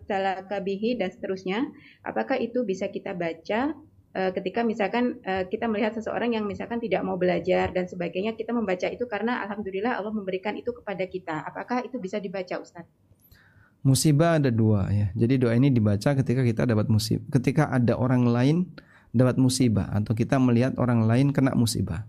uh, 0.00 0.60
bihi 0.64 0.96
dan 0.96 1.12
seterusnya. 1.12 1.68
Apakah 2.00 2.40
itu 2.40 2.64
bisa 2.64 2.88
kita 2.88 3.12
baca 3.12 3.76
ketika 4.10 4.66
misalkan 4.66 5.22
uh, 5.22 5.46
kita 5.46 5.70
melihat 5.70 5.94
seseorang 5.94 6.34
yang 6.34 6.42
misalkan 6.42 6.82
tidak 6.82 7.06
mau 7.06 7.14
belajar 7.14 7.70
dan 7.70 7.86
sebagainya 7.86 8.34
kita 8.34 8.50
membaca 8.50 8.90
itu 8.90 9.06
karena 9.06 9.46
alhamdulillah 9.46 9.98
Allah 10.02 10.10
memberikan 10.10 10.58
itu 10.58 10.74
kepada 10.74 11.06
kita 11.06 11.46
apakah 11.46 11.86
itu 11.86 12.02
bisa 12.02 12.18
dibaca 12.18 12.58
Ustaz 12.58 12.90
Musibah 13.80 14.36
ada 14.36 14.52
dua 14.52 14.92
ya. 14.92 15.08
Jadi 15.16 15.40
doa 15.40 15.56
ini 15.56 15.72
dibaca 15.72 16.12
ketika 16.12 16.44
kita 16.44 16.68
dapat 16.68 16.92
musibah, 16.92 17.24
ketika 17.32 17.72
ada 17.72 17.96
orang 17.96 18.28
lain 18.28 18.68
dapat 19.16 19.40
musibah 19.40 19.88
atau 19.96 20.12
kita 20.12 20.36
melihat 20.36 20.76
orang 20.76 21.08
lain 21.08 21.32
kena 21.32 21.56
musibah. 21.56 22.04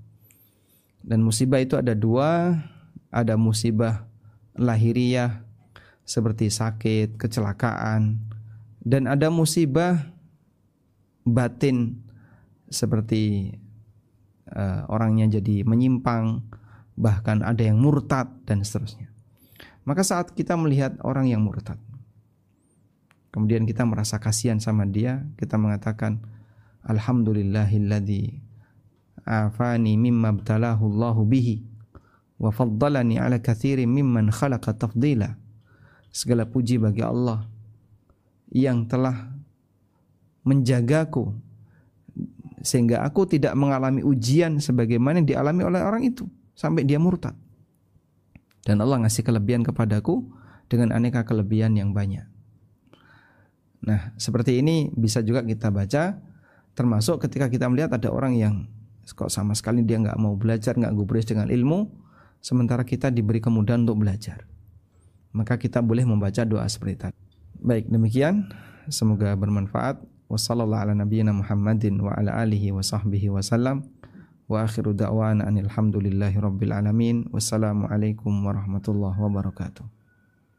Dan 0.99 1.23
musibah 1.23 1.63
itu 1.63 1.79
ada 1.79 1.95
dua, 1.95 2.59
ada 3.07 3.39
musibah 3.39 4.03
lahiriah 4.51 5.47
seperti 6.03 6.51
sakit, 6.51 7.15
kecelakaan, 7.15 8.19
dan 8.83 9.07
ada 9.07 9.31
musibah 9.31 10.11
batin 11.27 12.01
seperti 12.71 13.53
uh, 14.51 14.87
orangnya 14.87 15.39
jadi 15.39 15.67
menyimpang, 15.67 16.41
bahkan 16.95 17.43
ada 17.43 17.61
yang 17.61 17.77
murtad 17.79 18.31
dan 18.47 18.63
seterusnya. 18.63 19.11
Maka 19.83 20.05
saat 20.05 20.31
kita 20.37 20.53
melihat 20.55 20.97
orang 21.01 21.27
yang 21.27 21.41
murtad, 21.41 21.77
kemudian 23.33 23.65
kita 23.65 23.81
merasa 23.87 24.21
kasihan 24.21 24.61
sama 24.61 24.85
dia, 24.85 25.25
kita 25.35 25.57
mengatakan 25.57 26.21
Alhamdulillahilladzi 26.85 28.41
afani 29.25 29.97
mimma 29.97 30.33
btalahu 30.33 30.89
Allahu 30.89 31.21
bihi 31.29 31.61
wa 32.41 32.49
faddalani 32.49 33.21
ala 33.21 33.37
kathirin 33.37 33.89
mimman 33.89 34.33
khalaqa 34.33 34.73
tafdila. 34.73 35.37
Segala 36.11 36.43
puji 36.43 36.75
bagi 36.75 36.99
Allah 36.99 37.47
yang 38.51 38.83
telah 38.83 39.30
menjagaku 40.41 41.33
sehingga 42.61 43.01
aku 43.01 43.25
tidak 43.25 43.57
mengalami 43.57 44.05
ujian 44.05 44.61
sebagaimana 44.61 45.21
yang 45.21 45.27
dialami 45.27 45.61
oleh 45.65 45.81
orang 45.81 46.05
itu 46.05 46.29
sampai 46.53 46.85
dia 46.85 47.01
murtad. 47.01 47.33
Dan 48.61 48.77
Allah 48.85 49.01
ngasih 49.01 49.25
kelebihan 49.25 49.65
kepadaku 49.65 50.29
dengan 50.69 50.93
aneka 50.93 51.25
kelebihan 51.25 51.73
yang 51.73 51.89
banyak. 51.91 52.25
Nah, 53.81 54.13
seperti 54.21 54.61
ini 54.61 54.93
bisa 54.93 55.25
juga 55.25 55.41
kita 55.41 55.73
baca 55.73 56.21
termasuk 56.77 57.25
ketika 57.25 57.49
kita 57.49 57.65
melihat 57.65 57.97
ada 57.97 58.13
orang 58.13 58.37
yang 58.37 58.69
kok 59.09 59.33
sama 59.33 59.57
sekali 59.57 59.81
dia 59.81 59.97
nggak 59.97 60.21
mau 60.21 60.37
belajar, 60.37 60.77
nggak 60.77 60.93
gubris 60.93 61.25
dengan 61.25 61.49
ilmu, 61.49 61.89
sementara 62.39 62.85
kita 62.85 63.09
diberi 63.09 63.41
kemudahan 63.41 63.81
untuk 63.83 64.05
belajar. 64.05 64.45
Maka 65.33 65.57
kita 65.57 65.81
boleh 65.81 66.05
membaca 66.05 66.45
doa 66.45 66.69
seperti 66.69 67.09
tadi. 67.09 67.19
Baik, 67.57 67.89
demikian. 67.89 68.51
Semoga 68.87 69.33
bermanfaat. 69.33 70.01
Wassalamualaikum 70.31 71.11
warahmatullahi 71.11 72.07
wabarakatuh. 73.27 73.83
Wa 74.47 74.63
akhiru 74.63 74.95
da'wana 74.95 75.43
anilhamdulillahi 75.43 76.39
rabbil 76.39 76.71
alamin. 76.71 77.27
Wassalamualaikum 77.35 78.31
warahmatullahi 78.47 79.19
wabarakatuh. 79.19 79.83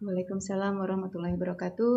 Waalaikumsalam 0.05 0.77
warahmatullahi 0.77 1.33
wabarakatuh. 1.41 1.89